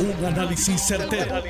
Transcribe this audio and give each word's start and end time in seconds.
Un 0.00 0.24
análisis 0.24 0.80
certero, 0.80 1.42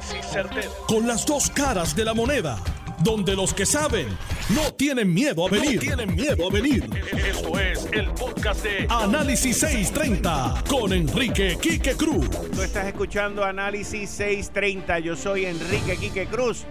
Con 0.87 1.07
las 1.07 1.27
dos 1.27 1.51
caras 1.51 1.95
de 1.95 2.03
la 2.03 2.15
moneda. 2.15 2.59
Donde 3.01 3.37
los 3.37 3.53
que 3.53 3.67
saben 3.67 4.09
no 4.49 4.73
tienen 4.73 5.13
miedo 5.13 5.47
a 5.47 5.51
venir. 5.51 5.79
tienen 5.79 6.15
miedo 6.15 6.49
a 6.49 6.51
venir. 6.51 6.89
Esto 7.13 7.59
es 7.61 7.87
el 7.93 8.09
podcast 8.13 8.65
de 8.65 8.87
Análisis 8.89 9.59
630 9.59 10.65
con 10.67 10.95
Enrique 10.95 11.59
Quique 11.61 11.95
Cruz. 11.95 12.31
Tú 12.31 12.63
estás 12.63 12.87
escuchando 12.87 13.45
Análisis 13.45 14.09
630. 14.09 14.99
Yo 15.01 15.15
soy 15.15 15.45
Enrique 15.45 15.99
Quique 15.99 16.25
Cruz. 16.27 16.65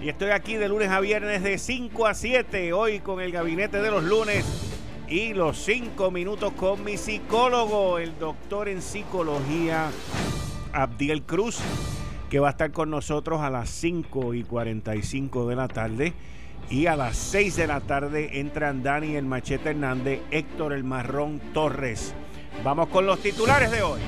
Y 0.00 0.10
estoy 0.10 0.30
aquí 0.30 0.54
de 0.54 0.68
lunes 0.68 0.88
a 0.88 1.00
viernes 1.00 1.42
de 1.42 1.58
5 1.58 2.06
a 2.06 2.14
7. 2.14 2.72
Hoy 2.72 3.00
con 3.00 3.20
el 3.20 3.32
gabinete 3.32 3.82
de 3.82 3.90
los 3.90 4.04
lunes 4.04 4.44
y 5.08 5.34
los 5.34 5.58
5 5.64 6.12
minutos 6.12 6.52
con 6.52 6.84
mi 6.84 6.96
psicólogo, 6.96 7.98
el 7.98 8.16
doctor 8.20 8.68
en 8.68 8.80
psicología 8.80 9.90
Abdiel 10.72 11.22
Cruz, 11.22 11.58
que 12.30 12.40
va 12.40 12.48
a 12.48 12.50
estar 12.50 12.72
con 12.72 12.90
nosotros 12.90 13.40
a 13.40 13.50
las 13.50 13.70
5 13.70 14.34
y 14.34 14.44
45 14.44 15.48
de 15.48 15.56
la 15.56 15.68
tarde. 15.68 16.12
Y 16.70 16.86
a 16.86 16.96
las 16.96 17.16
6 17.16 17.56
de 17.56 17.66
la 17.66 17.80
tarde 17.80 18.40
entran 18.40 18.82
Dani 18.82 19.16
el 19.16 19.24
Machete 19.24 19.70
Hernández, 19.70 20.20
Héctor 20.30 20.72
el 20.72 20.84
Marrón 20.84 21.40
Torres. 21.54 22.14
Vamos 22.62 22.88
con 22.88 23.06
los 23.06 23.20
titulares 23.20 23.70
de 23.70 23.82
hoy. 23.82 24.00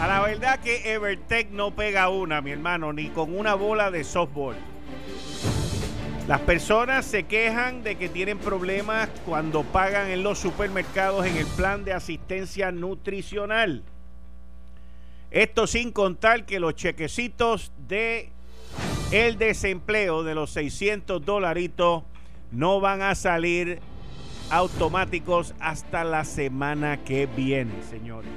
A 0.00 0.06
la 0.06 0.20
verdad 0.22 0.60
que 0.60 0.92
Evertech 0.92 1.50
no 1.50 1.74
pega 1.74 2.08
una, 2.08 2.40
mi 2.40 2.52
hermano, 2.52 2.92
ni 2.92 3.08
con 3.08 3.36
una 3.36 3.54
bola 3.54 3.90
de 3.90 4.04
softball. 4.04 4.56
Las 6.30 6.42
personas 6.42 7.06
se 7.06 7.24
quejan 7.24 7.82
de 7.82 7.96
que 7.96 8.08
tienen 8.08 8.38
problemas 8.38 9.08
cuando 9.26 9.64
pagan 9.64 10.10
en 10.10 10.22
los 10.22 10.38
supermercados 10.38 11.26
en 11.26 11.36
el 11.36 11.44
plan 11.44 11.84
de 11.84 11.92
asistencia 11.92 12.70
nutricional. 12.70 13.82
Esto 15.32 15.66
sin 15.66 15.90
contar 15.90 16.46
que 16.46 16.60
los 16.60 16.76
chequecitos 16.76 17.72
de 17.88 18.28
el 19.10 19.38
desempleo 19.38 20.22
de 20.22 20.36
los 20.36 20.50
600 20.52 21.24
dolaritos 21.24 22.04
no 22.52 22.78
van 22.78 23.02
a 23.02 23.16
salir 23.16 23.80
automáticos 24.50 25.52
hasta 25.58 26.04
la 26.04 26.24
semana 26.24 26.98
que 27.02 27.26
viene, 27.26 27.72
señores. 27.90 28.30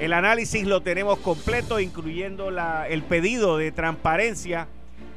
El 0.00 0.14
análisis 0.14 0.66
lo 0.66 0.80
tenemos 0.80 1.18
completo, 1.18 1.78
incluyendo 1.78 2.50
la, 2.50 2.88
el 2.88 3.02
pedido 3.02 3.58
de 3.58 3.70
transparencia 3.70 4.66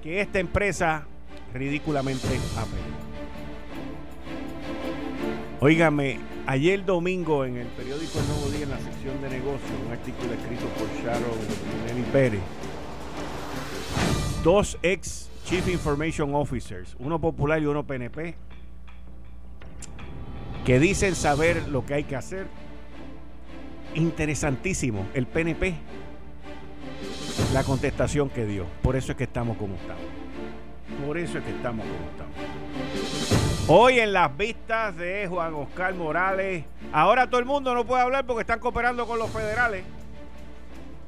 que 0.03 0.19
esta 0.19 0.39
empresa 0.39 1.07
ridículamente 1.55 2.27
apelado. 2.27 3.05
Óigame, 5.61 6.19
ayer 6.45 6.83
domingo 6.83 7.45
en 7.45 7.57
el 7.57 7.67
periódico 7.67 8.19
El 8.19 8.27
Nuevo 8.27 8.49
Día, 8.49 8.63
en 8.63 8.71
la 8.71 8.79
sección 8.79 9.21
de 9.21 9.29
negocios, 9.29 9.71
un 9.85 9.91
artículo 9.91 10.33
escrito 10.33 10.65
por 10.77 10.87
Sharon 11.01 11.39
Nelly 11.87 12.03
Pérez, 12.11 12.41
dos 14.43 14.77
ex 14.83 15.29
Chief 15.45 15.67
Information 15.69 16.35
Officers, 16.35 16.95
uno 16.99 17.19
popular 17.19 17.61
y 17.61 17.65
uno 17.67 17.87
PNP, 17.87 18.35
que 20.65 20.79
dicen 20.79 21.15
saber 21.15 21.67
lo 21.69 21.85
que 21.85 21.93
hay 21.93 22.03
que 22.03 22.15
hacer. 22.15 22.47
Interesantísimo, 23.93 25.07
el 25.13 25.25
PNP, 25.25 25.73
la 27.53 27.63
contestación 27.63 28.29
que 28.29 28.45
dio. 28.45 28.65
Por 28.81 28.97
eso 28.97 29.13
es 29.13 29.17
que 29.17 29.23
estamos 29.23 29.55
como 29.55 29.75
estamos. 29.75 30.24
Por 31.05 31.19
eso 31.19 31.37
es 31.37 31.43
que 31.43 31.51
estamos 31.51 31.85
como 31.85 32.09
estamos. 32.09 32.35
Hoy 33.67 33.99
en 33.99 34.11
las 34.11 34.35
vistas 34.35 34.95
de 34.97 35.27
Juan 35.27 35.53
Oscar 35.53 35.93
Morales, 35.93 36.65
ahora 36.91 37.27
todo 37.29 37.39
el 37.39 37.45
mundo 37.45 37.75
no 37.75 37.85
puede 37.85 38.01
hablar 38.01 38.25
porque 38.25 38.41
están 38.41 38.59
cooperando 38.59 39.05
con 39.05 39.19
los 39.19 39.29
federales. 39.29 39.83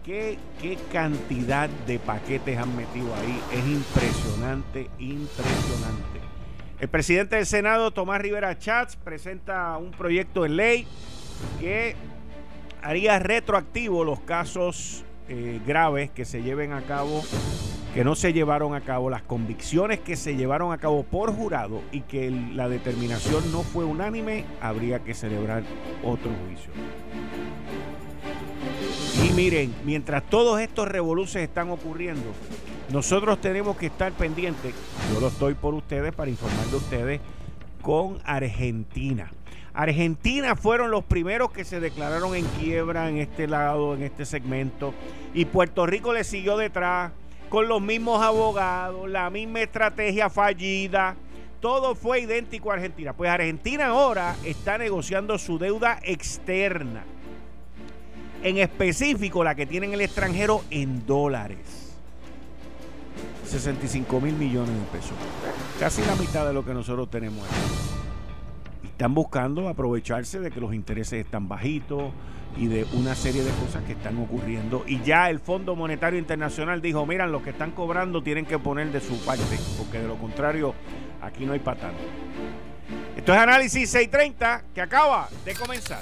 ¿Qué, 0.05 0.37
qué 0.61 0.77
cantidad 0.91 1.67
de 1.67 1.97
paquetes 1.97 2.57
han 2.57 2.75
metido 2.75 3.13
ahí? 3.15 3.41
Es 3.52 3.65
impresionante, 3.65 4.89
impresionante. 4.99 6.19
El 6.80 6.89
presidente 6.89 7.37
del 7.37 7.47
Senado, 7.47 7.89
Tomás 7.89 8.21
Rivera 8.21 8.57
Chats, 8.57 8.95
presenta 8.97 9.77
un 9.77 9.91
proyecto 9.91 10.43
de 10.43 10.49
ley 10.49 10.87
que 11.59 11.95
haría 12.83 13.17
retroactivo 13.17 14.03
los 14.03 14.19
casos 14.19 15.03
eh, 15.27 15.59
graves 15.65 16.11
que 16.11 16.23
se 16.23 16.43
lleven 16.43 16.71
a 16.71 16.83
cabo 16.83 17.23
que 17.93 18.03
no 18.03 18.15
se 18.15 18.33
llevaron 18.33 18.75
a 18.75 18.81
cabo, 18.81 19.09
las 19.09 19.23
convicciones 19.23 19.99
que 19.99 20.15
se 20.15 20.36
llevaron 20.36 20.71
a 20.71 20.77
cabo 20.77 21.03
por 21.03 21.33
jurado 21.33 21.81
y 21.92 22.02
que 22.02 22.30
la 22.31 22.70
determinación 22.70 23.52
no 23.52 23.64
fue 23.64 23.86
unánime, 23.86 24.45
habría 24.61 24.99
que 25.03 25.14
celebrar 25.14 25.64
otro 26.03 26.31
juicio. 26.45 26.71
Y 29.25 29.33
miren, 29.33 29.73
mientras 29.83 30.23
todos 30.30 30.59
estos 30.59 30.87
revoluciones 30.87 31.49
están 31.49 31.70
ocurriendo, 31.71 32.33
nosotros 32.92 33.42
tenemos 33.42 33.75
que 33.77 33.87
estar 33.87 34.11
pendientes, 34.14 34.73
yo 35.14 35.19
lo 35.19 35.27
estoy 35.27 35.55
por 35.55 35.73
ustedes 35.73 36.14
para 36.14 36.30
informar 36.30 36.65
de 36.67 36.75
ustedes, 36.75 37.21
con 37.81 38.19
Argentina. 38.25 39.31
Argentina 39.73 40.55
fueron 40.55 40.89
los 40.92 41.04
primeros 41.04 41.52
que 41.52 41.64
se 41.64 41.80
declararon 41.80 42.36
en 42.36 42.45
quiebra 42.59 43.09
en 43.09 43.17
este 43.17 43.48
lado, 43.48 43.93
en 43.93 44.04
este 44.04 44.25
segmento, 44.25 44.93
y 45.33 45.45
Puerto 45.45 45.86
Rico 45.86 46.14
le 46.14 46.23
siguió 46.23 46.58
detrás 46.58 47.11
con 47.49 47.67
los 47.67 47.81
mismos 47.81 48.21
abogados, 48.21 49.09
la 49.09 49.30
misma 49.30 49.61
estrategia 49.61 50.30
fallida. 50.30 51.15
Todo 51.59 51.95
fue 51.95 52.21
idéntico 52.21 52.71
a 52.71 52.75
Argentina. 52.75 53.13
Pues 53.13 53.30
Argentina 53.30 53.87
ahora 53.87 54.35
está 54.43 54.77
negociando 54.77 55.37
su 55.37 55.57
deuda 55.57 55.99
externa. 56.03 57.03
En 58.43 58.57
específico 58.57 59.43
la 59.43 59.55
que 59.55 59.65
tiene 59.65 59.87
en 59.87 59.93
el 59.93 60.02
extranjero 60.02 60.63
en 60.69 61.05
dólares. 61.05 61.95
65 63.45 64.21
mil 64.21 64.36
millones 64.36 64.75
de 64.75 64.86
pesos. 64.97 65.13
Casi 65.80 66.03
la 66.05 66.15
mitad 66.15 66.45
de 66.45 66.53
lo 66.53 66.63
que 66.63 66.73
nosotros 66.73 67.09
tenemos 67.09 67.43
aquí. 67.47 67.86
Están 68.97 69.13
buscando 69.13 69.69
aprovecharse 69.69 70.39
de 70.39 70.49
que 70.49 70.59
los 70.59 70.73
intereses 70.73 71.23
están 71.23 71.47
bajitos, 71.47 72.11
y 72.58 72.65
de 72.65 72.83
una 72.93 73.13
serie 73.13 73.43
de 73.43 73.52
cosas 73.52 73.83
que 73.83 73.91
están 73.91 74.17
ocurriendo. 74.17 74.83
Y 74.87 75.02
ya 75.03 75.30
el 75.30 75.39
Fondo 75.39 75.75
Monetario 75.75 76.17
Internacional 76.17 76.81
dijo, 76.81 77.05
miran, 77.05 77.31
los 77.31 77.43
que 77.43 77.52
están 77.52 77.71
cobrando 77.71 78.23
tienen 78.23 78.47
que 78.47 78.57
poner 78.57 78.91
de 78.91 78.99
su 78.99 79.23
parte, 79.23 79.43
porque 79.77 79.99
de 79.99 80.07
lo 80.07 80.15
contrario, 80.17 80.73
aquí 81.21 81.45
no 81.45 81.53
hay 81.53 81.59
patán. 81.59 81.91
Esto 83.15 83.33
es 83.33 83.39
Análisis 83.39 83.87
630 83.87 84.63
que 84.73 84.81
acaba 84.81 85.30
de 85.45 85.53
comenzar. 85.53 86.02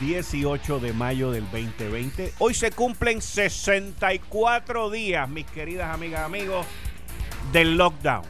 18 0.00 0.80
de 0.80 0.92
mayo 0.92 1.30
del 1.30 1.44
2020. 1.44 2.34
Hoy 2.38 2.54
se 2.54 2.70
cumplen 2.70 3.22
64 3.22 4.90
días, 4.90 5.28
mis 5.28 5.46
queridas 5.46 5.94
amigas, 5.94 6.20
amigos, 6.22 6.66
del 7.52 7.76
lockdown. 7.76 8.24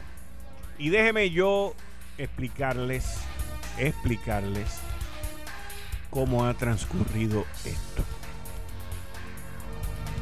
Y 0.77 0.89
déjeme 0.89 1.29
yo 1.31 1.73
explicarles, 2.17 3.19
explicarles 3.77 4.79
cómo 6.09 6.45
ha 6.45 6.53
transcurrido 6.53 7.45
esto. 7.65 8.03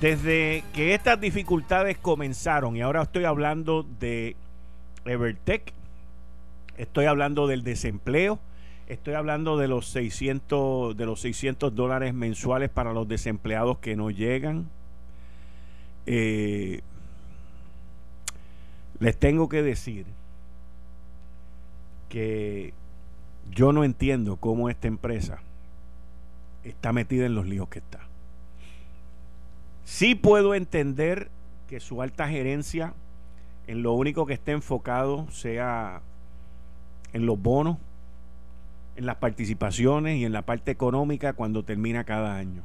Desde 0.01 0.63
que 0.73 0.93
estas 0.93 1.19
dificultades 1.19 1.97
comenzaron, 1.97 2.75
y 2.75 2.81
ahora 2.81 3.03
estoy 3.03 3.25
hablando 3.25 3.83
de 3.99 4.35
Evertech, 5.05 5.73
estoy 6.77 7.05
hablando 7.05 7.47
del 7.47 7.63
desempleo, 7.63 8.39
Estoy 8.87 9.15
hablando 9.15 9.57
de 9.57 9.67
los 9.67 9.87
600, 9.87 10.95
de 10.95 11.05
los 11.07 11.19
600 11.21 11.73
dólares 11.73 12.13
mensuales 12.13 12.69
para 12.69 12.93
los 12.93 13.07
desempleados 13.07 13.79
que 13.79 13.95
no 13.95 14.11
llegan. 14.11 14.69
Eh, 16.05 16.81
les 18.99 19.17
tengo 19.17 19.49
que 19.49 19.63
decir 19.63 20.05
que 22.09 22.73
yo 23.51 23.73
no 23.73 23.83
entiendo 23.83 24.37
cómo 24.37 24.69
esta 24.69 24.87
empresa 24.87 25.41
está 26.63 26.93
metida 26.93 27.25
en 27.25 27.33
los 27.33 27.47
líos 27.47 27.67
que 27.69 27.79
está. 27.79 28.01
Sí 29.83 30.13
puedo 30.13 30.53
entender 30.53 31.29
que 31.67 31.79
su 31.79 32.01
alta 32.01 32.27
gerencia 32.27 32.93
en 33.67 33.81
lo 33.81 33.93
único 33.93 34.25
que 34.25 34.35
esté 34.35 34.51
enfocado 34.51 35.29
sea 35.31 36.01
en 37.13 37.25
los 37.25 37.41
bonos, 37.41 37.77
en 38.95 39.05
las 39.05 39.17
participaciones 39.17 40.17
y 40.17 40.25
en 40.25 40.31
la 40.31 40.43
parte 40.43 40.71
económica 40.71 41.33
cuando 41.33 41.63
termina 41.63 42.03
cada 42.03 42.37
año. 42.37 42.63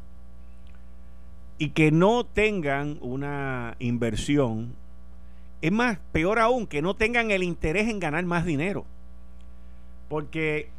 Y 1.59 1.71
que 1.71 1.91
no 1.91 2.25
tengan 2.25 2.99
una 3.01 3.77
inversión, 3.79 4.75
es 5.61 5.73
más, 5.73 5.99
peor 6.13 6.39
aún, 6.39 6.67
que 6.67 6.83
no 6.83 6.95
tengan 6.95 7.31
el 7.31 7.43
interés 7.43 7.89
en 7.89 8.01
ganar 8.01 8.25
más 8.25 8.45
dinero. 8.45 8.87
Porque 10.09 10.71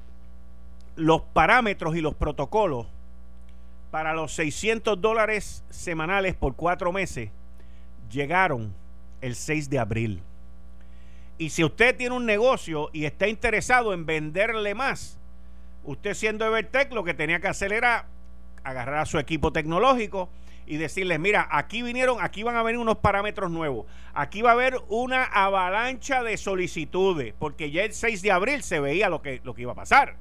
los 0.96 1.22
parámetros 1.22 1.96
y 1.96 2.02
los 2.02 2.16
protocolos 2.16 2.88
para 3.92 4.14
los 4.14 4.34
600 4.34 5.00
dólares 5.00 5.64
semanales 5.70 6.36
por 6.36 6.56
cuatro 6.56 6.92
meses 6.92 7.30
llegaron 8.10 8.74
el 9.20 9.36
6 9.36 9.70
de 9.70 9.80
abril. 9.80 10.22
Y 11.38 11.50
si 11.50 11.64
usted 11.64 11.96
tiene 11.96 12.16
un 12.16 12.26
negocio 12.26 12.90
y 12.94 13.06
está 13.06 13.28
interesado 13.28 13.94
en 13.94 14.06
venderle 14.06 14.76
más, 14.76 15.20
usted 15.84 16.14
siendo 16.14 16.46
Evertech 16.46 16.92
lo 16.94 17.04
que 17.04 17.14
tenía 17.14 17.40
que 17.40 17.48
hacer 17.48 17.74
era 17.74 18.08
agarrar 18.64 19.00
a 19.00 19.06
su 19.06 19.18
equipo 19.18 19.52
tecnológico 19.52 20.30
y 20.66 20.78
decirles, 20.78 21.20
mira, 21.20 21.48
aquí 21.52 21.82
vinieron, 21.82 22.18
aquí 22.22 22.44
van 22.44 22.56
a 22.56 22.64
venir 22.64 22.80
unos 22.80 22.98
parámetros 22.98 23.52
nuevos, 23.52 23.88
aquí 24.14 24.42
va 24.42 24.52
a 24.52 24.54
haber 24.54 24.78
una 24.90 25.24
avalancha 25.26 26.24
de 26.24 26.38
solicitudes, 26.38 27.34
porque 27.38 27.72
ya 27.72 27.84
el 27.84 27.94
6 27.94 28.22
de 28.22 28.32
abril 28.32 28.64
se 28.64 28.80
veía 28.80 29.10
lo 29.10 29.22
que, 29.22 29.42
lo 29.44 29.54
que 29.54 29.64
iba 29.64 29.72
a 29.72 29.76
pasar. 29.76 30.16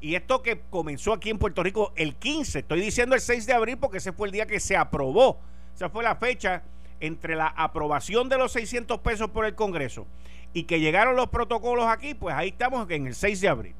Y 0.00 0.16
esto 0.16 0.42
que 0.42 0.60
comenzó 0.68 1.14
aquí 1.14 1.30
en 1.30 1.38
Puerto 1.38 1.62
Rico 1.62 1.92
el 1.96 2.16
15, 2.16 2.58
estoy 2.58 2.80
diciendo 2.80 3.14
el 3.14 3.20
6 3.20 3.46
de 3.46 3.54
abril 3.54 3.78
porque 3.78 3.98
ese 3.98 4.12
fue 4.12 4.28
el 4.28 4.32
día 4.32 4.46
que 4.46 4.60
se 4.60 4.76
aprobó, 4.76 5.40
esa 5.74 5.88
fue 5.88 6.04
la 6.04 6.16
fecha 6.16 6.62
entre 7.00 7.36
la 7.36 7.46
aprobación 7.46 8.28
de 8.28 8.36
los 8.36 8.52
600 8.52 8.98
pesos 9.00 9.30
por 9.30 9.46
el 9.46 9.54
Congreso 9.54 10.06
y 10.52 10.64
que 10.64 10.80
llegaron 10.80 11.16
los 11.16 11.28
protocolos 11.28 11.86
aquí, 11.86 12.14
pues 12.14 12.34
ahí 12.34 12.48
estamos 12.48 12.88
en 12.90 13.06
el 13.06 13.14
6 13.14 13.40
de 13.40 13.48
abril. 13.48 13.74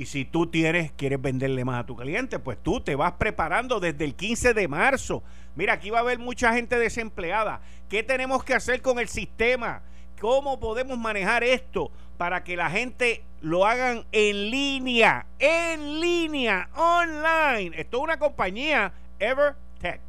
Y 0.00 0.06
si 0.06 0.24
tú 0.24 0.46
tienes, 0.46 0.92
quieres 0.92 1.20
venderle 1.20 1.62
más 1.62 1.80
a 1.80 1.84
tu 1.84 1.94
cliente, 1.94 2.38
pues 2.38 2.56
tú 2.62 2.80
te 2.80 2.94
vas 2.94 3.12
preparando 3.12 3.80
desde 3.80 4.06
el 4.06 4.14
15 4.14 4.54
de 4.54 4.66
marzo. 4.66 5.22
Mira, 5.54 5.74
aquí 5.74 5.90
va 5.90 5.98
a 5.98 6.00
haber 6.00 6.18
mucha 6.18 6.54
gente 6.54 6.78
desempleada. 6.78 7.60
¿Qué 7.90 8.02
tenemos 8.02 8.42
que 8.42 8.54
hacer 8.54 8.80
con 8.80 8.98
el 8.98 9.08
sistema? 9.08 9.82
¿Cómo 10.18 10.58
podemos 10.58 10.96
manejar 10.96 11.44
esto 11.44 11.90
para 12.16 12.42
que 12.42 12.56
la 12.56 12.70
gente 12.70 13.22
lo 13.42 13.66
hagan 13.66 14.06
en 14.10 14.50
línea? 14.50 15.26
En 15.38 16.00
línea, 16.00 16.70
online. 16.74 17.78
Esto 17.78 17.98
es 17.98 18.02
una 18.02 18.18
compañía, 18.18 18.94
EverTech. 19.18 20.00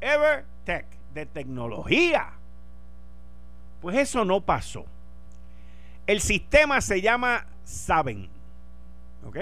EverTech, 0.00 0.86
de 1.12 1.26
tecnología. 1.26 2.32
Pues 3.82 3.98
eso 3.98 4.24
no 4.24 4.40
pasó. 4.40 4.86
El 6.06 6.22
sistema 6.22 6.80
se 6.80 7.02
llama 7.02 7.44
Saben. 7.64 8.32
¿Ok? 9.26 9.38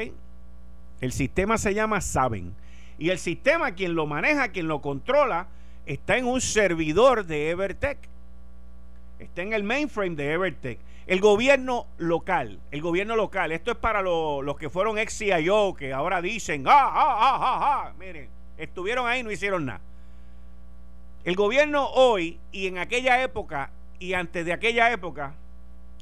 El 1.01 1.13
sistema 1.13 1.59
se 1.59 1.75
llama 1.75 2.01
Saben. 2.01 2.55
Y 2.99 3.11
el 3.11 3.19
sistema, 3.19 3.73
quien 3.73 3.95
lo 3.95 4.07
maneja, 4.07 4.49
quien 4.49 4.69
lo 4.69 4.81
controla, 4.81 5.49
está 5.87 6.17
en 6.17 6.27
un 6.27 6.41
servidor 6.41 7.27
de 7.27 7.51
Evertech. 7.51 7.99
Está 9.19 9.43
en 9.43 9.53
el 9.53 9.65
mainframe 9.65 10.15
de 10.15 10.33
Evertech. 10.33 10.79
El 11.07 11.21
gobierno 11.21 11.87
local, 11.99 12.61
el 12.71 12.81
gobierno 12.81 13.17
local, 13.17 13.51
esto 13.51 13.73
es 13.73 13.77
para 13.77 14.03
los 14.03 14.57
que 14.57 14.71
fueron 14.71 14.99
ex 14.99 15.19
CIO, 15.19 15.75
que 15.75 15.93
ahora 15.93 16.23
dicen, 16.23 16.65
ah, 16.69 16.71
ah, 16.73 17.17
ah, 17.19 17.39
ah, 17.41 17.59
ah, 17.63 17.93
miren, 17.99 18.29
estuvieron 18.57 19.09
ahí 19.09 19.21
y 19.21 19.23
no 19.25 19.33
hicieron 19.33 19.67
nada. 19.67 19.81
El 21.25 21.35
gobierno 21.35 21.89
hoy 21.89 22.39
y 22.53 22.69
en 22.69 22.79
aquella 22.79 23.21
época 23.23 23.71
y 23.99 24.15
antes 24.15 24.45
de 24.45 24.53
aquella 24.53 24.93
época 24.93 25.35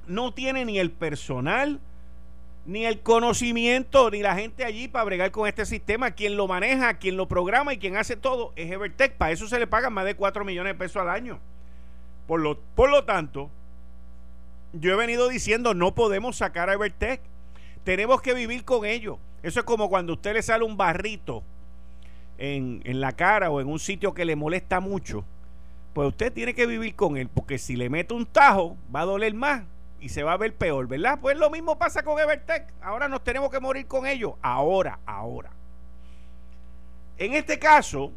no 0.06 0.34
tiene 0.34 0.64
ni 0.66 0.78
el 0.78 0.90
personal, 0.90 1.80
ni 2.66 2.84
el 2.84 3.00
conocimiento, 3.00 4.10
ni 4.10 4.22
la 4.22 4.34
gente 4.34 4.64
allí 4.64 4.88
para 4.88 5.04
bregar 5.04 5.30
con 5.30 5.48
este 5.48 5.64
sistema. 5.66 6.12
Quien 6.12 6.36
lo 6.36 6.46
maneja, 6.46 6.94
quien 6.94 7.16
lo 7.16 7.26
programa 7.28 7.72
y 7.72 7.78
quien 7.78 7.96
hace 7.96 8.16
todo 8.16 8.52
es 8.56 8.70
Evertech. 8.70 9.14
Para 9.14 9.32
eso 9.32 9.46
se 9.48 9.58
le 9.58 9.66
pagan 9.66 9.92
más 9.92 10.04
de 10.04 10.14
4 10.14 10.44
millones 10.44 10.74
de 10.74 10.78
pesos 10.78 11.02
al 11.02 11.08
año. 11.08 11.40
Por 12.26 12.40
lo, 12.40 12.58
por 12.74 12.90
lo 12.90 13.04
tanto, 13.04 13.50
yo 14.72 14.92
he 14.92 14.96
venido 14.96 15.28
diciendo, 15.28 15.74
no 15.74 15.94
podemos 15.94 16.36
sacar 16.36 16.70
a 16.70 16.74
Evertech. 16.74 17.20
Tenemos 17.84 18.20
que 18.20 18.34
vivir 18.34 18.64
con 18.64 18.84
ello. 18.84 19.18
Eso 19.42 19.60
es 19.60 19.66
como 19.66 19.88
cuando 19.88 20.12
a 20.12 20.16
usted 20.16 20.34
le 20.34 20.42
sale 20.42 20.64
un 20.64 20.76
barrito 20.76 21.42
en, 22.36 22.82
en 22.84 23.00
la 23.00 23.12
cara 23.12 23.50
o 23.50 23.60
en 23.60 23.68
un 23.68 23.78
sitio 23.78 24.12
que 24.12 24.26
le 24.26 24.36
molesta 24.36 24.80
mucho. 24.80 25.24
Pues 25.94 26.08
usted 26.08 26.32
tiene 26.32 26.54
que 26.54 26.66
vivir 26.66 26.94
con 26.94 27.16
él, 27.16 27.28
porque 27.28 27.58
si 27.58 27.74
le 27.74 27.88
mete 27.88 28.14
un 28.14 28.26
tajo, 28.26 28.76
va 28.94 29.00
a 29.00 29.06
doler 29.06 29.34
más 29.34 29.64
y 30.00 30.08
se 30.08 30.23
va 30.23 30.32
a 30.32 30.37
ver 30.37 30.55
peor, 30.55 30.88
¿verdad? 30.88 31.19
Pues 31.20 31.37
lo 31.37 31.50
mismo 31.50 31.79
pasa 31.79 32.02
con 32.02 32.19
Evertech. 32.19 32.73
Ahora 32.82 33.06
nos 33.08 33.23
tenemos 33.23 33.50
que 33.50 33.61
morir 33.61 33.87
con 33.87 34.06
ellos. 34.06 34.32
Ahora, 34.43 34.99
ahora. 35.05 35.50
En 37.19 37.35
este 37.35 37.58
caso, 37.58 38.12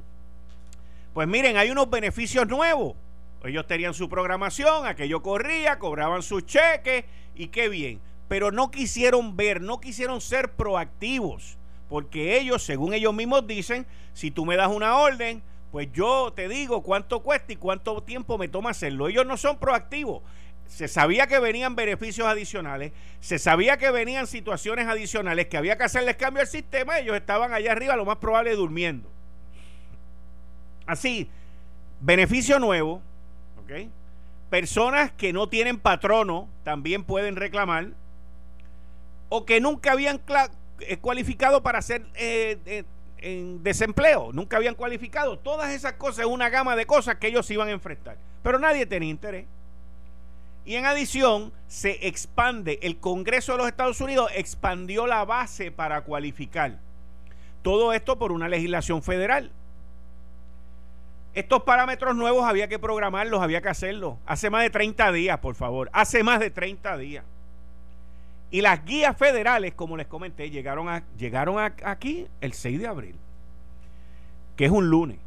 pues 1.14 1.28
miren, 1.28 1.58
hay 1.58 1.70
unos 1.70 1.90
beneficios 1.90 2.48
nuevos. 2.48 2.96
Ellos 3.44 3.68
tenían 3.68 3.94
su 3.94 4.08
programación, 4.08 4.88
aquello 4.88 5.22
corría, 5.22 5.78
cobraban 5.78 6.24
sus 6.24 6.46
cheques 6.46 7.04
y 7.36 7.48
qué 7.48 7.68
bien. 7.68 8.00
Pero 8.30 8.52
no 8.52 8.72
quisieron 8.72 9.36
ver, 9.36 9.62
no 9.62 9.82
quisieron 9.82 10.22
ser 10.22 10.54
proactivos. 10.54 11.58
Porque 11.90 12.40
ellos, 12.40 12.64
según 12.64 12.94
ellos 12.94 13.14
mismos 13.14 13.46
dicen, 13.46 13.86
si 14.14 14.32
tú 14.32 14.46
me 14.46 14.56
das 14.56 14.70
una 14.70 14.98
orden, 14.98 15.44
pues 15.74 15.90
yo 15.92 16.32
te 16.34 16.48
digo 16.48 16.82
cuánto 16.82 17.22
cuesta 17.22 17.52
y 17.52 17.58
cuánto 17.58 18.02
tiempo 18.02 18.38
me 18.38 18.48
toma 18.48 18.70
hacerlo. 18.70 19.10
Ellos 19.10 19.26
no 19.26 19.36
son 19.36 19.58
proactivos 19.58 20.22
se 20.74 20.88
sabía 20.88 21.28
que 21.28 21.38
venían 21.38 21.75
beneficios 21.75 22.28
adicionales, 22.28 22.94
se 23.20 23.38
sabía 23.38 23.78
que 23.78 23.92
venían 23.92 24.25
situaciones 24.25 24.88
adicionales, 24.88 25.46
que 25.46 25.56
había 25.56 25.78
que 25.78 25.84
hacerles 25.84 26.16
cambio 26.16 26.42
al 26.42 26.48
sistema, 26.48 26.98
ellos 26.98 27.16
estaban 27.16 27.54
allá 27.54 27.74
arriba, 27.74 27.96
lo 27.96 28.06
más 28.06 28.18
probable, 28.18 28.56
durmiendo. 28.56 29.08
Así, 30.88 31.30
beneficio 32.02 32.58
nuevo, 32.58 33.04
¿ok? 33.64 33.88
Personas 34.50 35.12
que 35.12 35.31
no 35.31 35.48
tienen 35.48 35.78
patrono 35.78 36.50
también 36.64 37.04
pueden 37.04 37.36
reclamar, 37.36 37.90
o 39.30 39.46
que 39.46 39.62
nunca 39.62 39.92
habían 39.92 40.22
eh, 40.80 40.98
cualificado 40.98 41.62
para 41.62 41.84
ser 41.84 42.04
eh, 42.16 42.84
en 43.20 43.62
desempleo, 43.62 44.32
nunca 44.34 44.58
habían 44.58 44.74
cualificado. 44.74 45.38
Todas 45.38 45.72
esas 45.72 45.94
cosas, 45.94 46.25
una 46.25 46.50
gama 46.50 46.75
de 46.75 46.88
cosas 46.88 47.18
que 47.18 47.27
ellos 47.27 47.50
iban 47.51 47.68
a 47.68 47.72
enfrentar. 47.72 48.18
Pero 48.42 48.58
nadie 48.58 48.88
tenía 48.88 49.12
interés. 49.12 49.46
Y 50.65 50.75
en 50.75 50.86
adición, 50.86 51.51
se 51.67 52.08
expande, 52.08 52.79
el 52.82 52.98
Congreso 52.98 53.53
de 53.53 53.58
los 53.58 53.67
Estados 53.67 54.00
Unidos 54.00 54.32
expandió 54.34 55.08
la 55.08 55.25
base 55.25 55.72
para 55.72 56.01
cualificar. 56.01 56.79
Todo 57.62 57.93
esto 57.93 58.17
por 58.17 58.32
una 58.32 58.48
legislación 58.48 59.03
federal. 59.03 59.51
Estos 61.34 61.63
parámetros 61.63 62.15
nuevos 62.15 62.46
había 62.46 62.67
que 62.67 62.79
programarlos, 62.79 63.41
había 63.41 63.62
que 63.62 63.70
hacerlos. 63.70 64.15
Hace 64.25 64.50
más 64.50 64.63
de 64.63 64.70
30 64.70 65.12
días, 65.12 65.39
por 65.39 65.55
favor. 65.55 65.89
Hace 65.91 66.24
más 66.24 66.39
de 66.39 66.50
30 66.50 66.98
días. 66.98 67.25
Y 68.51 68.62
las 68.62 68.86
guías 68.86 69.17
federales, 69.17 69.74
como 69.74 69.98
les 69.98 70.05
comenté, 70.05 70.51
llegaron, 70.51 70.88
a, 70.88 71.03
llegaron 71.17 71.58
aquí 71.84 72.27
el 72.39 72.53
6 72.53 72.79
de 72.79 72.88
abril, 72.88 73.15
que 74.55 74.65
es 74.65 74.72
un 74.72 74.89
lunes. 74.89 75.17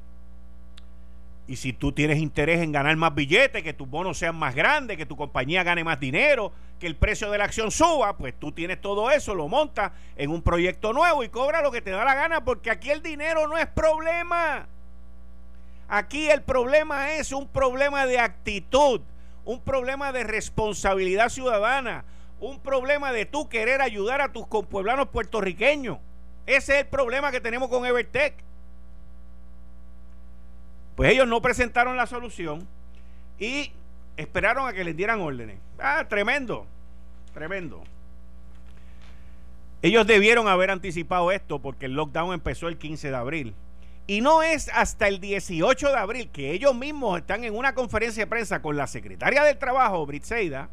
Y 1.49 1.57
si 1.57 1.73
tú 1.73 1.93
tienes 1.93 2.19
interés 2.19 2.61
en 2.61 2.73
ganar 2.73 2.97
más 2.97 3.15
billetes, 3.15 3.62
que 3.62 3.73
tus 3.73 3.88
bonos 3.88 4.19
sean 4.19 4.35
más 4.35 4.55
grandes, 4.55 4.97
que 4.97 5.07
tu 5.07 5.17
compañía 5.17 5.62
gane 5.62 5.85
más 5.85 6.00
dinero, 6.00 6.53
que 6.81 6.88
el 6.88 6.97
precio 6.97 7.31
de 7.31 7.38
la 7.38 7.45
acción 7.45 7.71
suba, 7.71 8.17
pues 8.17 8.35
tú 8.38 8.50
tienes 8.50 8.81
todo 8.81 9.11
eso, 9.12 9.35
lo 9.35 9.47
montas 9.47 9.93
en 10.17 10.31
un 10.31 10.43
proyecto 10.43 10.93
nuevo 10.93 11.23
y 11.23 11.29
cobra 11.29 11.62
lo 11.62 11.71
que 11.71 11.81
te 11.81 11.91
da 11.91 12.05
la 12.05 12.15
gana, 12.15 12.45
porque 12.45 12.71
aquí 12.71 12.91
el 12.91 13.00
dinero 13.00 13.47
no 13.47 13.57
es 13.57 13.67
problema. 13.69 14.67
Aquí 15.88 16.29
el 16.29 16.43
problema 16.43 17.12
es 17.12 17.31
un 17.31 17.47
problema 17.47 18.07
de 18.07 18.19
actitud, 18.19 19.00
un 19.45 19.61
problema 19.61 20.11
de 20.11 20.25
responsabilidad 20.25 21.29
ciudadana, 21.29 22.05
un 22.41 22.59
problema 22.59 23.12
de 23.12 23.25
tú 23.25 23.49
querer 23.49 23.83
ayudar 23.83 24.21
a 24.21 24.33
tus 24.33 24.49
compueblanos 24.49 25.09
puertorriqueños. 25.11 25.99
Ese 26.45 26.75
es 26.75 26.81
el 26.81 26.87
problema 26.87 27.31
que 27.31 27.41
tenemos 27.41 27.69
con 27.69 27.87
Evertech. 27.87 28.35
Pues 30.97 31.12
ellos 31.12 31.29
no 31.29 31.43
presentaron 31.43 31.97
la 31.97 32.07
solución 32.07 32.67
y 33.38 33.71
esperaron 34.17 34.67
a 34.67 34.73
que 34.73 34.83
les 34.83 34.97
dieran 34.97 35.21
órdenes. 35.21 35.59
Ah, 35.79 36.07
tremendo, 36.09 36.67
tremendo. 37.35 37.85
Ellos 39.83 40.07
debieron 40.07 40.49
haber 40.49 40.71
anticipado 40.71 41.31
esto 41.31 41.61
porque 41.61 41.87
el 41.87 41.93
lockdown 41.93 42.33
empezó 42.33 42.69
el 42.69 42.79
15 42.79 43.11
de 43.11 43.17
abril. 43.17 43.55
Y 44.07 44.21
no 44.21 44.43
es 44.43 44.71
hasta 44.73 45.07
el 45.09 45.21
18 45.21 45.88
de 45.88 45.97
abril 45.97 46.31
que 46.31 46.53
ellos 46.53 46.75
mismos 46.75 47.19
están 47.19 47.45
en 47.45 47.55
una 47.55 47.75
conferencia 47.75 48.25
de 48.25 48.29
prensa 48.29 48.62
con 48.62 48.76
la 48.76 48.87
secretaria 48.87 49.43
del 49.45 49.59
Trabajo, 49.59 50.07
Britseida, 50.07 50.71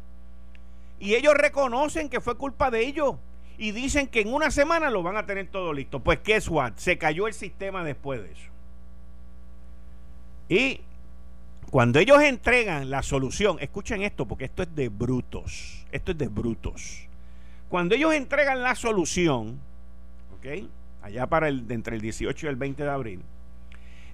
y 1.00 1.14
ellos 1.14 1.34
reconocen 1.34 2.08
que 2.08 2.20
fue 2.20 2.36
culpa 2.36 2.70
de 2.70 2.86
ellos 2.86 3.16
y 3.58 3.72
dicen 3.72 4.06
que 4.06 4.20
en 4.20 4.32
una 4.32 4.50
semana 4.50 4.88
lo 4.88 5.02
van 5.02 5.16
a 5.16 5.26
tener 5.26 5.48
todo 5.48 5.72
listo. 5.72 6.00
Pues 6.00 6.20
qué 6.20 6.40
what? 6.48 6.74
Se 6.76 6.96
cayó 6.96 7.26
el 7.26 7.34
sistema 7.34 7.84
después 7.84 8.22
de 8.22 8.32
eso. 8.32 8.53
Y 10.48 10.80
cuando 11.70 11.98
ellos 11.98 12.22
entregan 12.22 12.90
la 12.90 13.02
solución, 13.02 13.56
escuchen 13.60 14.02
esto 14.02 14.26
porque 14.26 14.44
esto 14.44 14.62
es 14.62 14.74
de 14.74 14.88
brutos. 14.88 15.84
Esto 15.90 16.12
es 16.12 16.18
de 16.18 16.28
brutos. 16.28 17.08
Cuando 17.68 17.94
ellos 17.94 18.14
entregan 18.14 18.62
la 18.62 18.74
solución, 18.74 19.60
¿ok? 20.36 20.68
Allá 21.02 21.26
para 21.26 21.48
el, 21.48 21.64
entre 21.70 21.96
el 21.96 22.02
18 22.02 22.46
y 22.46 22.48
el 22.48 22.56
20 22.56 22.82
de 22.82 22.90
abril, 22.90 23.22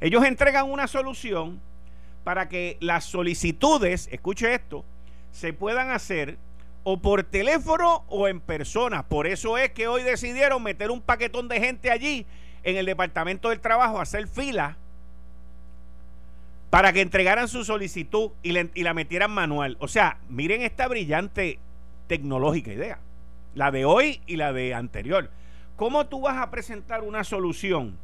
ellos 0.01 0.25
entregan 0.25 0.71
una 0.71 0.87
solución 0.87 1.61
para 2.25 2.49
que 2.49 2.77
las 2.81 3.05
solicitudes, 3.05 4.09
escuche 4.11 4.55
esto, 4.55 4.85
se 5.33 5.53
puedan 5.53 5.91
hacer 5.91 6.39
o 6.83 7.01
por 7.01 7.25
teléfono 7.25 8.05
o 8.09 8.29
en 8.29 8.41
persona. 8.41 9.07
Por 9.07 9.27
eso 9.27 9.59
es 9.59 9.71
que 9.73 9.89
hoy 9.89 10.03
decidieron 10.03 10.63
meter 10.63 10.91
un 10.91 11.03
paquetón 11.03 11.49
de 11.49 11.61
gente 11.61 11.91
allí 11.91 12.27
en 12.63 12.77
el 12.77 12.87
Departamento 12.87 13.51
del 13.51 13.61
Trabajo 13.61 13.99
a 13.99 14.03
hacer 14.03 14.27
fila 14.27 14.77
para 16.71 16.93
que 16.93 17.01
entregaran 17.01 17.49
su 17.49 17.65
solicitud 17.65 18.31
y, 18.43 18.53
la 18.53 18.95
metieran 18.95 19.33
manual. 19.33 19.77
O 19.81 19.89
sea, 19.89 20.19
miren 20.29 20.63
esta 20.63 20.87
brillante 20.87 21.59
tecnológica 22.07 22.73
idea, 22.73 23.01
la 23.55 23.71
de 23.71 23.85
hoy 23.85 24.23
y 24.27 24.37
la 24.37 24.53
de 24.53 24.75
anterior. 24.75 25.31
¿Cómo 25.77 26.07
tú 26.07 26.23
vas 26.23 26.39
a 26.39 26.51
presentar 26.51 27.03
una 27.03 27.25
solución? 27.25 27.99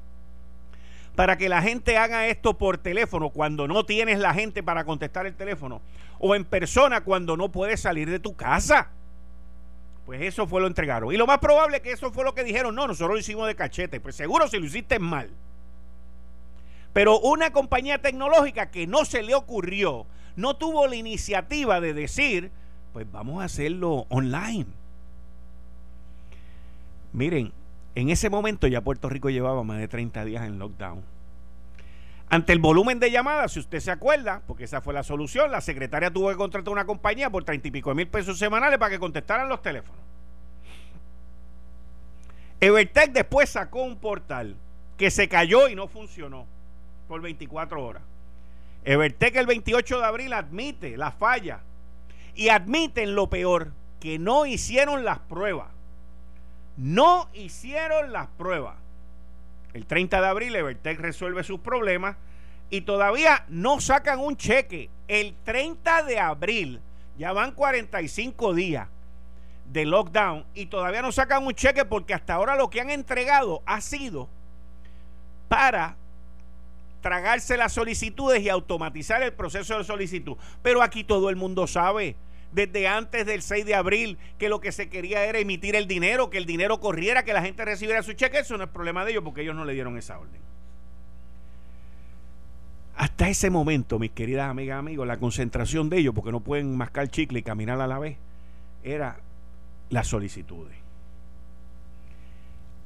para 1.15 1.39
que 1.39 1.49
la 1.49 1.63
gente 1.63 1.97
haga 1.97 2.29
esto 2.29 2.59
por 2.59 2.77
teléfono 2.77 3.31
cuando 3.31 3.67
no 3.67 3.87
tienes 3.87 4.19
la 4.19 4.35
gente 4.35 4.63
para 4.63 4.85
contestar 4.85 5.25
el 5.27 5.35
teléfono 5.35 5.81
o 6.19 6.35
en 6.35 6.45
persona 6.45 7.03
cuando 7.03 7.39
no 7.39 7.51
puedes 7.51 7.81
salir 7.81 8.11
de 8.11 8.21
tu 8.21 8.37
casa. 8.37 8.91
Pues 10.05 10.21
eso 10.21 10.47
fue 10.47 10.61
lo 10.61 10.67
entregaron. 10.67 11.13
Y 11.13 11.17
lo 11.17 11.27
más 11.27 11.39
probable 11.39 11.79
es 11.79 11.83
que 11.83 11.91
eso 11.91 12.13
fue 12.13 12.23
lo 12.23 12.35
que 12.35 12.45
dijeron, 12.45 12.75
no, 12.75 12.87
nosotros 12.87 13.15
lo 13.15 13.19
hicimos 13.19 13.47
de 13.49 13.57
cachete. 13.57 13.99
Pues 13.99 14.15
seguro 14.15 14.47
si 14.47 14.59
lo 14.59 14.67
hiciste 14.67 14.99
mal. 14.99 15.31
Pero 16.97 17.21
una 17.21 17.51
compañía 17.51 17.99
tecnológica 17.99 18.71
que 18.71 18.87
no 18.87 19.05
se 19.05 19.23
le 19.23 19.35
ocurrió, 19.35 20.07
no 20.35 20.57
tuvo 20.57 20.87
la 20.87 20.97
iniciativa 20.97 21.79
de 21.79 21.93
decir, 21.93 22.51
pues 22.95 23.07
vamos 23.13 23.43
a 23.43 23.45
hacerlo 23.45 24.07
online. 24.09 24.65
Miren, 27.13 27.53
en 27.95 28.09
ese 28.09 28.31
momento 28.31 28.67
ya 28.67 28.81
Puerto 28.81 29.11
Rico 29.11 29.29
llevaba 29.29 29.63
más 29.63 29.79
de 29.79 29.89
30 29.89 30.25
días 30.25 30.47
en 30.47 30.59
lockdown. 30.59 31.05
Ante 32.31 32.55
el 32.55 32.61
volumen 32.61 32.99
de 32.99 33.11
llamadas, 33.11 33.53
si 33.53 33.59
usted 33.59 33.81
se 33.81 33.91
acuerda, 33.91 34.41
porque 34.47 34.65
esa 34.65 34.81
fue 34.81 34.95
la 34.95 35.03
solución, 35.03 35.53
la 35.53 35.61
secretaria 35.61 36.11
tuvo 36.11 36.31
que 36.31 36.37
contratar 36.37 36.73
una 36.73 36.87
compañía 36.87 37.29
por 37.29 37.45
30 37.45 37.69
y 37.69 37.71
pico 37.73 37.91
de 37.91 37.97
mil 37.97 38.09
pesos 38.09 38.39
semanales 38.39 38.79
para 38.79 38.93
que 38.93 38.99
contestaran 38.99 39.51
los 39.51 39.61
teléfonos. 39.61 40.01
Evertech 42.59 43.13
después 43.13 43.51
sacó 43.51 43.83
un 43.83 43.97
portal 43.99 44.57
que 44.97 45.11
se 45.11 45.29
cayó 45.29 45.69
y 45.69 45.75
no 45.75 45.89
funcionó 45.89 46.56
por 47.09 47.21
24 47.21 47.85
horas. 47.85 48.03
Evertech 48.85 49.35
el 49.37 49.47
28 49.47 49.99
de 49.99 50.05
abril 50.05 50.33
admite 50.33 50.97
la 50.97 51.11
falla 51.11 51.61
y 52.35 52.51
admiten 52.51 53.15
lo 53.15 53.29
peor, 53.29 53.73
que 54.01 54.19
no 54.19 54.47
hicieron 54.47 55.05
las 55.05 55.19
pruebas 55.21 55.77
no 56.77 57.29
hicieron 57.33 58.13
las 58.13 58.29
pruebas. 58.29 58.77
El 59.73 59.87
30 59.87 60.21
de 60.21 60.27
abril 60.27 60.57
Evertech 60.57 60.99
resuelve 60.99 61.43
sus 61.43 61.61
problemas 61.61 62.17
y 62.71 62.83
todavía 62.83 63.45
no 63.49 63.81
sacan 63.81 64.21
un 64.21 64.37
cheque. 64.37 64.91
El 65.09 65.35
30 65.45 66.03
de 66.05 66.19
abril, 66.19 66.81
ya 67.19 67.33
van 67.33 67.53
45 67.53 68.55
días 68.55 68.89
de 69.67 69.85
lockdown 69.85 70.45
y 70.55 70.67
todavía 70.67 71.03
no 71.03 71.13
sacan 71.13 71.45
un 71.45 71.55
cheque 71.55 71.85
porque 71.85 72.15
hasta 72.15 72.35
ahora 72.35 72.57
lo 72.57 72.71
que 72.71 72.81
han 72.81 72.91
entregado 72.91 73.63
ha 73.67 73.81
sido 73.81 74.29
para 75.49 75.97
tragarse 77.07 77.57
las 77.57 77.73
solicitudes 77.73 78.43
y 78.43 78.49
automatizar 78.49 79.23
el 79.23 79.33
proceso 79.33 79.79
de 79.79 79.85
solicitud. 79.85 80.37
Pero 80.61 80.83
aquí 80.83 81.05
todo 81.05 81.31
el 81.31 81.37
mundo 81.37 81.69
sabe 81.69 82.17
desde 82.51 82.89
antes 82.89 83.25
del 83.25 83.43
6 83.43 83.65
de 83.65 83.77
abril 83.77 84.19
que 84.39 84.49
lo 84.49 84.61
que 84.61 84.73
se 84.73 84.89
quería 84.89 85.25
era 85.25 85.39
emitir 85.39 85.77
el 85.77 85.87
dinero, 85.87 86.31
que 86.31 86.39
el 86.39 86.47
dinero 86.47 86.81
corriera, 86.81 87.25
que 87.25 87.33
la 87.33 87.43
gente 87.43 87.65
recibiera 87.65 88.03
su 88.03 88.15
cheque. 88.15 88.41
Eso 88.41 88.59
no 88.59 88.65
es 88.65 88.71
problema 88.71 89.05
de 89.05 89.13
ellos 89.13 89.23
porque 89.23 89.43
ellos 89.43 89.55
no 89.55 89.65
le 89.65 89.75
dieron 89.75 89.97
esa 89.97 90.19
orden. 90.19 90.41
Hasta 92.97 93.29
ese 93.29 93.51
momento, 93.51 94.01
mis 94.01 94.11
queridas 94.11 94.51
amigas 94.51 94.81
amigos, 94.81 95.07
la 95.07 95.19
concentración 95.19 95.89
de 95.89 95.99
ellos, 95.99 96.13
porque 96.13 96.33
no 96.33 96.41
pueden 96.41 96.77
mascar 96.77 97.09
chicle 97.09 97.39
y 97.39 97.43
caminar 97.45 97.81
a 97.81 97.87
la 97.87 98.01
vez, 98.01 98.17
era 98.83 99.21
las 99.91 100.09
solicitudes. 100.09 100.77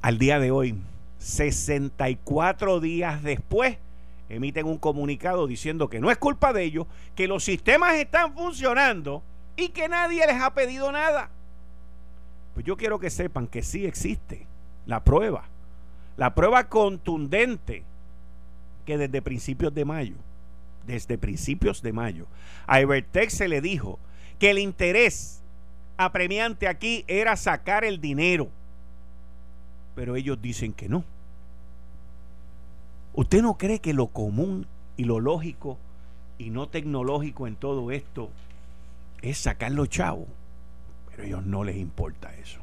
Al 0.03 0.19
día 0.19 0.37
de 0.37 0.51
hoy, 0.51 0.75
64 1.17 2.79
días 2.81 3.23
después, 3.23 3.79
emiten 4.35 4.65
un 4.65 4.77
comunicado 4.77 5.47
diciendo 5.47 5.89
que 5.89 5.99
no 5.99 6.09
es 6.09 6.17
culpa 6.17 6.53
de 6.53 6.63
ellos, 6.63 6.87
que 7.15 7.27
los 7.27 7.43
sistemas 7.43 7.95
están 7.95 8.33
funcionando 8.33 9.23
y 9.55 9.69
que 9.69 9.89
nadie 9.89 10.25
les 10.25 10.41
ha 10.41 10.53
pedido 10.53 10.91
nada. 10.91 11.29
Pues 12.53 12.65
yo 12.65 12.77
quiero 12.77 12.99
que 12.99 13.09
sepan 13.09 13.47
que 13.47 13.63
sí 13.63 13.85
existe 13.85 14.47
la 14.85 15.03
prueba, 15.03 15.45
la 16.17 16.33
prueba 16.33 16.69
contundente 16.69 17.83
que 18.85 18.97
desde 18.97 19.21
principios 19.21 19.73
de 19.73 19.85
mayo, 19.85 20.15
desde 20.85 21.17
principios 21.17 21.81
de 21.81 21.93
mayo, 21.93 22.25
a 22.67 22.79
Evertech 22.79 23.29
se 23.29 23.47
le 23.47 23.61
dijo 23.61 23.99
que 24.39 24.51
el 24.51 24.59
interés 24.59 25.41
apremiante 25.97 26.67
aquí 26.67 27.03
era 27.07 27.35
sacar 27.35 27.83
el 27.83 28.01
dinero, 28.01 28.49
pero 29.95 30.15
ellos 30.15 30.41
dicen 30.41 30.73
que 30.73 30.89
no. 30.89 31.03
¿Usted 33.13 33.41
no 33.41 33.57
cree 33.57 33.79
que 33.79 33.93
lo 33.93 34.07
común 34.07 34.67
y 34.97 35.03
lo 35.03 35.19
lógico 35.19 35.77
y 36.37 36.49
no 36.49 36.67
tecnológico 36.67 37.47
en 37.47 37.55
todo 37.55 37.91
esto 37.91 38.31
es 39.21 39.37
sacar 39.37 39.71
los 39.71 39.89
chavos. 39.89 40.27
Pero 41.09 41.23
a 41.23 41.25
ellos 41.25 41.45
no 41.45 41.63
les 41.63 41.77
importa 41.77 42.33
eso. 42.35 42.59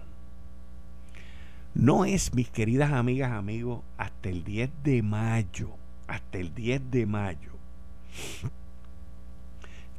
No 1.75 2.05
es, 2.05 2.35
mis 2.35 2.51
queridas 2.51 2.93
amigas, 2.93 3.31
amigos, 3.31 3.83
hasta 3.97 4.31
el 4.31 4.43
10 4.43 4.71
de 4.83 5.03
mayo, 5.03 5.71
hasta 6.09 6.39
el 6.39 6.55
10 6.55 6.91
de 6.91 7.07
mayo, 7.07 7.53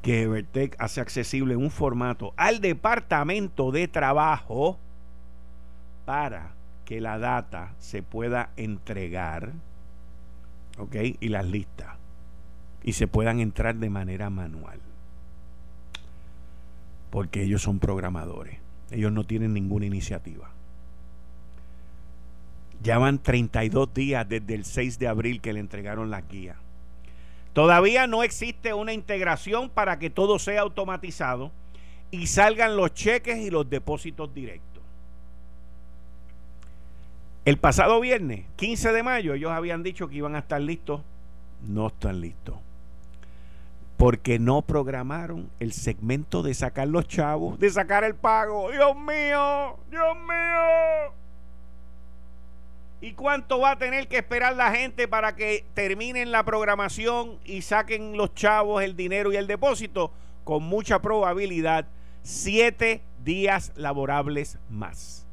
que 0.02 0.24
Evertech 0.24 0.76
hace 0.80 1.00
accesible 1.00 1.56
un 1.56 1.72
formato 1.72 2.34
al 2.36 2.60
departamento 2.60 3.72
de 3.72 3.88
trabajo 3.88 4.78
para 6.06 6.52
que 6.84 7.00
la 7.00 7.18
data 7.18 7.76
se 7.80 8.04
pueda 8.04 8.50
entregar, 8.58 9.54
¿ok? 10.80 10.96
Y 11.20 11.30
las 11.30 11.46
listas, 11.46 11.98
y 12.84 12.94
se 12.94 13.08
puedan 13.08 13.40
entrar 13.40 13.76
de 13.76 13.90
manera 13.90 14.30
manual 14.30 14.80
porque 17.10 17.44
ellos 17.44 17.62
son 17.62 17.80
programadores. 17.80 18.58
Ellos 18.92 19.12
no 19.12 19.24
tienen 19.24 19.54
ninguna 19.54 19.86
iniciativa. 19.86 20.52
Ya 22.82 22.98
van 22.98 23.22
32 23.22 23.94
días 23.94 24.28
desde 24.28 24.56
el 24.56 24.66
6 24.66 25.00
de 25.00 25.08
abril 25.08 25.42
que 25.42 25.54
le 25.54 25.60
entregaron 25.60 26.10
las 26.10 26.28
guías. 26.28 26.58
Todavía 27.54 28.08
no 28.08 28.24
existe 28.24 28.74
una 28.74 28.94
integración 28.94 29.70
para 29.70 30.00
que 30.00 30.10
todo 30.10 30.40
sea 30.40 30.62
automatizado 30.62 31.52
y 32.12 32.28
salgan 32.28 32.78
los 32.78 32.94
cheques 32.94 33.38
y 33.40 33.50
los 33.50 33.70
depósitos 33.70 34.34
directos. 34.34 34.69
El 37.50 37.58
pasado 37.58 38.00
viernes, 38.00 38.46
15 38.58 38.92
de 38.92 39.02
mayo, 39.02 39.34
ellos 39.34 39.52
habían 39.52 39.82
dicho 39.82 40.08
que 40.08 40.18
iban 40.18 40.36
a 40.36 40.40
estar 40.40 40.62
listos. 40.62 41.02
No 41.68 41.88
están 41.88 42.22
listos 42.22 42.58
porque 43.98 44.38
no 44.38 44.62
programaron 44.62 45.50
el 45.60 45.74
segmento 45.74 46.44
de 46.44 46.54
sacar 46.54 46.88
los 46.88 47.08
chavos, 47.08 47.58
de 47.58 47.72
sacar 47.72 48.04
el 48.04 48.14
pago. 48.14 48.70
Dios 48.70 48.96
mío, 48.96 49.80
Dios 49.90 50.16
mío. 50.28 51.12
¿Y 53.02 53.14
cuánto 53.14 53.60
va 53.60 53.72
a 53.72 53.78
tener 53.80 54.08
que 54.08 54.20
esperar 54.20 54.56
la 54.56 54.72
gente 54.72 55.08
para 55.08 55.36
que 55.36 55.66
terminen 55.74 56.32
la 56.32 56.44
programación 56.44 57.40
y 57.46 57.64
saquen 57.64 58.16
los 58.16 58.36
chavos, 58.36 58.84
el 58.84 58.96
dinero 58.96 59.34
y 59.34 59.38
el 59.38 59.48
depósito? 59.48 60.12
Con 60.44 60.62
mucha 60.62 61.02
probabilidad, 61.02 61.88
siete 62.22 63.02
días 63.26 63.72
laborables 63.76 64.60
más. 64.70 65.26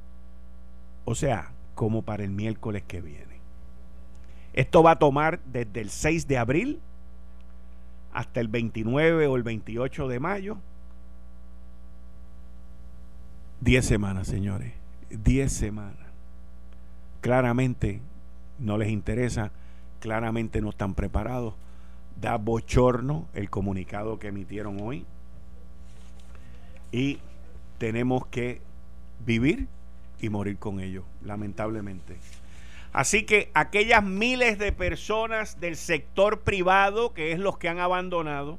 O 1.04 1.14
sea, 1.14 1.52
como 1.76 2.02
para 2.02 2.24
el 2.24 2.30
miércoles 2.30 2.82
que 2.88 3.00
viene. 3.00 3.36
Esto 4.54 4.82
va 4.82 4.92
a 4.92 4.98
tomar 4.98 5.38
desde 5.44 5.82
el 5.82 5.90
6 5.90 6.26
de 6.26 6.38
abril 6.38 6.80
hasta 8.12 8.40
el 8.40 8.48
29 8.48 9.26
o 9.26 9.36
el 9.36 9.42
28 9.42 10.08
de 10.08 10.18
mayo. 10.18 10.56
10 13.60 13.84
semanas, 13.84 14.26
señores. 14.26 14.72
10 15.10 15.52
semanas. 15.52 16.06
Claramente 17.20 18.00
no 18.58 18.78
les 18.78 18.88
interesa, 18.88 19.52
claramente 20.00 20.62
no 20.62 20.70
están 20.70 20.94
preparados. 20.94 21.54
Da 22.18 22.38
bochorno 22.38 23.26
el 23.34 23.50
comunicado 23.50 24.18
que 24.18 24.28
emitieron 24.28 24.80
hoy. 24.80 25.04
Y 26.90 27.18
tenemos 27.76 28.26
que 28.28 28.62
vivir 29.26 29.68
y 30.20 30.28
morir 30.28 30.58
con 30.58 30.80
ellos, 30.80 31.04
lamentablemente. 31.22 32.16
Así 32.92 33.24
que 33.24 33.50
aquellas 33.54 34.02
miles 34.02 34.58
de 34.58 34.72
personas 34.72 35.60
del 35.60 35.76
sector 35.76 36.40
privado, 36.40 37.12
que 37.12 37.32
es 37.32 37.38
los 37.38 37.58
que 37.58 37.68
han 37.68 37.78
abandonado, 37.78 38.58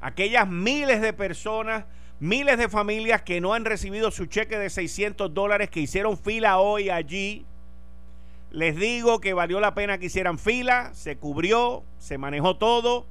aquellas 0.00 0.48
miles 0.48 1.02
de 1.02 1.12
personas, 1.12 1.84
miles 2.20 2.56
de 2.56 2.68
familias 2.68 3.22
que 3.22 3.40
no 3.40 3.52
han 3.52 3.64
recibido 3.64 4.10
su 4.10 4.26
cheque 4.26 4.58
de 4.58 4.70
600 4.70 5.34
dólares, 5.34 5.68
que 5.70 5.80
hicieron 5.80 6.16
fila 6.16 6.58
hoy 6.58 6.88
allí, 6.88 7.44
les 8.50 8.76
digo 8.76 9.20
que 9.20 9.34
valió 9.34 9.60
la 9.60 9.74
pena 9.74 9.98
que 9.98 10.06
hicieran 10.06 10.38
fila, 10.38 10.90
se 10.94 11.16
cubrió, 11.16 11.84
se 11.98 12.16
manejó 12.16 12.56
todo. 12.56 13.06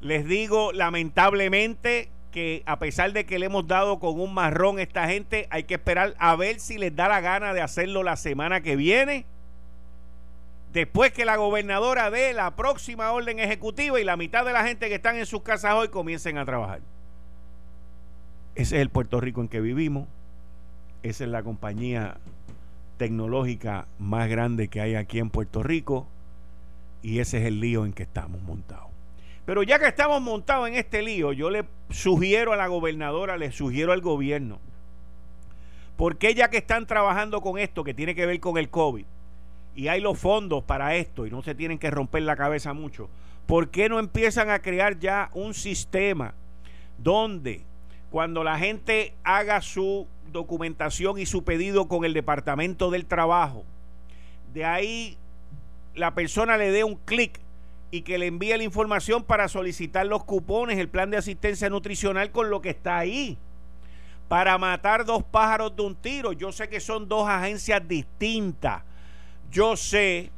Les 0.00 0.26
digo 0.26 0.72
lamentablemente 0.72 2.10
que 2.34 2.64
a 2.66 2.80
pesar 2.80 3.12
de 3.12 3.26
que 3.26 3.38
le 3.38 3.46
hemos 3.46 3.68
dado 3.68 4.00
con 4.00 4.18
un 4.18 4.34
marrón 4.34 4.78
a 4.78 4.82
esta 4.82 5.06
gente, 5.06 5.46
hay 5.50 5.62
que 5.62 5.74
esperar 5.74 6.16
a 6.18 6.34
ver 6.34 6.58
si 6.58 6.78
les 6.78 6.96
da 6.96 7.06
la 7.06 7.20
gana 7.20 7.54
de 7.54 7.62
hacerlo 7.62 8.02
la 8.02 8.16
semana 8.16 8.60
que 8.60 8.74
viene. 8.74 9.24
Después 10.72 11.12
que 11.12 11.24
la 11.24 11.36
gobernadora 11.36 12.10
dé 12.10 12.32
la 12.32 12.56
próxima 12.56 13.12
orden 13.12 13.38
ejecutiva 13.38 14.00
y 14.00 14.04
la 14.04 14.16
mitad 14.16 14.44
de 14.44 14.52
la 14.52 14.66
gente 14.66 14.88
que 14.88 14.96
están 14.96 15.14
en 15.14 15.26
sus 15.26 15.42
casas 15.42 15.74
hoy 15.74 15.90
comiencen 15.90 16.36
a 16.36 16.44
trabajar. 16.44 16.80
Ese 18.56 18.78
es 18.78 18.82
el 18.82 18.90
Puerto 18.90 19.20
Rico 19.20 19.40
en 19.40 19.46
que 19.46 19.60
vivimos. 19.60 20.08
Esa 21.04 21.22
es 21.22 21.30
la 21.30 21.44
compañía 21.44 22.16
tecnológica 22.96 23.86
más 24.00 24.28
grande 24.28 24.66
que 24.66 24.80
hay 24.80 24.96
aquí 24.96 25.20
en 25.20 25.30
Puerto 25.30 25.62
Rico 25.62 26.08
y 27.00 27.20
ese 27.20 27.38
es 27.38 27.44
el 27.44 27.60
lío 27.60 27.84
en 27.84 27.92
que 27.92 28.02
estamos 28.02 28.42
montados. 28.42 28.93
Pero 29.46 29.62
ya 29.62 29.78
que 29.78 29.86
estamos 29.86 30.20
montados 30.22 30.68
en 30.68 30.74
este 30.74 31.02
lío, 31.02 31.32
yo 31.32 31.50
le 31.50 31.64
sugiero 31.90 32.52
a 32.52 32.56
la 32.56 32.66
gobernadora, 32.66 33.36
le 33.36 33.52
sugiero 33.52 33.92
al 33.92 34.00
gobierno, 34.00 34.58
porque 35.96 36.34
ya 36.34 36.48
que 36.48 36.58
están 36.58 36.86
trabajando 36.86 37.40
con 37.40 37.58
esto 37.58 37.84
que 37.84 37.94
tiene 37.94 38.14
que 38.14 38.26
ver 38.26 38.40
con 38.40 38.58
el 38.58 38.70
COVID 38.70 39.04
y 39.76 39.88
hay 39.88 40.00
los 40.00 40.18
fondos 40.18 40.64
para 40.64 40.96
esto 40.96 41.26
y 41.26 41.30
no 41.30 41.42
se 41.42 41.54
tienen 41.54 41.78
que 41.78 41.90
romper 41.90 42.22
la 42.22 42.36
cabeza 42.36 42.72
mucho, 42.72 43.10
¿por 43.46 43.68
qué 43.68 43.88
no 43.88 43.98
empiezan 43.98 44.50
a 44.50 44.60
crear 44.60 44.98
ya 44.98 45.30
un 45.34 45.52
sistema 45.52 46.34
donde 46.98 47.64
cuando 48.10 48.44
la 48.44 48.58
gente 48.58 49.14
haga 49.24 49.60
su 49.60 50.06
documentación 50.34 51.18
y 51.18 51.24
su 51.24 51.44
pedido 51.44 51.88
con 51.88 52.04
el 52.04 52.12
Departamento 52.12 52.90
del 52.90 53.06
Trabajo. 53.06 53.64
De 54.52 54.66
ahí 54.66 55.16
la 55.94 56.14
persona 56.14 56.58
le 56.58 56.70
dé 56.70 56.84
un 56.84 56.96
clic 56.96 57.40
y 57.94 58.02
que 58.02 58.18
le 58.18 58.26
envíe 58.26 58.56
la 58.56 58.64
información 58.64 59.22
para 59.22 59.46
solicitar 59.46 60.04
los 60.04 60.24
cupones, 60.24 60.80
el 60.80 60.88
plan 60.88 61.10
de 61.10 61.16
asistencia 61.16 61.70
nutricional 61.70 62.32
con 62.32 62.50
lo 62.50 62.60
que 62.60 62.70
está 62.70 62.98
ahí. 62.98 63.38
Para 64.26 64.58
matar 64.58 65.04
dos 65.04 65.22
pájaros 65.22 65.76
de 65.76 65.82
un 65.82 65.94
tiro. 65.94 66.32
Yo 66.32 66.50
sé 66.50 66.68
que 66.68 66.80
son 66.80 67.08
dos 67.08 67.28
agencias 67.28 67.86
distintas. 67.86 68.82
Yo 69.48 69.76
sé 69.76 70.32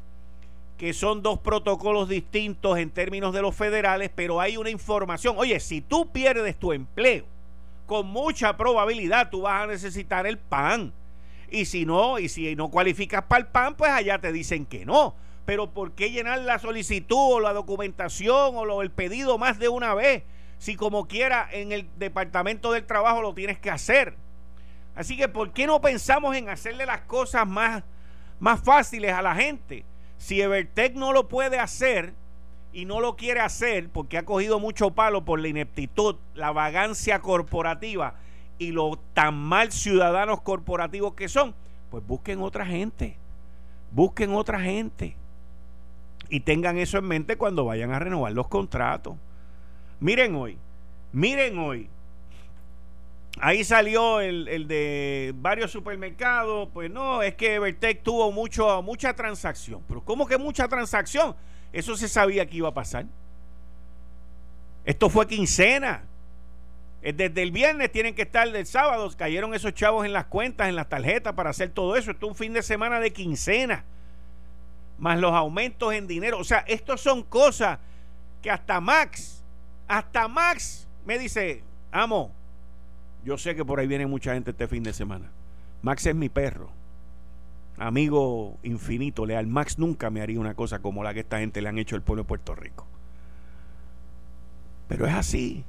que 0.77 0.93
son 0.93 1.23
dos 1.23 1.39
protocolos 1.39 2.11
distintos 2.11 2.77
en 2.77 2.91
términos 2.91 3.33
de 3.33 3.41
los 3.41 3.57
federales, 3.57 4.11
pero 4.15 4.39
hay 4.39 4.59
una 4.59 4.69
información. 4.69 5.37
Oye, 5.39 5.59
si 5.59 5.81
tú 5.81 6.13
pierdes 6.13 6.59
tu 6.59 6.75
empleo, 6.75 7.25
con 7.87 8.07
mucha 8.07 8.55
probabilidad 8.59 9.31
tú 9.31 9.43
vas 9.43 9.63
a 9.63 9.67
necesitar 9.67 10.27
el 10.27 10.37
pan. 10.37 10.93
Y 11.51 11.65
si 11.65 11.87
no, 11.87 12.19
y 12.19 12.29
si 12.29 12.55
no 12.55 12.69
cualificas 12.69 13.23
para 13.23 13.41
el 13.41 13.47
pan, 13.47 13.77
pues 13.77 13.93
allá 13.93 14.19
te 14.19 14.31
dicen 14.31 14.67
que 14.67 14.85
no. 14.85 15.15
Pero 15.47 15.71
¿por 15.71 15.93
qué 15.93 16.11
llenar 16.11 16.41
la 16.41 16.59
solicitud 16.59 17.35
o 17.35 17.41
la 17.41 17.55
documentación 17.55 18.55
o 18.57 18.83
el 18.83 18.91
pedido 18.91 19.39
más 19.39 19.59
de 19.59 19.69
una 19.69 19.95
vez? 19.95 20.25
Si 20.59 20.77
como 20.77 21.07
quiera 21.09 21.49
en 21.51 21.73
el 21.73 21.89
Departamento 21.97 22.73
del 22.73 22.85
Trabajo 22.85 23.23
lo 23.23 23.33
tienes 23.33 23.59
que 23.59 23.71
hacer. 23.71 24.15
Así 24.95 25.17
que 25.17 25.29
¿por 25.29 25.53
qué 25.53 25.67
no 25.67 25.81
pensamos 25.81 26.37
en 26.37 26.51
hacerle 26.51 26.85
las 26.85 27.03
cosas 27.03 27.47
más, 27.47 27.83
más 28.41 28.61
fáciles 28.61 29.13
a 29.13 29.23
la 29.23 29.35
gente? 29.35 29.85
Si 30.19 30.41
Evertech 30.41 30.95
no 30.95 31.13
lo 31.13 31.29
puede 31.29 31.59
hacer, 31.59 32.13
y 32.77 32.85
no 32.85 33.01
lo 33.01 33.17
quiere 33.17 33.41
hacer 33.41 33.89
porque 33.89 34.19
ha 34.19 34.27
cogido 34.27 34.61
mucho 34.61 34.91
palo 34.91 35.25
por 35.25 35.41
la 35.41 35.49
ineptitud, 35.49 36.17
la 36.35 36.53
vagancia 36.53 37.21
corporativa 37.21 38.17
y 38.59 38.73
lo 38.73 38.99
tan 39.15 39.35
mal 39.35 39.73
ciudadanos 39.73 40.43
corporativos 40.43 41.15
que 41.15 41.31
son, 41.31 41.55
pues 41.91 42.07
busquen 42.07 42.43
otra 42.43 42.67
gente. 42.67 43.17
Busquen 43.93 44.35
otra 44.35 44.61
gente. 44.61 45.17
Y 46.29 46.41
tengan 46.41 46.79
eso 46.79 46.99
en 46.99 47.05
mente 47.05 47.37
cuando 47.37 47.65
vayan 47.65 47.93
a 47.93 47.99
renovar 47.99 48.33
los 48.33 48.49
contratos. 48.49 49.17
Miren 50.01 50.35
hoy, 50.35 50.59
miren 51.13 51.59
hoy. 51.59 51.89
Ahí 53.39 53.65
salió 53.65 54.21
el, 54.21 54.67
de 54.67 55.35
varios 55.37 55.71
supermercados. 55.71 56.69
Pues 56.73 56.91
no, 56.91 57.23
es 57.23 57.35
que 57.35 57.55
Evertech 57.55 58.03
tuvo 58.03 58.33
mucho, 58.33 58.83
mucha 58.83 59.15
transacción. 59.15 59.83
Pero 59.87 60.03
¿cómo 60.03 60.27
que 60.27 60.39
mucha 60.39 60.67
transacción? 60.69 61.37
Eso 61.73 61.97
se 61.97 62.09
sabía 62.09 62.47
que 62.47 62.57
iba 62.57 62.69
a 62.69 62.75
pasar. 62.75 63.07
Esto 64.85 65.11
fue 65.11 65.27
quincena. 65.27 66.05
Desde 67.03 67.43
el 67.43 67.53
viernes 67.53 67.93
tienen 67.93 68.15
que 68.15 68.23
estar 68.23 68.51
del 68.51 68.67
sábado. 68.67 69.11
Cayeron 69.17 69.55
esos 69.55 69.75
chavos 69.75 70.07
en 70.07 70.13
las 70.13 70.27
cuentas, 70.27 70.69
en 70.69 70.77
las 70.77 70.89
tarjetas 70.89 71.35
para 71.35 71.51
hacer 71.51 71.71
todo 71.71 71.97
eso. 71.97 72.11
Esto 72.11 72.27
es 72.27 72.31
un 72.31 72.37
fin 72.37 72.53
de 72.53 72.63
semana 72.63 73.01
de 73.01 73.13
quincena. 73.13 73.85
Más 74.99 75.19
los 75.19 75.33
aumentos 75.33 75.93
en 75.93 76.07
dinero. 76.07 76.39
O 76.39 76.45
sea, 76.45 76.59
estos 76.61 77.01
son 77.01 77.23
cosas 77.23 77.79
que 78.43 78.51
hasta 78.51 78.81
Max, 78.81 79.43
hasta 79.89 80.29
Max 80.29 80.89
me 81.05 81.19
dice, 81.19 81.63
amo, 81.93 82.33
yo 83.25 83.37
sé 83.37 83.55
que 83.55 83.65
por 83.65 83.81
ahí 83.81 83.87
viene 83.87 84.07
mucha 84.07 84.35
gente 84.35 84.53
este 84.53 84.69
fin 84.69 84.83
de 84.83 84.93
semana. 84.93 85.31
Max 85.83 86.07
es 86.07 86.15
mi 86.15 86.29
perro 86.29 86.71
amigo 87.79 88.59
infinito, 88.63 89.27
leal, 89.27 89.47
Max 89.47 89.79
nunca 89.79 90.11
me 90.11 90.21
haría 90.23 90.41
una 90.41 90.55
cosa 90.55 90.81
como 90.81 91.03
la 91.05 91.15
que 91.15 91.21
esta 91.21 91.39
gente 91.39 91.61
le 91.61 91.69
han 91.69 91.79
hecho 91.79 91.97
al 91.97 92.03
pueblo 92.03 92.23
de 92.23 92.29
Puerto 92.29 92.55
Rico. 92.55 92.87
Pero 94.89 95.07
es 95.07 95.15
así. 95.15 95.65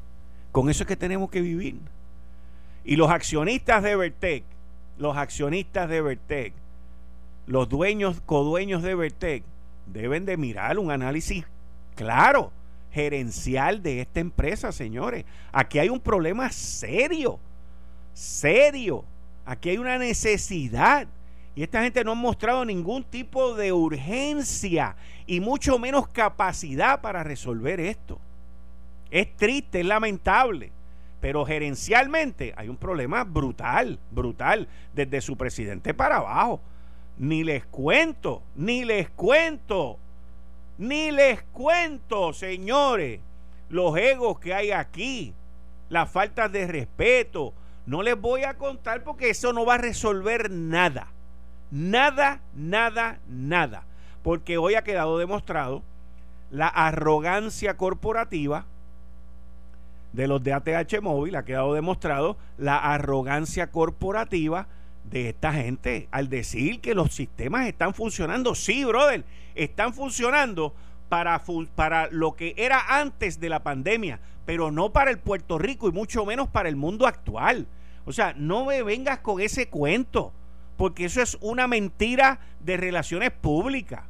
Con 0.51 0.69
eso 0.69 0.83
es 0.83 0.87
que 0.87 0.95
tenemos 0.95 1.29
que 1.29 1.41
vivir. 1.41 1.79
Y 2.83 2.95
los 2.95 3.09
accionistas 3.09 3.83
de 3.83 3.95
Vertec, 3.95 4.43
los 4.97 5.17
accionistas 5.17 5.89
de 5.89 6.01
Vertec, 6.01 6.53
los 7.47 7.67
dueños, 7.69 8.21
codueños 8.25 8.83
de 8.83 8.93
Vertec, 8.93 9.43
deben 9.87 10.25
de 10.25 10.37
mirar 10.37 10.77
un 10.77 10.91
análisis 10.91 11.45
claro, 11.95 12.51
gerencial 12.91 13.81
de 13.81 14.01
esta 14.01 14.19
empresa, 14.19 14.71
señores. 14.71 15.25
Aquí 15.51 15.79
hay 15.79 15.89
un 15.89 15.99
problema 15.99 16.51
serio, 16.51 17.39
serio. 18.13 19.03
Aquí 19.45 19.69
hay 19.69 19.77
una 19.77 19.97
necesidad 19.97 21.07
y 21.55 21.63
esta 21.63 21.81
gente 21.81 22.03
no 22.03 22.11
ha 22.11 22.15
mostrado 22.15 22.65
ningún 22.65 23.03
tipo 23.03 23.55
de 23.55 23.71
urgencia 23.71 24.95
y 25.25 25.39
mucho 25.39 25.79
menos 25.79 26.07
capacidad 26.09 27.01
para 27.01 27.23
resolver 27.23 27.79
esto. 27.79 28.19
Es 29.09 29.35
triste, 29.37 29.79
es 29.79 29.85
lamentable, 29.85 30.71
pero 31.21 31.45
gerencialmente 31.45 32.53
hay 32.57 32.67
un 32.67 32.77
problema 32.77 33.23
brutal, 33.23 33.99
brutal, 34.11 34.67
desde 34.93 35.21
su 35.21 35.37
presidente 35.37 35.93
para 35.93 36.17
abajo. 36.17 36.61
Ni 37.17 37.43
les 37.43 37.65
cuento, 37.65 38.43
ni 38.55 38.85
les 38.85 39.09
cuento, 39.09 39.97
ni 40.77 41.11
les 41.11 41.41
cuento, 41.41 42.33
señores, 42.33 43.19
los 43.69 43.97
egos 43.97 44.39
que 44.39 44.53
hay 44.53 44.71
aquí, 44.71 45.33
las 45.89 46.09
faltas 46.11 46.51
de 46.51 46.67
respeto. 46.67 47.53
No 47.85 48.03
les 48.03 48.19
voy 48.19 48.43
a 48.43 48.55
contar 48.55 49.03
porque 49.03 49.29
eso 49.29 49.53
no 49.53 49.65
va 49.65 49.75
a 49.75 49.79
resolver 49.79 50.51
nada. 50.51 51.07
Nada, 51.71 52.41
nada, 52.53 53.19
nada. 53.27 53.83
Porque 54.23 54.57
hoy 54.57 54.75
ha 54.75 54.83
quedado 54.83 55.17
demostrado 55.17 55.83
la 56.51 56.67
arrogancia 56.67 57.77
corporativa 57.77 58.65
de 60.13 60.27
los 60.27 60.43
de 60.43 60.53
ATH 60.53 61.01
Móvil, 61.01 61.35
ha 61.35 61.45
quedado 61.45 61.73
demostrado 61.73 62.37
la 62.57 62.77
arrogancia 62.77 63.71
corporativa 63.71 64.67
de 65.09 65.29
esta 65.29 65.53
gente 65.53 66.07
al 66.11 66.29
decir 66.29 66.81
que 66.81 66.93
los 66.93 67.13
sistemas 67.13 67.67
están 67.67 67.93
funcionando. 67.93 68.55
Sí, 68.55 68.83
brother, 68.83 69.23
están 69.55 69.93
funcionando 69.93 70.73
para, 71.09 71.41
para 71.75 72.09
lo 72.11 72.35
que 72.35 72.53
era 72.57 72.99
antes 72.99 73.39
de 73.39 73.49
la 73.49 73.63
pandemia, 73.63 74.19
pero 74.45 74.71
no 74.71 74.91
para 74.91 75.11
el 75.11 75.19
Puerto 75.19 75.57
Rico 75.57 75.87
y 75.87 75.91
mucho 75.91 76.25
menos 76.25 76.47
para 76.49 76.69
el 76.69 76.75
mundo 76.75 77.07
actual. 77.07 77.67
O 78.05 78.13
sea, 78.13 78.33
no 78.37 78.65
me 78.65 78.83
vengas 78.83 79.19
con 79.19 79.41
ese 79.41 79.67
cuento 79.67 80.33
porque 80.77 81.05
eso 81.05 81.21
es 81.21 81.37
una 81.41 81.67
mentira 81.67 82.39
de 82.59 82.77
relaciones 82.77 83.31
públicas. 83.31 84.03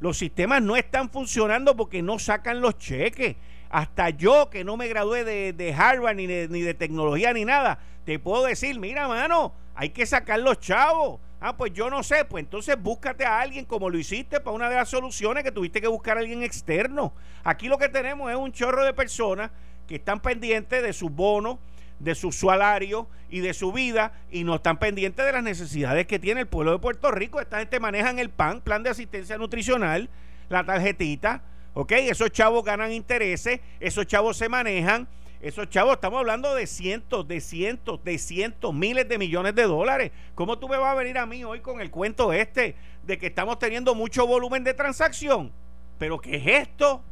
Los 0.00 0.18
sistemas 0.18 0.62
no 0.62 0.76
están 0.76 1.10
funcionando 1.10 1.76
porque 1.76 2.02
no 2.02 2.18
sacan 2.18 2.60
los 2.60 2.78
cheques. 2.78 3.36
Hasta 3.70 4.10
yo, 4.10 4.48
que 4.50 4.64
no 4.64 4.76
me 4.76 4.88
gradué 4.88 5.24
de, 5.24 5.74
Harvard 5.74 6.16
ni 6.16 6.26
de, 6.26 6.48
ni 6.48 6.62
de 6.62 6.74
tecnología 6.74 7.32
ni 7.32 7.44
nada, 7.44 7.78
te 8.04 8.18
puedo 8.18 8.44
decir, 8.44 8.78
mira, 8.80 9.06
mano, 9.08 9.52
hay 9.78 9.90
que 9.90 10.04
sacar 10.06 10.40
los 10.40 10.58
chavos. 10.58 11.20
Ah, 11.40 11.56
pues 11.56 11.72
yo 11.72 11.88
no 11.88 12.02
sé, 12.02 12.24
pues 12.24 12.42
entonces 12.42 12.76
búscate 12.82 13.24
a 13.24 13.38
alguien 13.38 13.64
como 13.64 13.88
lo 13.88 13.96
hiciste 13.96 14.40
para 14.40 14.56
una 14.56 14.68
de 14.68 14.74
las 14.74 14.88
soluciones 14.88 15.44
que 15.44 15.52
tuviste 15.52 15.80
que 15.80 15.86
buscar 15.86 16.16
a 16.16 16.20
alguien 16.20 16.42
externo. 16.42 17.12
Aquí 17.44 17.68
lo 17.68 17.78
que 17.78 17.88
tenemos 17.88 18.28
es 18.28 18.36
un 18.36 18.50
chorro 18.50 18.84
de 18.84 18.92
personas 18.92 19.52
que 19.86 19.94
están 19.94 20.18
pendientes 20.18 20.82
de 20.82 20.92
sus 20.92 21.12
bonos, 21.12 21.58
de 22.00 22.16
su 22.16 22.32
salario 22.32 23.08
y 23.30 23.38
de 23.38 23.54
su 23.54 23.70
vida 23.70 24.10
y 24.32 24.42
no 24.42 24.56
están 24.56 24.80
pendientes 24.80 25.24
de 25.24 25.30
las 25.30 25.44
necesidades 25.44 26.08
que 26.08 26.18
tiene 26.18 26.40
el 26.40 26.48
pueblo 26.48 26.72
de 26.72 26.80
Puerto 26.80 27.12
Rico. 27.12 27.40
Esta 27.40 27.60
gente 27.60 27.78
maneja 27.78 28.10
el 28.10 28.30
PAN, 28.30 28.60
plan 28.62 28.82
de 28.82 28.90
asistencia 28.90 29.38
nutricional, 29.38 30.10
la 30.48 30.64
tarjetita, 30.64 31.44
¿ok? 31.74 31.92
Esos 31.92 32.32
chavos 32.32 32.64
ganan 32.64 32.90
intereses, 32.90 33.60
esos 33.78 34.08
chavos 34.08 34.36
se 34.36 34.48
manejan, 34.48 35.06
esos 35.40 35.68
chavos, 35.70 35.94
estamos 35.94 36.18
hablando 36.18 36.54
de 36.54 36.66
cientos, 36.66 37.28
de 37.28 37.40
cientos, 37.40 38.02
de 38.02 38.18
cientos, 38.18 38.74
miles 38.74 39.08
de 39.08 39.18
millones 39.18 39.54
de 39.54 39.62
dólares. 39.62 40.10
¿Cómo 40.34 40.58
tú 40.58 40.68
me 40.68 40.76
vas 40.76 40.92
a 40.92 40.94
venir 40.94 41.16
a 41.18 41.26
mí 41.26 41.44
hoy 41.44 41.60
con 41.60 41.80
el 41.80 41.90
cuento 41.90 42.32
este 42.32 42.74
de 43.04 43.18
que 43.18 43.28
estamos 43.28 43.58
teniendo 43.58 43.94
mucho 43.94 44.26
volumen 44.26 44.64
de 44.64 44.74
transacción? 44.74 45.52
¿Pero 45.98 46.18
qué 46.18 46.36
es 46.36 46.68
esto? 46.68 47.02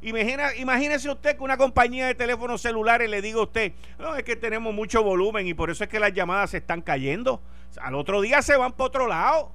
Imagina, 0.00 0.54
imagínese 0.56 1.10
usted 1.10 1.36
que 1.36 1.42
una 1.42 1.56
compañía 1.56 2.06
de 2.06 2.14
teléfonos 2.14 2.60
celulares 2.60 3.10
le 3.10 3.20
diga 3.20 3.40
a 3.40 3.44
usted, 3.44 3.72
no, 3.98 4.14
es 4.14 4.22
que 4.22 4.36
tenemos 4.36 4.72
mucho 4.72 5.02
volumen 5.02 5.46
y 5.48 5.54
por 5.54 5.70
eso 5.70 5.82
es 5.82 5.90
que 5.90 5.98
las 5.98 6.12
llamadas 6.12 6.50
se 6.50 6.58
están 6.58 6.82
cayendo. 6.82 7.40
Al 7.80 7.96
otro 7.96 8.20
día 8.20 8.42
se 8.42 8.56
van 8.56 8.72
para 8.72 8.86
otro 8.86 9.08
lado 9.08 9.50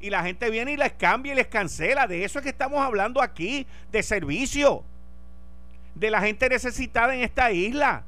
y 0.00 0.08
la 0.08 0.22
gente 0.22 0.48
viene 0.48 0.72
y 0.72 0.76
les 0.76 0.92
cambia 0.92 1.32
y 1.32 1.36
les 1.36 1.48
cancela. 1.48 2.06
De 2.06 2.24
eso 2.24 2.38
es 2.38 2.42
que 2.44 2.50
estamos 2.50 2.80
hablando 2.80 3.20
aquí, 3.20 3.66
de 3.90 4.02
servicio, 4.02 4.84
de 5.98 6.10
la 6.10 6.20
gente 6.20 6.48
necesitada 6.48 7.14
en 7.14 7.22
esta 7.22 7.50
isla. 7.50 8.04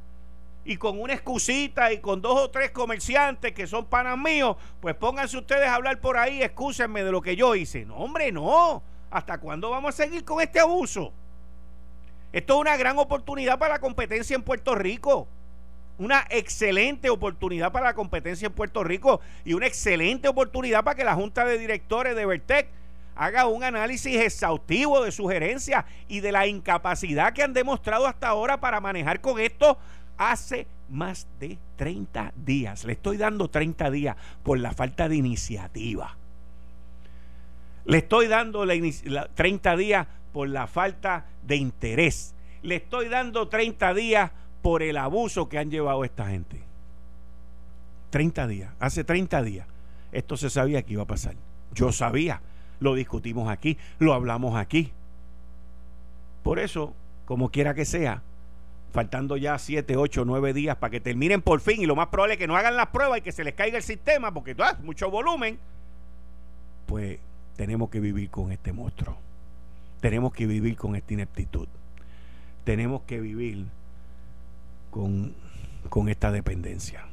Y 0.64 0.76
con 0.76 1.00
una 1.00 1.14
excusita 1.14 1.92
y 1.92 1.98
con 1.98 2.20
dos 2.20 2.38
o 2.38 2.50
tres 2.50 2.70
comerciantes 2.70 3.52
que 3.52 3.66
son 3.66 3.86
panas 3.86 4.16
míos, 4.18 4.56
pues 4.80 4.94
pónganse 4.94 5.38
ustedes 5.38 5.66
a 5.66 5.74
hablar 5.74 6.00
por 6.00 6.16
ahí, 6.16 6.42
excúsenme 6.42 7.02
de 7.02 7.10
lo 7.10 7.22
que 7.22 7.34
yo 7.34 7.54
hice. 7.54 7.84
No, 7.84 7.96
hombre, 7.96 8.30
no. 8.30 8.82
¿Hasta 9.10 9.38
cuándo 9.38 9.70
vamos 9.70 9.94
a 9.94 10.04
seguir 10.04 10.24
con 10.24 10.40
este 10.40 10.60
abuso? 10.60 11.12
Esto 12.32 12.54
es 12.54 12.60
una 12.60 12.76
gran 12.76 12.98
oportunidad 12.98 13.58
para 13.58 13.74
la 13.74 13.80
competencia 13.80 14.36
en 14.36 14.42
Puerto 14.42 14.74
Rico. 14.74 15.26
Una 15.98 16.24
excelente 16.30 17.10
oportunidad 17.10 17.72
para 17.72 17.86
la 17.86 17.94
competencia 17.94 18.46
en 18.46 18.52
Puerto 18.52 18.84
Rico 18.84 19.20
y 19.44 19.54
una 19.54 19.66
excelente 19.66 20.28
oportunidad 20.28 20.84
para 20.84 20.94
que 20.94 21.04
la 21.04 21.14
Junta 21.14 21.44
de 21.44 21.58
Directores 21.58 22.14
de 22.14 22.24
Vertec 22.24 22.68
haga 23.20 23.46
un 23.46 23.62
análisis 23.62 24.16
exhaustivo 24.16 25.04
de 25.04 25.12
sugerencias 25.12 25.84
y 26.08 26.20
de 26.20 26.32
la 26.32 26.46
incapacidad 26.46 27.34
que 27.34 27.42
han 27.42 27.52
demostrado 27.52 28.06
hasta 28.06 28.28
ahora 28.28 28.60
para 28.60 28.80
manejar 28.80 29.20
con 29.20 29.38
esto 29.38 29.76
hace 30.16 30.66
más 30.88 31.28
de 31.38 31.58
30 31.76 32.32
días. 32.34 32.86
Le 32.86 32.94
estoy 32.94 33.18
dando 33.18 33.50
30 33.50 33.90
días 33.90 34.16
por 34.42 34.58
la 34.58 34.72
falta 34.72 35.06
de 35.06 35.16
iniciativa. 35.16 36.16
Le 37.84 37.98
estoy 37.98 38.26
dando 38.26 38.64
la, 38.64 39.28
30 39.34 39.76
días 39.76 40.06
por 40.32 40.48
la 40.48 40.66
falta 40.66 41.26
de 41.42 41.56
interés. 41.56 42.34
Le 42.62 42.76
estoy 42.76 43.08
dando 43.08 43.48
30 43.48 43.92
días 43.92 44.30
por 44.62 44.82
el 44.82 44.96
abuso 44.96 45.50
que 45.50 45.58
han 45.58 45.70
llevado 45.70 46.04
esta 46.04 46.28
gente. 46.28 46.62
30 48.08 48.46
días, 48.46 48.72
hace 48.80 49.04
30 49.04 49.42
días. 49.42 49.66
Esto 50.10 50.38
se 50.38 50.48
sabía 50.48 50.80
que 50.82 50.94
iba 50.94 51.02
a 51.02 51.06
pasar. 51.06 51.34
Yo 51.74 51.92
sabía, 51.92 52.40
lo 52.80 52.94
discutimos 52.94 53.48
aquí, 53.48 53.78
lo 53.98 54.12
hablamos 54.12 54.56
aquí. 54.56 54.92
Por 56.42 56.58
eso, 56.58 56.94
como 57.26 57.50
quiera 57.50 57.74
que 57.74 57.84
sea, 57.84 58.22
faltando 58.92 59.36
ya 59.36 59.58
7, 59.58 59.96
8, 59.96 60.24
9 60.24 60.52
días 60.52 60.76
para 60.76 60.90
que 60.90 61.00
terminen 61.00 61.42
por 61.42 61.60
fin 61.60 61.80
y 61.80 61.86
lo 61.86 61.94
más 61.94 62.08
probable 62.08 62.34
es 62.34 62.38
que 62.38 62.46
no 62.46 62.56
hagan 62.56 62.76
las 62.76 62.88
pruebas 62.88 63.18
y 63.18 63.22
que 63.22 63.32
se 63.32 63.44
les 63.44 63.54
caiga 63.54 63.76
el 63.76 63.82
sistema 63.82 64.32
porque 64.32 64.56
ah, 64.58 64.76
mucho 64.82 65.10
volumen, 65.10 65.58
pues 66.86 67.18
tenemos 67.56 67.90
que 67.90 68.00
vivir 68.00 68.30
con 68.30 68.52
este 68.52 68.72
monstruo. 68.72 69.16
Tenemos 70.00 70.32
que 70.32 70.46
vivir 70.46 70.76
con 70.76 70.96
esta 70.96 71.12
ineptitud. 71.12 71.68
Tenemos 72.64 73.02
que 73.02 73.20
vivir 73.20 73.66
con, 74.90 75.34
con 75.88 76.08
esta 76.08 76.32
dependencia. 76.32 77.04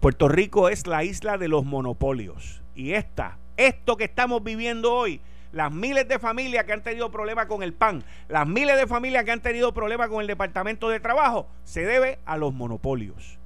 Puerto 0.00 0.28
Rico 0.28 0.68
es 0.68 0.86
la 0.86 1.02
isla 1.02 1.36
de 1.36 1.48
los 1.48 1.64
monopolios. 1.64 2.62
Y 2.74 2.92
esta, 2.92 3.38
esto 3.56 3.96
que 3.96 4.04
estamos 4.04 4.42
viviendo 4.42 4.92
hoy, 4.92 5.20
las 5.52 5.72
miles 5.72 6.06
de 6.08 6.18
familias 6.18 6.64
que 6.64 6.72
han 6.72 6.82
tenido 6.82 7.10
problemas 7.10 7.46
con 7.46 7.62
el 7.62 7.72
PAN, 7.72 8.04
las 8.28 8.46
miles 8.46 8.76
de 8.76 8.86
familias 8.86 9.24
que 9.24 9.32
han 9.32 9.40
tenido 9.40 9.72
problemas 9.72 10.08
con 10.08 10.20
el 10.20 10.26
Departamento 10.26 10.88
de 10.88 11.00
Trabajo, 11.00 11.46
se 11.64 11.84
debe 11.84 12.18
a 12.26 12.36
los 12.36 12.52
monopolios, 12.52 13.38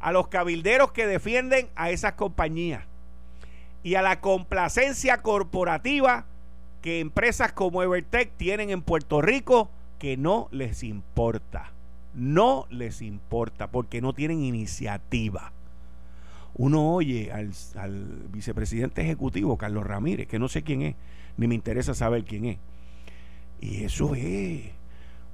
a 0.00 0.12
los 0.12 0.28
cabilderos 0.28 0.92
que 0.92 1.06
defienden 1.06 1.68
a 1.76 1.90
esas 1.90 2.14
compañías 2.14 2.84
y 3.82 3.94
a 3.94 4.02
la 4.02 4.20
complacencia 4.20 5.22
corporativa 5.22 6.26
que 6.82 7.00
empresas 7.00 7.52
como 7.52 7.82
Evertech 7.82 8.32
tienen 8.36 8.70
en 8.70 8.82
Puerto 8.82 9.20
Rico 9.20 9.70
que 9.98 10.16
no 10.16 10.48
les 10.50 10.82
importa. 10.82 11.72
No 12.14 12.66
les 12.70 13.02
importa 13.02 13.70
porque 13.70 14.00
no 14.00 14.14
tienen 14.14 14.42
iniciativa. 14.42 15.52
Uno 16.60 16.92
oye 16.92 17.32
al, 17.32 18.28
vicepresidente 18.30 19.00
ejecutivo, 19.00 19.56
Carlos 19.56 19.86
Ramírez, 19.86 20.28
que 20.28 20.38
no 20.38 20.46
sé 20.46 20.62
quién 20.62 20.82
es, 20.82 20.94
ni 21.38 21.48
me 21.48 21.54
interesa 21.54 21.94
saber 21.94 22.22
quién 22.22 22.44
es. 22.44 22.58
Y 23.62 23.84
eso 23.84 24.14
es 24.14 24.70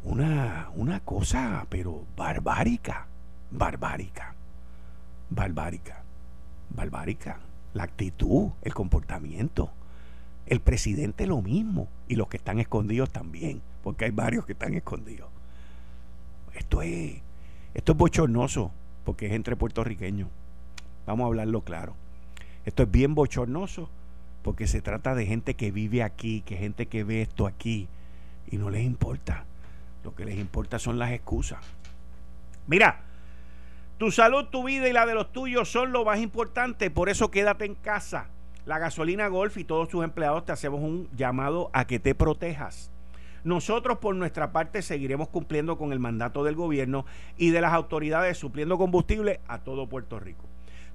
una, 0.05 0.71
una 0.77 1.01
cosa, 1.01 1.67
pero 1.69 2.05
barbárica, 2.17 3.09
barbárica, 3.51 4.37
barbárica, 5.29 6.05
barbárica. 6.71 7.41
La 7.75 7.83
actitud, 7.83 8.51
el 8.63 8.73
comportamiento. 8.73 9.73
El 10.47 10.61
presidente 10.61 11.27
lo 11.27 11.43
mismo 11.43 11.89
y 12.07 12.15
los 12.15 12.29
que 12.29 12.37
están 12.37 12.61
escondidos 12.61 13.11
también, 13.11 13.63
porque 13.83 14.05
hay 14.05 14.13
varios 14.13 14.47
que 14.47 14.53
están 14.53 14.75
escondidos. 14.75 15.29
Esto 16.55 16.83
es, 16.83 17.21
esto 17.75 17.93
es 17.93 17.99
bochornoso, 17.99 18.71
porque 19.05 19.27
es 19.27 19.33
entre 19.33 19.57
puertorriqueños. 19.57 20.29
Vamos 21.07 21.25
a 21.25 21.27
hablarlo 21.29 21.63
claro. 21.63 21.95
Esto 22.65 22.83
es 22.83 22.91
bien 22.91 23.15
bochornoso, 23.15 23.89
porque 24.43 24.67
se 24.67 24.83
trata 24.83 25.15
de 25.15 25.27
gente 25.27 25.55
que 25.55 25.71
vive 25.71 26.03
aquí, 26.03 26.43
que 26.43 26.57
gente 26.57 26.87
que 26.87 27.05
ve 27.05 27.23
esto 27.23 27.47
aquí, 27.47 27.89
y 28.51 28.59
no 28.59 28.71
les 28.71 28.85
importa. 28.85 29.45
Lo 30.05 30.15
que 30.15 30.25
les 30.25 30.39
importa 30.39 30.79
son 30.79 30.99
las 30.99 31.13
excusas. 31.13 31.59
Mira, 32.67 33.01
tu 33.99 34.11
salud, 34.11 34.47
tu 34.47 34.65
vida 34.65 34.89
y 34.89 34.93
la 34.93 35.07
de 35.07 35.15
los 35.15 35.33
tuyos 35.33 35.71
son 35.71 35.93
lo 35.93 36.05
más 36.05 36.21
importante, 36.21 36.91
por 36.91 37.09
eso 37.09 37.31
quédate 37.31 37.65
en 37.65 37.75
casa. 37.77 38.29
La 38.67 38.79
gasolina 38.79 39.29
Golf 39.29 39.57
y 39.59 39.65
todos 39.65 39.89
sus 39.89 40.03
empleados 40.03 40.45
te 40.45 40.53
hacemos 40.53 40.81
un 40.81 41.09
llamado 41.17 41.71
a 41.73 41.87
que 41.87 42.01
te 42.01 42.17
protejas. 42.17 42.91
Nosotros 43.45 43.99
por 43.99 44.17
nuestra 44.17 44.51
parte 44.51 44.83
seguiremos 44.83 45.29
cumpliendo 45.29 45.79
con 45.79 45.93
el 45.93 46.01
mandato 46.01 46.43
del 46.43 46.57
gobierno 46.57 47.07
y 47.37 47.51
de 47.51 47.61
las 47.61 47.73
autoridades 47.73 48.37
supliendo 48.37 48.77
combustible 48.77 49.41
a 49.47 49.61
todo 49.61 49.89
Puerto 49.89 50.19
Rico. 50.19 50.45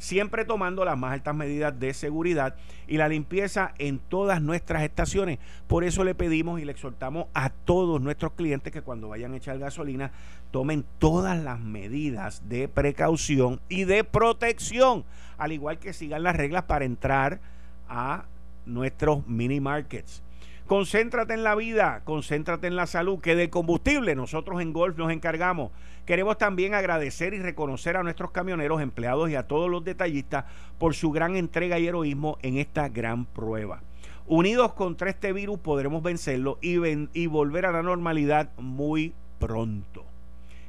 Siempre 0.02 0.46
tomando 0.46 0.84
las 0.84 0.98
más 0.98 1.14
altas 1.14 1.36
medidas 1.36 1.80
de 1.80 1.94
seguridad 1.94 2.56
y 2.88 2.98
la 2.98 3.08
limpieza 3.08 3.76
en 3.78 4.00
todas 4.00 4.42
nuestras 4.42 4.82
estaciones. 4.82 5.38
Por 5.68 5.84
eso 5.84 6.04
le 6.04 6.16
pedimos 6.16 6.60
y 6.60 6.66
le 6.66 6.72
exhortamos 6.72 7.28
a 7.36 7.52
todos 7.52 8.02
nuestros 8.02 8.34
clientes 8.34 8.74
que 8.74 8.82
cuando 8.82 9.10
vayan 9.10 9.34
a 9.34 9.38
echar 9.38 9.60
gasolina 9.60 10.12
tomen 10.50 10.86
todas 10.98 11.38
las 11.38 11.60
medidas 11.60 12.42
de 12.50 12.68
precaución 12.68 13.62
y 13.70 13.84
de 13.84 14.04
protección, 14.04 15.06
al 15.38 15.52
igual 15.52 15.78
que 15.78 15.94
sigan 15.94 16.24
las 16.24 16.36
reglas 16.36 16.64
para 16.64 16.86
entrar 16.86 17.40
a 17.88 18.26
nuestros 18.66 19.28
mini 19.28 19.60
markets. 19.60 20.24
Concéntrate 20.68 21.34
en 21.34 21.44
la 21.44 21.56
vida, 21.56 22.02
concéntrate 22.06 22.68
en 22.68 22.76
la 22.76 22.88
salud, 22.88 23.20
que 23.20 23.36
del 23.36 23.50
combustible 23.50 24.16
nosotros 24.16 24.62
en 24.62 24.72
Golf 24.72 24.98
nos 24.98 25.12
encargamos. 25.12 25.72
Queremos 26.06 26.38
también 26.38 26.74
agradecer 26.74 27.34
y 27.34 27.40
reconocer 27.40 27.98
a 27.98 28.04
nuestros 28.04 28.32
camioneros, 28.32 28.82
empleados 28.82 29.30
y 29.30 29.36
a 29.36 29.48
todos 29.48 29.70
los 29.70 29.84
detallistas 29.84 30.46
por 30.78 30.96
su 30.96 31.12
gran 31.12 31.36
entrega 31.36 31.78
y 31.78 31.88
heroísmo 31.88 32.38
en 32.42 32.58
esta 32.58 32.90
gran 32.90 33.26
prueba. 33.26 33.82
Unidos 34.28 34.74
contra 34.74 35.10
este 35.10 35.34
virus 35.34 35.60
podremos 35.60 36.02
vencerlo 36.02 36.58
y, 36.62 36.78
y 37.14 37.28
volver 37.28 37.66
a 37.66 37.72
la 37.72 37.84
normalidad 37.84 38.50
muy 38.58 39.14
pronto. 39.40 40.06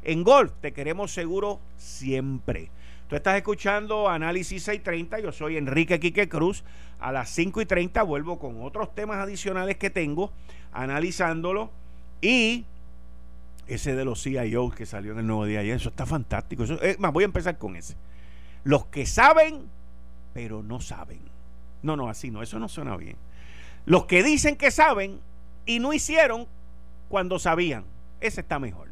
En 0.03 0.25
Golf 0.25 0.53
te 0.61 0.73
queremos 0.73 1.13
seguro 1.13 1.61
siempre. 1.77 2.71
Tú 3.09 3.17
estás 3.17 3.37
escuchando 3.37 4.09
Análisis 4.09 4.63
630, 4.63 5.21
yo 5.21 5.33
soy 5.33 5.57
Enrique 5.57 6.01
Quique 6.01 6.29
Cruz. 6.29 6.65
A 6.99 7.11
las 7.11 7.31
5 7.31 7.61
y 7.61 7.67
30 7.67 8.03
vuelvo 8.05 8.39
con 8.39 8.63
otros 8.63 8.95
temas 8.95 9.19
adicionales 9.19 9.77
que 9.77 9.91
tengo, 9.91 10.33
analizándolo. 10.73 11.71
Y 12.21 12.65
ese 13.67 13.97
de 13.97 14.05
los 14.05 14.23
CIOs 14.23 14.75
que 14.75 14.87
salió 14.87 15.13
en 15.13 15.19
el 15.19 15.27
nuevo 15.27 15.45
día 15.45 15.65
y 15.65 15.71
eso 15.71 15.89
está 15.89 16.07
fantástico. 16.07 16.65
Más, 16.99 17.13
voy 17.13 17.25
a 17.25 17.27
empezar 17.27 17.59
con 17.59 17.75
ese. 17.75 17.97
Los 18.63 18.87
que 18.87 19.05
saben, 19.05 19.69
pero 20.33 20.63
no 20.63 20.81
saben. 20.81 21.21
No, 21.83 21.97
no, 21.97 22.09
así 22.09 22.31
no, 22.31 22.43
eso 22.43 22.61
no 22.61 22.69
suena 22.69 22.97
bien. 22.97 23.17
Los 23.85 24.05
que 24.05 24.23
dicen 24.23 24.57
que 24.57 24.71
saben 24.71 25.19
y 25.67 25.81
no 25.81 25.93
hicieron 25.93 26.47
cuando 27.09 27.41
sabían. 27.41 27.85
Ese 28.21 28.43
está 28.43 28.61
mejor. 28.61 28.92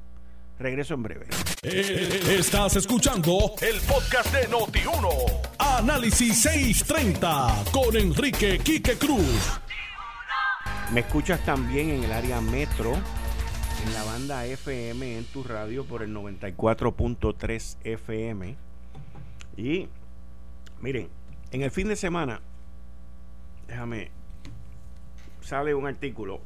Regreso 0.61 0.93
en 0.93 1.03
breve. 1.03 1.27
Eh, 1.63 2.37
estás 2.39 2.77
escuchando 2.77 3.55
el 3.63 3.81
podcast 3.81 4.31
de 4.31 4.47
Noti1. 4.47 5.57
Análisis 5.59 6.43
630 6.43 7.65
con 7.73 7.97
Enrique 7.97 8.59
Quique 8.59 8.99
Cruz. 8.99 9.59
Me 10.93 11.01
escuchas 11.01 11.43
también 11.47 11.89
en 11.89 12.05
el 12.05 12.13
área 12.13 12.43
metro 12.43 12.93
en 12.93 13.95
la 13.95 14.05
banda 14.05 14.45
FM 14.45 15.17
en 15.17 15.25
tu 15.25 15.43
radio 15.43 15.87
por 15.87 16.03
el 16.03 16.15
94.3 16.15 17.79
FM. 17.83 18.57
Y 19.57 19.89
miren, 20.83 21.09
en 21.53 21.63
el 21.63 21.71
fin 21.71 21.89
de 21.89 21.97
semana, 21.97 22.43
déjame, 23.67 24.11
sale 25.41 25.75
un 25.75 25.87
artículo 25.87 26.43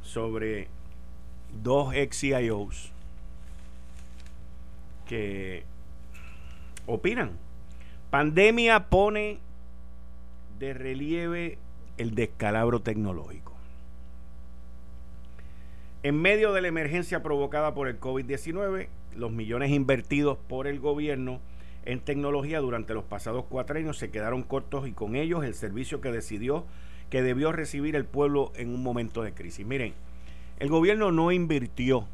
sobre 0.00 0.68
dos 1.62 1.94
ex 1.94 2.18
CIOs 2.18 2.92
que 5.06 5.64
opinan. 6.86 7.32
Pandemia 8.10 8.88
pone 8.88 9.38
de 10.58 10.74
relieve 10.74 11.58
el 11.96 12.14
descalabro 12.14 12.80
tecnológico. 12.80 13.54
En 16.02 16.20
medio 16.20 16.52
de 16.52 16.62
la 16.62 16.68
emergencia 16.68 17.22
provocada 17.22 17.74
por 17.74 17.88
el 17.88 17.98
COVID-19, 17.98 18.88
los 19.16 19.32
millones 19.32 19.70
invertidos 19.70 20.38
por 20.48 20.66
el 20.66 20.78
gobierno 20.78 21.40
en 21.84 22.00
tecnología 22.00 22.60
durante 22.60 22.94
los 22.94 23.04
pasados 23.04 23.46
cuatro 23.48 23.78
años 23.78 23.98
se 23.98 24.10
quedaron 24.10 24.42
cortos 24.42 24.86
y 24.86 24.92
con 24.92 25.16
ellos 25.16 25.44
el 25.44 25.54
servicio 25.54 26.00
que 26.00 26.12
decidió 26.12 26.66
que 27.10 27.22
debió 27.22 27.52
recibir 27.52 27.96
el 27.96 28.04
pueblo 28.04 28.52
en 28.56 28.68
un 28.68 28.82
momento 28.82 29.22
de 29.22 29.32
crisis. 29.32 29.66
Miren, 29.66 29.94
el 30.58 30.68
gobierno 30.68 31.12
no 31.12 31.30
invirtió. 31.30 32.06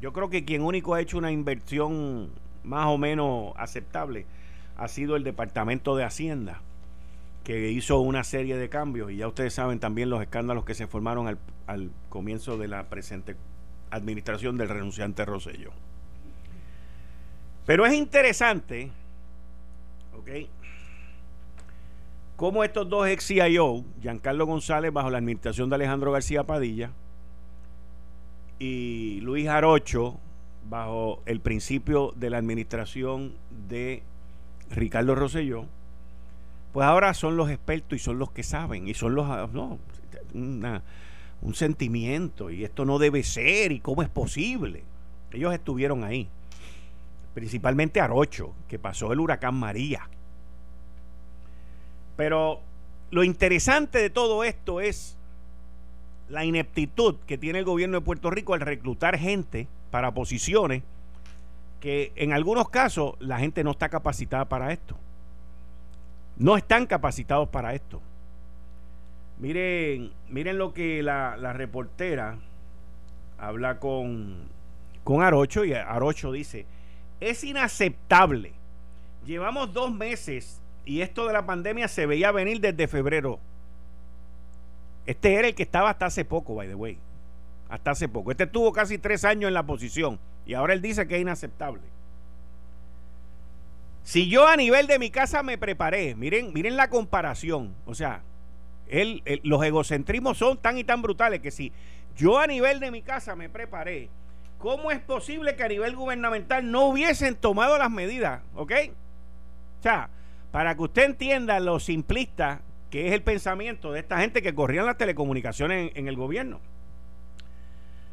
Yo 0.00 0.12
creo 0.12 0.30
que 0.30 0.44
quien 0.44 0.62
único 0.62 0.94
ha 0.94 1.00
hecho 1.00 1.18
una 1.18 1.32
inversión 1.32 2.30
más 2.62 2.86
o 2.86 2.98
menos 2.98 3.52
aceptable 3.56 4.26
ha 4.76 4.88
sido 4.88 5.16
el 5.16 5.24
Departamento 5.24 5.96
de 5.96 6.04
Hacienda, 6.04 6.60
que 7.44 7.70
hizo 7.70 8.00
una 8.00 8.24
serie 8.24 8.56
de 8.56 8.68
cambios 8.68 9.10
y 9.10 9.16
ya 9.16 9.28
ustedes 9.28 9.54
saben 9.54 9.78
también 9.78 10.10
los 10.10 10.22
escándalos 10.22 10.64
que 10.64 10.74
se 10.74 10.86
formaron 10.86 11.38
al, 11.66 11.90
comienzo 12.08 12.58
de 12.58 12.68
la 12.68 12.84
presente 12.84 13.36
administración 13.90 14.56
del 14.56 14.68
renunciante 14.68 15.24
Rosello. 15.24 15.72
Pero 17.66 17.86
es 17.86 17.94
interesante, 17.94 18.90
¿ok? 20.18 20.48
Cómo 22.36 22.64
estos 22.64 22.88
dos 22.88 23.06
ex 23.08 23.26
CIO, 23.26 23.84
Giancarlo 24.00 24.46
González 24.46 24.92
bajo 24.92 25.10
la 25.10 25.18
administración 25.18 25.68
de 25.68 25.76
Alejandro 25.76 26.12
García 26.12 26.44
Padilla 26.44 26.90
y 28.60 29.20
Luis 29.22 29.48
Arocho 29.48 30.20
bajo 30.68 31.22
el 31.26 31.40
principio 31.40 32.12
de 32.14 32.30
la 32.30 32.38
administración 32.38 33.34
de 33.68 34.04
Ricardo 34.70 35.16
Rosselló, 35.16 35.64
pues 36.72 36.86
ahora 36.86 37.12
son 37.14 37.36
los 37.36 37.50
expertos 37.50 37.96
y 37.96 37.98
son 37.98 38.20
los 38.20 38.30
que 38.30 38.44
saben 38.44 38.86
y 38.86 38.94
son 38.94 39.16
los 39.16 39.26
no, 39.52 39.78
un 40.32 41.54
sentimiento 41.54 42.50
y 42.50 42.62
esto 42.62 42.84
no 42.84 43.00
debe 43.00 43.24
ser 43.24 43.72
y 43.72 43.80
cómo 43.80 44.02
es 44.02 44.08
posible. 44.08 44.84
Ellos 45.32 45.52
estuvieron 45.52 46.04
ahí 46.04 46.28
principalmente 47.34 48.00
Arocho, 48.00 48.54
que 48.68 48.78
pasó 48.78 49.12
el 49.12 49.20
huracán 49.20 49.54
María. 49.54 50.08
Pero 52.16 52.60
lo 53.10 53.24
interesante 53.24 53.98
de 53.98 54.10
todo 54.10 54.44
esto 54.44 54.80
es 54.80 55.16
la 56.30 56.44
ineptitud 56.44 57.16
que 57.26 57.36
tiene 57.36 57.58
el 57.58 57.64
gobierno 57.64 57.98
de 57.98 58.04
Puerto 58.04 58.30
Rico 58.30 58.54
al 58.54 58.60
reclutar 58.60 59.18
gente 59.18 59.66
para 59.90 60.14
posiciones 60.14 60.82
que 61.80 62.12
en 62.14 62.32
algunos 62.32 62.68
casos 62.68 63.14
la 63.18 63.38
gente 63.38 63.64
no 63.64 63.72
está 63.72 63.88
capacitada 63.88 64.44
para 64.44 64.72
esto. 64.72 64.96
No 66.36 66.56
están 66.56 66.86
capacitados 66.86 67.48
para 67.48 67.74
esto. 67.74 68.00
Miren, 69.38 70.12
miren 70.28 70.58
lo 70.58 70.72
que 70.72 71.02
la, 71.02 71.34
reportera 71.52 72.38
habla 73.38 73.78
con, 73.78 74.48
con 75.02 75.22
Arocho 75.22 75.64
y 75.64 75.72
Arocho 75.72 76.30
dice, 76.30 76.66
es 77.18 77.42
inaceptable. 77.42 78.52
Llevamos 79.26 79.72
dos 79.72 79.92
meses 79.92 80.60
y 80.84 81.00
esto 81.00 81.26
de 81.26 81.32
la 81.32 81.44
pandemia 81.46 81.88
se 81.88 82.06
veía 82.06 82.30
venir 82.32 82.60
desde 82.60 82.86
febrero. 82.86 83.40
Este 85.10 85.34
era 85.34 85.48
el 85.48 85.54
que 85.56 85.64
estaba 85.64 85.90
hasta 85.90 86.06
hace 86.06 86.24
poco, 86.24 86.54
by 86.54 86.68
the 86.68 86.74
way. 86.76 86.96
Hasta 87.68 87.90
hace 87.90 88.08
poco. 88.08 88.30
Este 88.30 88.46
tuvo 88.46 88.72
casi 88.72 88.96
tres 88.96 89.24
años 89.24 89.48
en 89.48 89.54
la 89.54 89.64
posición 89.64 90.20
y 90.46 90.54
ahora 90.54 90.72
él 90.72 90.80
dice 90.80 91.08
que 91.08 91.16
es 91.16 91.22
inaceptable. 91.22 91.82
Si 94.04 94.28
yo 94.28 94.46
a 94.46 94.56
nivel 94.56 94.86
de 94.86 95.00
mi 95.00 95.10
casa 95.10 95.42
me 95.42 95.58
preparé, 95.58 96.14
miren, 96.14 96.52
miren 96.52 96.76
la 96.76 96.90
comparación. 96.90 97.74
O 97.86 97.94
sea, 97.94 98.22
los 99.42 99.64
egocentrismos 99.64 100.38
son 100.38 100.58
tan 100.58 100.78
y 100.78 100.84
tan 100.84 101.02
brutales 101.02 101.40
que 101.40 101.50
si 101.50 101.72
yo 102.16 102.38
a 102.38 102.46
nivel 102.46 102.78
de 102.78 102.92
mi 102.92 103.02
casa 103.02 103.34
me 103.34 103.48
preparé 103.48 104.10
¿Cómo 104.60 104.90
es 104.90 105.00
posible 105.00 105.56
que 105.56 105.64
a 105.64 105.68
nivel 105.68 105.96
gubernamental 105.96 106.70
no 106.70 106.84
hubiesen 106.84 107.34
tomado 107.34 107.78
las 107.78 107.90
medidas? 107.90 108.42
¿Ok? 108.54 108.72
O 109.78 109.82
sea, 109.82 110.10
para 110.52 110.76
que 110.76 110.82
usted 110.82 111.04
entienda 111.04 111.58
lo 111.60 111.80
simplista 111.80 112.60
que 112.90 113.08
es 113.08 113.12
el 113.12 113.22
pensamiento 113.22 113.92
de 113.92 114.00
esta 114.00 114.18
gente 114.18 114.42
que 114.42 114.54
corrían 114.54 114.86
las 114.86 114.98
telecomunicaciones 114.98 115.92
en, 115.94 116.08
el 116.08 116.16
gobierno. 116.16 116.60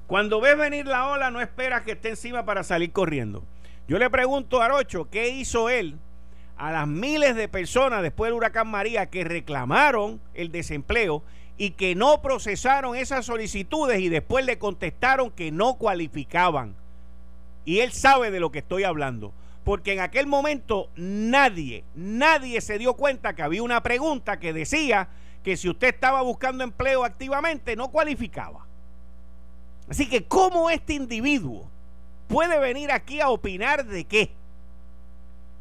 Cuando 0.06 0.40
ves 0.40 0.58
venir 0.58 0.86
la 0.86 1.08
ola, 1.08 1.32
no 1.32 1.42
esperas 1.42 1.82
que 1.82 1.94
esté 1.94 2.10
encima 2.10 2.46
para 2.46 2.64
salir 2.64 2.92
corriendo. 2.92 3.44
Yo 3.88 3.98
le 3.98 4.10
pregunto 4.10 4.62
a 4.62 4.66
Arocho, 4.66 5.10
¿qué 5.10 5.30
hizo 5.30 5.70
él 5.70 5.98
a 6.58 6.72
las 6.72 6.88
miles 6.88 7.36
de 7.36 7.48
personas 7.48 8.02
después 8.02 8.30
del 8.30 8.38
huracán 8.38 8.68
María 8.68 9.08
que 9.08 9.24
reclamaron 9.24 10.20
el 10.34 10.52
desempleo 10.52 11.24
y 11.58 11.72
que 11.72 11.96
no 11.96 12.22
procesaron 12.22 12.96
esas 12.96 13.26
solicitudes 13.26 14.00
y 14.00 14.10
después 14.10 14.46
le 14.46 14.58
contestaron 14.58 15.32
que 15.32 15.52
no 15.52 15.76
cualificaban. 15.76 16.76
Y 17.66 17.80
él 17.80 17.92
sabe 17.92 18.32
de 18.32 18.40
lo 18.40 18.52
que 18.52 18.60
estoy 18.60 18.84
hablando. 18.84 19.34
Porque 19.68 19.92
en 19.92 20.00
aquel 20.00 20.28
momento 20.28 20.90
nadie, 20.96 21.84
nadie 21.94 22.62
se 22.62 22.78
dio 22.78 22.94
cuenta 22.94 23.36
que 23.36 23.44
había 23.44 23.62
una 23.62 23.84
pregunta 23.84 24.40
que 24.40 24.54
decía 24.54 25.10
que 25.44 25.58
si 25.58 25.68
usted 25.68 25.90
estaba 25.90 26.22
buscando 26.22 26.64
empleo 26.64 27.04
activamente 27.04 27.76
no 27.76 27.90
cualificaba. 27.90 28.66
Así 29.90 30.08
que, 30.08 30.24
¿cómo 30.24 30.70
este 30.70 30.94
individuo 30.94 31.70
puede 32.30 32.58
venir 32.60 32.94
aquí 32.94 33.20
a 33.20 33.28
opinar 33.28 33.86
de 33.86 34.06
qué? 34.06 34.32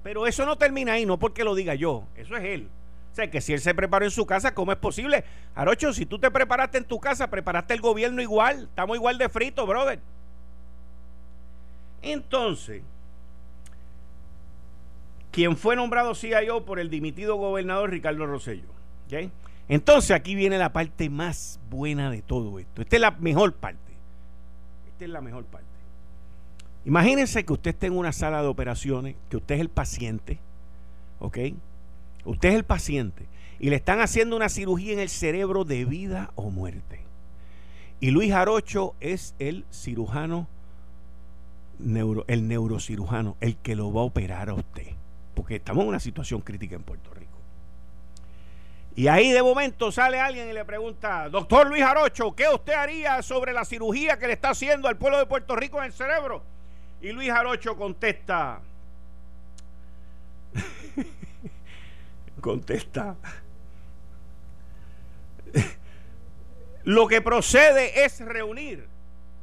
Pero 0.05 0.29
eso 0.29 0.47
no 0.47 0.57
termina 0.57 0.92
ahí, 0.92 1.05
no 1.05 1.19
porque 1.19 1.42
lo 1.42 1.57
diga 1.57 1.75
yo, 1.75 2.05
eso 2.16 2.37
es 2.37 2.45
él 2.45 2.71
sea, 3.16 3.31
que 3.31 3.40
si 3.40 3.55
él 3.55 3.61
se 3.61 3.75
preparó 3.75 4.05
en 4.05 4.11
su 4.11 4.27
casa, 4.27 4.55
¿cómo 4.55 4.73
es 4.73 4.79
posible? 4.79 5.25
Arocho, 5.55 5.92
si 5.92 6.05
tú 6.05 6.19
te 6.19 6.31
preparaste 6.31 6.79
en 6.79 6.85
tu 6.85 7.01
casa, 7.01 7.29
preparaste 7.29 7.75
el 7.75 7.81
gobierno 7.81 8.21
igual. 8.21 8.64
Estamos 8.64 8.97
igual 8.97 9.16
de 9.16 9.29
frito, 9.29 9.66
brother. 9.66 9.99
Entonces, 12.03 12.83
quien 15.37 15.59
fue 15.59 15.77
nombrado 15.77 16.14
CIO 16.14 16.64
por 16.64 16.81
el 16.81 16.88
dimitido 16.88 17.37
gobernador 17.37 17.90
Ricardo 17.90 18.25
Rosello. 18.25 18.70
Entonces 19.68 20.12
aquí 20.12 20.35
viene 20.35 20.57
la 20.57 20.72
parte 20.72 21.11
más 21.11 21.61
buena 21.68 22.11
de 22.11 22.22
todo 22.22 22.59
esto. 22.59 22.81
Esta 22.81 22.96
es 22.96 23.03
la 23.03 23.11
mejor 23.11 23.53
parte. 23.53 23.92
Esta 24.88 25.05
es 25.05 25.11
la 25.11 25.20
mejor 25.20 25.44
parte. 25.44 25.66
Imagínense 26.87 27.44
que 27.44 27.53
usted 27.53 27.72
esté 27.72 27.88
en 27.88 27.99
una 27.99 28.14
sala 28.14 28.40
de 28.40 28.49
operaciones, 28.49 29.14
que 29.29 29.37
usted 29.37 29.57
es 29.57 29.61
el 29.61 29.68
paciente, 29.68 30.38
¿ok? 31.18 31.37
Usted 32.25 32.49
es 32.49 32.55
el 32.55 32.64
paciente 32.64 33.27
y 33.61 33.68
le 33.68 33.77
están 33.77 34.01
haciendo 34.01 34.37
una 34.37 34.49
cirugía 34.49 34.94
en 34.94 35.01
el 35.01 35.11
cerebro 35.11 35.66
de 35.66 35.85
vida 35.85 36.31
o 36.37 36.49
muerte. 36.49 37.03
Y 38.01 38.11
Luis 38.11 38.33
Jarocho 38.33 38.94
es 39.01 39.35
el 39.38 39.66
cirujano, 39.70 40.49
el 41.79 42.49
neurocirujano, 42.49 43.37
el 43.42 43.59
que 43.59 43.77
lo 43.77 43.92
va 43.92 44.01
a 44.01 44.05
operar 44.05 44.49
a 44.49 44.55
usted. 44.55 44.96
Porque 45.37 45.57
estamos 45.57 45.83
en 45.83 45.90
una 45.90 46.01
situación 46.01 46.40
crítica 46.40 46.75
en 46.77 46.83
Puerto 46.83 47.12
Rico. 47.12 47.38
Y 48.96 49.09
ahí 49.09 49.31
de 49.31 49.42
momento 49.42 49.92
sale 49.92 50.18
alguien 50.18 50.49
y 50.49 50.55
le 50.55 50.64
pregunta, 50.64 51.29
doctor 51.29 51.66
Luis 51.66 51.83
Jarocho, 51.85 52.35
¿qué 52.35 52.49
usted 52.49 52.72
haría 52.72 53.20
sobre 53.20 53.53
la 53.53 53.66
cirugía 53.66 54.18
que 54.18 54.27
le 54.27 54.33
está 54.33 54.49
haciendo 54.49 54.88
al 54.88 54.96
pueblo 54.96 55.18
de 55.18 55.27
Puerto 55.27 55.55
Rico 55.55 55.79
en 55.79 55.85
el 55.85 55.92
cerebro? 55.92 56.42
Y 57.03 57.12
Luis 57.12 57.31
Jarocho 57.31 57.77
contesta, 57.77 58.62
contesta. 62.40 63.16
Lo 66.85 67.07
que 67.07 67.20
procede 67.20 68.07
es 68.07 68.20
reunir 68.20 68.88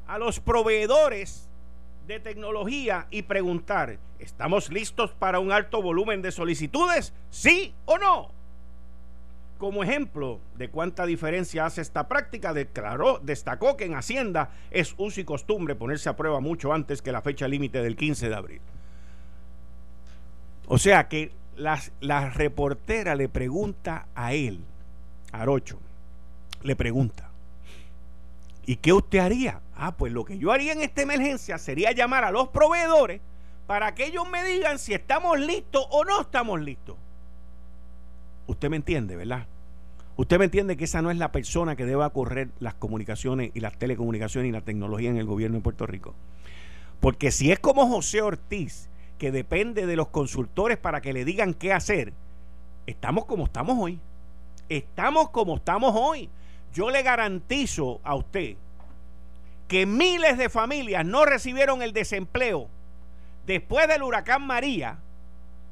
a 0.07 0.17
los 0.17 0.39
proveedores 0.39 1.47
de 2.07 2.19
tecnología 2.19 3.07
y 3.11 3.23
preguntar, 3.23 3.97
¿estamos 4.19 4.71
listos 4.71 5.11
para 5.11 5.39
un 5.39 5.51
alto 5.51 5.81
volumen 5.81 6.21
de 6.21 6.31
solicitudes? 6.31 7.13
¿Sí 7.29 7.73
o 7.85 7.97
no? 7.97 8.31
Como 9.57 9.83
ejemplo 9.83 10.39
de 10.57 10.69
cuánta 10.69 11.05
diferencia 11.05 11.65
hace 11.65 11.81
esta 11.81 12.07
práctica, 12.07 12.53
declaró, 12.53 13.19
destacó 13.23 13.77
que 13.77 13.85
en 13.85 13.95
Hacienda 13.95 14.49
es 14.71 14.93
uso 14.97 15.21
y 15.21 15.23
costumbre 15.23 15.75
ponerse 15.75 16.09
a 16.09 16.17
prueba 16.17 16.41
mucho 16.41 16.73
antes 16.73 17.01
que 17.01 17.11
la 17.11 17.21
fecha 17.21 17.47
límite 17.47 17.81
del 17.81 17.95
15 17.95 18.29
de 18.29 18.35
abril. 18.35 18.61
O 20.67 20.77
sea 20.77 21.07
que 21.07 21.31
la, 21.55 22.29
reportera 22.31 23.15
le 23.15 23.29
pregunta 23.29 24.07
a 24.15 24.33
él, 24.33 24.63
Arocho, 25.31 25.79
le 26.63 26.75
pregunta, 26.75 27.29
¿Y 28.65 28.77
qué 28.77 28.93
usted 28.93 29.19
haría? 29.19 29.61
Ah, 29.75 29.95
pues 29.97 30.13
lo 30.13 30.23
que 30.23 30.37
yo 30.37 30.51
haría 30.51 30.73
en 30.73 30.81
esta 30.81 31.01
emergencia 31.01 31.57
sería 31.57 31.91
llamar 31.91 32.23
a 32.23 32.31
los 32.31 32.49
proveedores 32.49 33.21
para 33.67 33.93
que 33.95 34.05
ellos 34.05 34.29
me 34.29 34.43
digan 34.43 34.79
si 34.79 34.93
estamos 34.93 35.39
listos 35.39 35.85
o 35.89 36.03
no 36.05 36.21
estamos 36.21 36.61
listos. 36.61 36.95
Usted 38.47 38.69
me 38.69 38.77
entiende, 38.77 39.15
¿verdad? 39.15 39.47
Usted 40.15 40.37
me 40.37 40.45
entiende 40.45 40.77
que 40.77 40.83
esa 40.83 41.01
no 41.01 41.09
es 41.09 41.17
la 41.17 41.31
persona 41.31 41.75
que 41.75 41.85
deba 41.85 42.09
correr 42.11 42.49
las 42.59 42.75
comunicaciones 42.75 43.51
y 43.53 43.61
las 43.61 43.77
telecomunicaciones 43.77 44.49
y 44.49 44.51
la 44.51 44.61
tecnología 44.61 45.09
en 45.09 45.17
el 45.17 45.25
gobierno 45.25 45.57
de 45.57 45.63
Puerto 45.63 45.87
Rico. 45.87 46.13
Porque 46.99 47.31
si 47.31 47.51
es 47.51 47.59
como 47.59 47.87
José 47.87 48.21
Ortiz, 48.21 48.89
que 49.17 49.31
depende 49.31 49.87
de 49.87 49.95
los 49.95 50.09
consultores 50.09 50.77
para 50.77 51.01
que 51.01 51.13
le 51.13 51.25
digan 51.25 51.53
qué 51.53 51.73
hacer, 51.73 52.13
estamos 52.85 53.25
como 53.25 53.45
estamos 53.45 53.77
hoy. 53.79 53.99
Estamos 54.69 55.29
como 55.29 55.55
estamos 55.55 55.93
hoy. 55.95 56.29
Yo 56.73 56.89
le 56.89 57.03
garantizo 57.03 58.01
a 58.03 58.15
usted 58.15 58.55
que 59.67 59.85
miles 59.85 60.37
de 60.37 60.49
familias 60.49 61.05
no 61.05 61.25
recibieron 61.25 61.81
el 61.81 61.93
desempleo 61.93 62.67
después 63.45 63.87
del 63.87 64.03
huracán 64.03 64.45
María 64.45 64.99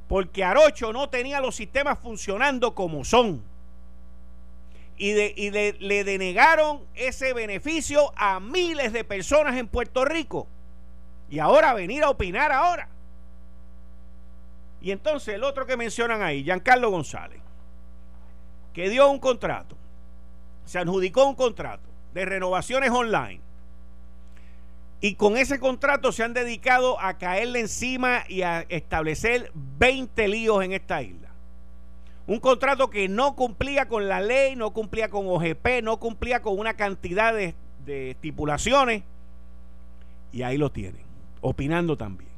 porque 0.07 0.43
Arocho 0.43 0.91
no 0.91 1.09
tenía 1.09 1.39
los 1.39 1.55
sistemas 1.55 1.97
funcionando 1.97 2.75
como 2.75 3.05
son. 3.05 3.41
Y, 4.97 5.13
le 5.49 6.03
denegaron 6.03 6.81
ese 6.93 7.33
beneficio 7.33 8.11
a 8.15 8.39
miles 8.39 8.93
de 8.93 9.03
personas 9.03 9.55
en 9.57 9.67
Puerto 9.67 10.03
Rico. 10.05 10.47
Y 11.29 11.39
ahora 11.39 11.73
venir 11.73 12.03
a 12.03 12.09
opinar 12.09 12.51
ahora. 12.51 12.89
Y 14.81 14.91
entonces 14.91 15.35
el 15.35 15.43
otro 15.45 15.65
que 15.65 15.77
mencionan 15.77 16.21
ahí, 16.21 16.43
Giancarlo 16.43 16.91
González, 16.91 17.39
que 18.73 18.89
dio 18.89 19.09
un 19.09 19.19
contrato, 19.19 19.77
se 20.65 20.79
adjudicó 20.79 21.25
un 21.27 21.35
contrato 21.35 21.89
de 22.13 22.25
renovaciones 22.25 22.91
online 22.91 23.41
y 25.03 25.15
con 25.15 25.35
ese 25.35 25.59
contrato 25.59 26.11
se 26.11 26.23
han 26.23 26.33
dedicado 26.33 27.01
a 27.01 27.17
caerle 27.17 27.59
encima 27.59 28.23
y 28.29 28.43
a 28.43 28.61
establecer 28.69 29.51
20 29.55 30.27
líos 30.27 30.63
en 30.63 30.73
esta 30.73 31.01
isla. 31.01 31.29
Un 32.27 32.39
contrato 32.39 32.91
que 32.91 33.09
no 33.09 33.35
cumplía 33.35 33.87
con 33.87 34.07
la 34.07 34.21
ley, 34.21 34.55
no 34.55 34.71
cumplía 34.73 35.09
con 35.09 35.27
OGP, 35.27 35.81
no 35.81 35.99
cumplía 35.99 36.43
con 36.43 36.57
una 36.57 36.75
cantidad 36.75 37.33
de, 37.33 37.55
estipulaciones. 38.11 39.01
Y 40.31 40.43
ahí 40.43 40.57
lo 40.57 40.71
tienen, 40.71 41.01
opinando 41.41 41.97
también. 41.97 42.29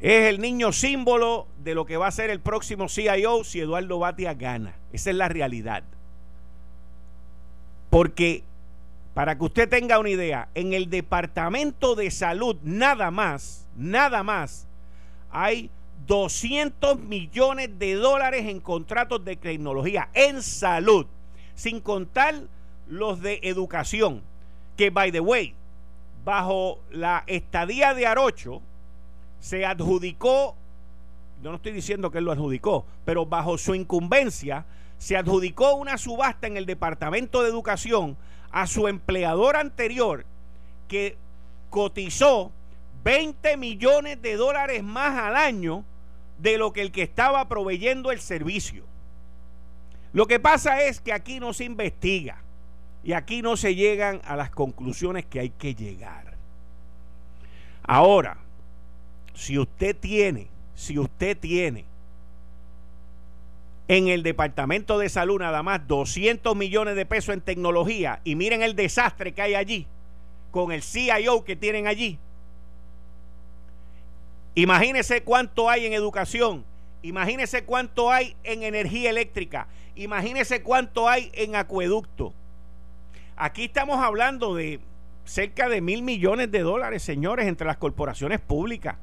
Es 0.00 0.28
el 0.28 0.38
niño 0.38 0.70
símbolo 0.70 1.48
de 1.64 1.74
lo 1.74 1.86
que 1.86 1.96
va 1.96 2.08
a 2.08 2.10
ser 2.10 2.28
el 2.28 2.40
próximo 2.40 2.90
CIO 2.90 3.42
si 3.42 3.60
Eduardo 3.60 3.98
Batia 3.98 4.34
gana. 4.34 4.76
Esa 4.92 5.10
es 5.10 5.16
la 5.16 5.28
realidad. 5.28 5.82
Porque 7.92 8.42
para 9.12 9.36
que 9.36 9.44
usted 9.44 9.68
tenga 9.68 9.98
una 9.98 10.08
idea, 10.08 10.48
en 10.54 10.72
el 10.72 10.88
Departamento 10.88 11.94
de 11.94 12.10
Salud 12.10 12.56
nada 12.62 13.10
más, 13.10 13.68
nada 13.76 14.22
más, 14.22 14.66
hay 15.30 15.68
200 16.06 17.00
millones 17.00 17.78
de 17.78 17.92
dólares 17.96 18.46
en 18.46 18.60
contratos 18.60 19.22
de 19.26 19.36
tecnología 19.36 20.08
en 20.14 20.40
salud, 20.40 21.04
sin 21.54 21.82
contar 21.82 22.36
los 22.88 23.20
de 23.20 23.40
educación, 23.42 24.22
que 24.78 24.88
by 24.88 25.12
the 25.12 25.20
way, 25.20 25.54
bajo 26.24 26.78
la 26.90 27.24
estadía 27.26 27.92
de 27.92 28.06
Arocho, 28.06 28.62
se 29.38 29.66
adjudicó, 29.66 30.56
yo 31.42 31.50
no 31.50 31.56
estoy 31.56 31.72
diciendo 31.72 32.10
que 32.10 32.16
él 32.16 32.24
lo 32.24 32.32
adjudicó, 32.32 32.86
pero 33.04 33.26
bajo 33.26 33.58
su 33.58 33.74
incumbencia, 33.74 34.64
se 35.02 35.16
adjudicó 35.16 35.74
una 35.74 35.98
subasta 35.98 36.46
en 36.46 36.56
el 36.56 36.64
Departamento 36.64 37.42
de 37.42 37.48
Educación 37.48 38.16
a 38.52 38.68
su 38.68 38.86
empleador 38.86 39.56
anterior 39.56 40.24
que 40.86 41.16
cotizó 41.70 42.52
20 43.02 43.56
millones 43.56 44.22
de 44.22 44.36
dólares 44.36 44.84
más 44.84 45.18
al 45.18 45.34
año 45.34 45.84
de 46.38 46.56
lo 46.56 46.72
que 46.72 46.82
el 46.82 46.92
que 46.92 47.02
estaba 47.02 47.48
proveyendo 47.48 48.12
el 48.12 48.20
servicio. 48.20 48.84
Lo 50.12 50.28
que 50.28 50.38
pasa 50.38 50.84
es 50.84 51.00
que 51.00 51.12
aquí 51.12 51.40
no 51.40 51.52
se 51.52 51.64
investiga 51.64 52.40
y 53.02 53.14
aquí 53.14 53.42
no 53.42 53.56
se 53.56 53.74
llegan 53.74 54.20
a 54.24 54.36
las 54.36 54.50
conclusiones 54.50 55.26
que 55.26 55.40
hay 55.40 55.50
que 55.50 55.74
llegar. 55.74 56.36
Ahora, 57.82 58.36
si 59.34 59.58
usted 59.58 59.96
tiene, 59.96 60.46
si 60.76 60.96
usted 60.96 61.36
tiene 61.36 61.86
en 63.96 64.08
el 64.08 64.22
Departamento 64.22 64.98
de 64.98 65.10
Salud 65.10 65.38
nada 65.38 65.62
más 65.62 65.86
200 65.86 66.56
millones 66.56 66.96
de 66.96 67.04
pesos 67.04 67.34
en 67.34 67.42
tecnología 67.42 68.20
y 68.24 68.36
miren 68.36 68.62
el 68.62 68.74
desastre 68.74 69.32
que 69.32 69.42
hay 69.42 69.54
allí 69.54 69.86
con 70.50 70.72
el 70.72 70.82
CIO 70.82 71.44
que 71.44 71.56
tienen 71.56 71.86
allí. 71.86 72.18
Imagínese 74.54 75.22
cuánto 75.24 75.68
hay 75.68 75.84
en 75.84 75.92
educación, 75.92 76.64
imagínese 77.02 77.64
cuánto 77.64 78.10
hay 78.10 78.34
en 78.44 78.62
energía 78.62 79.10
eléctrica, 79.10 79.68
imagínese 79.94 80.62
cuánto 80.62 81.06
hay 81.06 81.30
en 81.34 81.54
acueducto. 81.54 82.32
Aquí 83.36 83.64
estamos 83.64 83.98
hablando 84.02 84.54
de 84.54 84.80
cerca 85.26 85.68
de 85.68 85.82
mil 85.82 86.02
millones 86.02 86.50
de 86.50 86.60
dólares, 86.60 87.02
señores, 87.02 87.46
entre 87.46 87.66
las 87.66 87.76
corporaciones 87.76 88.40
públicas. 88.40 88.96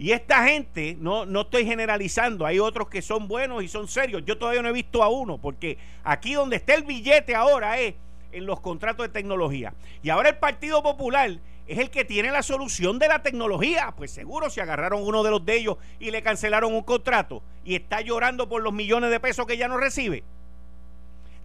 Y 0.00 0.12
esta 0.12 0.44
gente, 0.44 0.96
no, 0.98 1.26
no 1.26 1.42
estoy 1.42 1.66
generalizando, 1.66 2.46
hay 2.46 2.58
otros 2.58 2.88
que 2.88 3.02
son 3.02 3.28
buenos 3.28 3.62
y 3.62 3.68
son 3.68 3.86
serios. 3.86 4.24
Yo 4.24 4.38
todavía 4.38 4.62
no 4.62 4.70
he 4.70 4.72
visto 4.72 5.02
a 5.02 5.08
uno, 5.08 5.36
porque 5.36 5.76
aquí 6.02 6.32
donde 6.32 6.56
está 6.56 6.72
el 6.72 6.84
billete 6.84 7.34
ahora 7.34 7.78
es 7.78 7.96
en 8.32 8.46
los 8.46 8.60
contratos 8.60 9.04
de 9.04 9.12
tecnología. 9.12 9.74
Y 10.02 10.08
ahora 10.08 10.30
el 10.30 10.38
Partido 10.38 10.82
Popular 10.82 11.32
es 11.66 11.78
el 11.78 11.90
que 11.90 12.06
tiene 12.06 12.30
la 12.30 12.42
solución 12.42 12.98
de 12.98 13.08
la 13.08 13.22
tecnología. 13.22 13.92
Pues 13.94 14.10
seguro 14.10 14.48
se 14.48 14.62
agarraron 14.62 15.02
uno 15.02 15.22
de 15.22 15.32
los 15.32 15.44
de 15.44 15.58
ellos 15.58 15.76
y 15.98 16.10
le 16.10 16.22
cancelaron 16.22 16.72
un 16.72 16.82
contrato 16.82 17.42
y 17.62 17.74
está 17.74 18.00
llorando 18.00 18.48
por 18.48 18.62
los 18.62 18.72
millones 18.72 19.10
de 19.10 19.20
pesos 19.20 19.46
que 19.46 19.58
ya 19.58 19.68
no 19.68 19.76
recibe. 19.76 20.24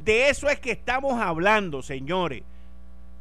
De 0.02 0.30
eso 0.30 0.48
es 0.48 0.62
que 0.62 0.72
estamos 0.72 1.22
hablando, 1.22 1.82
señores. 1.82 2.44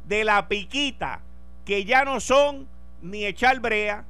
De 0.07 0.23
la 0.23 0.47
piquita, 0.47 1.19
que 1.65 1.83
ya 1.83 2.05
no 2.05 2.21
son 2.21 2.69
ni 3.01 3.25
echar 3.25 3.59
brea, 3.59 4.05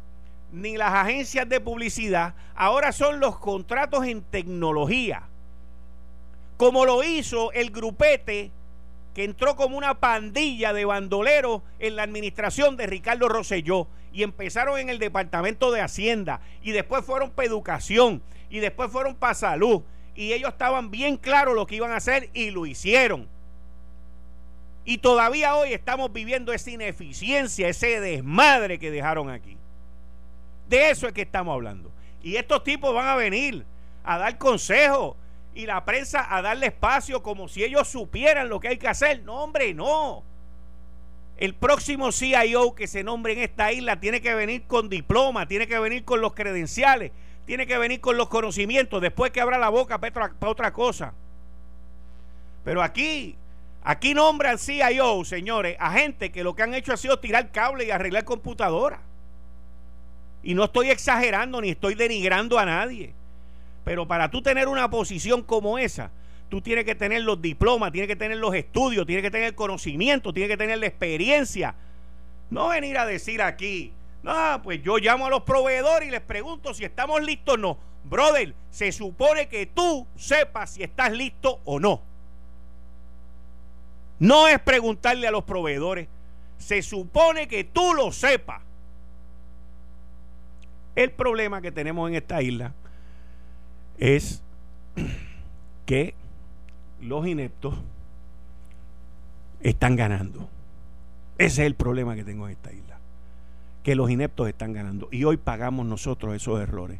ni 0.55 0.77
las 0.77 0.93
agencias 0.93 1.47
de 1.49 1.59
publicidad, 1.59 2.33
ahora 2.55 2.91
son 2.91 3.19
los 3.19 3.37
contratos 3.37 4.05
en 4.05 4.21
tecnología. 4.21 5.23
Como 6.57 6.85
lo 6.85 7.03
hizo 7.03 7.51
el 7.51 7.71
grupete 7.71 8.51
que 9.13 9.25
entró 9.25 9.55
como 9.55 9.77
una 9.77 9.99
pandilla 9.99 10.71
de 10.71 10.85
bandoleros 10.85 11.61
en 11.79 11.97
la 11.97 12.03
administración 12.03 12.77
de 12.77 12.87
Ricardo 12.87 13.27
Rosselló 13.27 13.87
y 14.13 14.23
empezaron 14.23 14.79
en 14.79 14.89
el 14.89 14.97
Departamento 14.97 15.71
de 15.71 15.81
Hacienda 15.81 16.39
y 16.61 16.71
después 16.71 17.03
fueron 17.03 17.31
para 17.31 17.47
Educación 17.47 18.21
y 18.49 18.59
después 18.59 18.89
fueron 18.89 19.15
para 19.15 19.33
Salud 19.33 19.83
y 20.15 20.31
ellos 20.31 20.51
estaban 20.51 20.89
bien 20.89 21.17
claros 21.17 21.53
lo 21.55 21.67
que 21.67 21.75
iban 21.75 21.91
a 21.91 21.97
hacer 21.97 22.29
y 22.33 22.51
lo 22.51 22.65
hicieron. 22.65 23.27
Y 24.85 24.99
todavía 24.99 25.55
hoy 25.55 25.73
estamos 25.73 26.13
viviendo 26.13 26.53
esa 26.53 26.71
ineficiencia, 26.71 27.67
ese 27.67 27.99
desmadre 27.99 28.79
que 28.79 28.91
dejaron 28.91 29.29
aquí. 29.29 29.57
De 30.67 30.89
eso 30.89 31.07
es 31.07 31.13
que 31.13 31.21
estamos 31.23 31.53
hablando. 31.53 31.91
Y 32.21 32.37
estos 32.37 32.63
tipos 32.63 32.93
van 32.93 33.07
a 33.07 33.15
venir 33.15 33.65
a 34.03 34.17
dar 34.17 34.37
consejos 34.37 35.15
y 35.53 35.65
la 35.65 35.85
prensa 35.85 36.35
a 36.35 36.41
darle 36.41 36.67
espacio 36.67 37.23
como 37.23 37.47
si 37.47 37.63
ellos 37.63 37.87
supieran 37.87 38.49
lo 38.49 38.59
que 38.59 38.69
hay 38.69 38.77
que 38.77 38.87
hacer. 38.87 39.23
No, 39.23 39.43
hombre, 39.43 39.73
no. 39.73 40.23
El 41.37 41.53
próximo 41.53 42.11
CIO 42.11 42.75
que 42.75 42.87
se 42.87 43.03
nombre 43.03 43.33
en 43.33 43.39
esta 43.39 43.71
isla 43.71 43.99
tiene 43.99 44.21
que 44.21 44.33
venir 44.35 44.63
con 44.67 44.89
diploma, 44.89 45.47
tiene 45.47 45.67
que 45.67 45.79
venir 45.79 46.05
con 46.05 46.21
los 46.21 46.33
credenciales, 46.33 47.11
tiene 47.45 47.67
que 47.67 47.77
venir 47.77 47.99
con 47.99 48.17
los 48.17 48.29
conocimientos, 48.29 49.01
después 49.01 49.31
que 49.31 49.41
abra 49.41 49.57
la 49.57 49.69
boca 49.69 49.99
para 49.99 50.33
otra, 50.39 50.71
cosa. 50.71 51.13
Pero 52.63 52.81
aquí, 52.81 53.35
aquí 53.83 54.13
nombran 54.13 54.57
CIO, 54.57 55.25
señores, 55.25 55.75
a 55.79 55.91
gente 55.91 56.31
que 56.31 56.43
lo 56.43 56.55
que 56.55 56.63
han 56.63 56.73
hecho 56.73 56.93
ha 56.93 56.97
sido 56.97 57.19
tirar 57.19 57.51
cable 57.51 57.85
y 57.85 57.91
arreglar 57.91 58.23
computadoras. 58.23 58.99
Y 60.45 60.53
no 60.53 60.65
estoy 60.65 60.91
exagerando 60.91 61.59
ni 61.59 61.71
estoy 61.71 61.95
denigrando 61.95 62.59
a 62.59 62.65
nadie. 62.65 63.13
Pero 63.83 64.07
para 64.07 64.29
tú 64.29 64.43
tener 64.43 64.67
una 64.67 64.91
posición 64.91 65.41
como 65.41 65.79
esa, 65.79 66.11
tú 66.49 66.61
tienes 66.61 66.85
que 66.85 66.93
tener 66.93 67.23
los 67.23 67.41
diplomas, 67.41 67.91
tienes 67.91 68.07
que 68.07 68.15
tener 68.15 68.37
los 68.37 68.53
estudios, 68.53 69.07
tienes 69.07 69.23
que 69.23 69.31
tener 69.31 69.55
conocimiento, 69.55 70.31
tienes 70.31 70.51
que 70.51 70.57
tener 70.57 70.77
la 70.77 70.85
experiencia. 70.85 71.73
No 72.51 72.69
venir 72.69 72.99
a 72.99 73.07
decir 73.07 73.41
aquí, 73.41 73.91
no, 74.21 74.61
pues 74.63 74.83
yo 74.83 74.99
llamo 74.99 75.25
a 75.25 75.29
los 75.31 75.41
proveedores 75.41 76.07
y 76.07 76.11
les 76.11 76.21
pregunto 76.21 76.75
si 76.75 76.85
estamos 76.85 77.23
listos 77.23 77.55
o 77.55 77.57
no. 77.57 77.77
Brother, 78.03 78.53
se 78.69 78.91
supone 78.91 79.47
que 79.47 79.65
tú 79.65 80.05
sepas 80.15 80.69
si 80.69 80.83
estás 80.83 81.11
listo 81.11 81.59
o 81.65 81.79
no. 81.79 82.03
No 84.19 84.47
es 84.47 84.59
preguntarle 84.59 85.27
a 85.27 85.31
los 85.31 85.43
proveedores. 85.43 86.07
Se 86.59 86.83
supone 86.83 87.47
que 87.47 87.63
tú 87.63 87.95
lo 87.95 88.11
sepas. 88.11 88.64
El 90.95 91.11
problema 91.11 91.61
que 91.61 91.71
tenemos 91.71 92.09
en 92.09 92.15
esta 92.15 92.41
isla 92.41 92.73
es 93.97 94.41
que 95.85 96.15
los 97.01 97.27
ineptos 97.27 97.75
están 99.61 99.95
ganando. 99.95 100.49
Ese 101.37 101.63
es 101.63 101.67
el 101.67 101.75
problema 101.75 102.15
que 102.15 102.23
tengo 102.23 102.47
en 102.47 102.53
esta 102.53 102.71
isla. 102.71 102.99
Que 103.83 103.95
los 103.95 104.09
ineptos 104.09 104.47
están 104.47 104.73
ganando. 104.73 105.09
Y 105.11 105.25
hoy 105.25 105.37
pagamos 105.37 105.85
nosotros 105.85 106.33
esos 106.33 106.61
errores. 106.61 106.99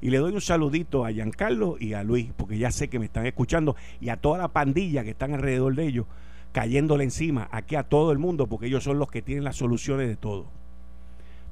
Y 0.00 0.10
le 0.10 0.18
doy 0.18 0.32
un 0.32 0.40
saludito 0.40 1.04
a 1.04 1.10
Giancarlo 1.10 1.76
y 1.78 1.94
a 1.94 2.02
Luis, 2.02 2.30
porque 2.36 2.58
ya 2.58 2.70
sé 2.70 2.88
que 2.88 2.98
me 2.98 3.06
están 3.06 3.26
escuchando, 3.26 3.76
y 4.00 4.10
a 4.10 4.16
toda 4.16 4.38
la 4.38 4.48
pandilla 4.48 5.02
que 5.02 5.10
están 5.10 5.34
alrededor 5.34 5.74
de 5.74 5.86
ellos, 5.86 6.06
cayéndole 6.52 7.04
encima 7.04 7.48
aquí 7.50 7.74
a 7.74 7.82
todo 7.82 8.12
el 8.12 8.18
mundo, 8.18 8.46
porque 8.46 8.66
ellos 8.66 8.84
son 8.84 8.98
los 8.98 9.10
que 9.10 9.22
tienen 9.22 9.44
las 9.44 9.56
soluciones 9.56 10.08
de 10.08 10.16
todo. 10.16 10.46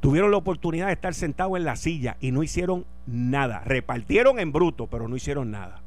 Tuvieron 0.00 0.30
la 0.30 0.36
oportunidad 0.36 0.86
de 0.86 0.92
estar 0.92 1.14
sentados 1.14 1.56
en 1.56 1.64
la 1.64 1.76
silla 1.76 2.16
y 2.20 2.30
no 2.30 2.42
hicieron 2.42 2.84
nada. 3.06 3.60
Repartieron 3.60 4.38
en 4.38 4.52
bruto, 4.52 4.86
pero 4.86 5.08
no 5.08 5.16
hicieron 5.16 5.50
nada. 5.50 5.80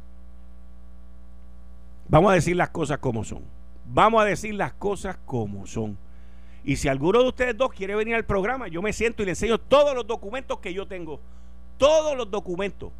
Vamos 2.08 2.32
a 2.32 2.36
decir 2.36 2.56
las 2.56 2.70
cosas 2.70 2.98
como 2.98 3.24
son. 3.24 3.44
Vamos 3.86 4.22
a 4.22 4.26
decir 4.26 4.54
las 4.56 4.74
cosas 4.74 5.18
como 5.26 5.68
son. 5.68 5.98
Y 6.64 6.76
si 6.76 6.88
alguno 6.88 7.22
de 7.22 7.30
ustedes 7.30 7.58
dos 7.58 7.72
quiere 7.72 7.96
venir 7.96 8.16
al 8.16 8.26
programa, 8.26 8.68
yo 8.68 8.82
me 8.82 8.94
siento 8.94 9.22
y 9.22 9.26
le 9.26 9.32
enseño 9.32 9.58
todos 9.58 9.96
los 9.96 10.06
documentos 10.06 10.60
que 10.60 10.74
yo 10.74 10.88
tengo. 10.88 11.20
Todos 11.78 12.18
los 12.18 12.30
documentos. 12.30 12.92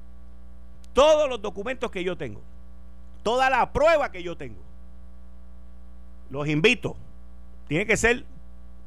Todos 0.94 1.30
los 1.30 1.42
documentos 1.42 1.92
que 1.92 2.04
yo 2.04 2.18
tengo. 2.18 2.42
Toda 3.24 3.50
la 3.50 3.72
prueba 3.74 4.12
que 4.12 4.24
yo 4.24 4.38
tengo. 4.38 4.62
Los 6.30 6.48
invito. 6.48 6.96
Tiene 7.68 7.86
que 7.86 7.98
ser 7.98 8.26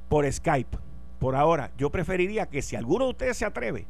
por 0.08 0.30
Skype. 0.30 0.78
Por 1.22 1.36
ahora, 1.36 1.70
yo 1.78 1.88
preferiría 1.88 2.46
que 2.46 2.62
si 2.62 2.74
alguno 2.74 3.04
de 3.04 3.12
ustedes 3.12 3.36
se 3.36 3.44
atreve, 3.44 3.86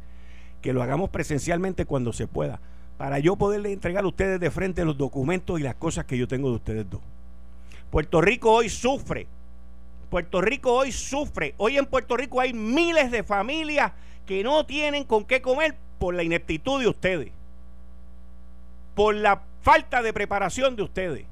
que 0.61 0.75
lo 0.75 0.83
hagamos 0.83 1.09
presencialmente 1.09 1.87
cuando 1.87 2.13
se 2.13 2.27
pueda, 2.27 2.61
para 2.99 3.21
yo 3.21 3.37
poderle 3.37 3.73
entregar 3.73 4.05
a 4.05 4.07
ustedes 4.07 4.39
de 4.39 4.51
frente 4.51 4.85
los 4.85 4.99
documentos 4.99 5.59
y 5.59 5.63
las 5.63 5.75
cosas 5.77 6.05
que 6.05 6.19
yo 6.19 6.29
tengo 6.29 6.51
de 6.51 6.57
ustedes 6.57 6.91
dos. 6.91 7.01
Puerto 7.91 8.21
Rico 8.21 8.53
hoy 8.53 8.69
sufre. 8.69 9.27
Puerto 10.11 10.43
Rico 10.43 10.75
hoy 10.75 10.93
sufre. 10.93 11.55
Hoy 11.57 11.79
en 11.79 11.87
Puerto 11.87 12.19
Rico 12.19 12.39
hay 12.39 12.53
miles 12.53 13.11
de 13.11 13.23
familias 13.23 13.93
que 14.27 14.43
no 14.43 14.67
tienen 14.67 15.05
con 15.05 15.25
qué 15.25 15.41
comer 15.41 15.75
por 15.99 16.13
la 16.13 16.25
ineptitud 16.25 16.83
de 16.83 16.89
ustedes. 16.89 17.33
Por 18.95 19.15
la 19.15 19.41
falta 19.63 20.03
de 20.03 20.13
preparación 20.13 20.77
de 20.77 20.83
ustedes. 20.83 21.25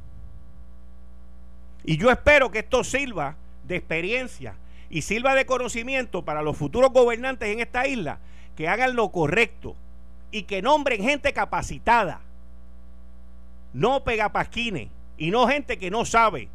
Y 1.84 1.98
yo 1.98 2.10
espero 2.10 2.50
que 2.50 2.60
esto 2.60 2.84
sirva 2.84 3.36
de 3.68 3.76
experiencia 3.76 4.54
y 4.90 5.02
sirva 5.02 5.34
de 5.34 5.46
conocimiento 5.46 6.24
para 6.24 6.42
los 6.42 6.56
futuros 6.56 6.92
gobernantes 6.92 7.48
en 7.48 7.60
esta 7.60 7.86
isla 7.86 8.18
que 8.56 8.68
hagan 8.68 8.96
lo 8.96 9.10
correcto 9.10 9.76
y 10.32 10.42
que 10.42 10.60
nombren 10.60 11.02
gente 11.02 11.32
capacitada, 11.32 12.20
no 13.72 14.04
pegapasquines 14.04 14.88
y 15.16 15.30
no 15.30 15.46
gente 15.46 15.78
que 15.78 15.90
no 15.90 16.04
sabe, 16.04 16.48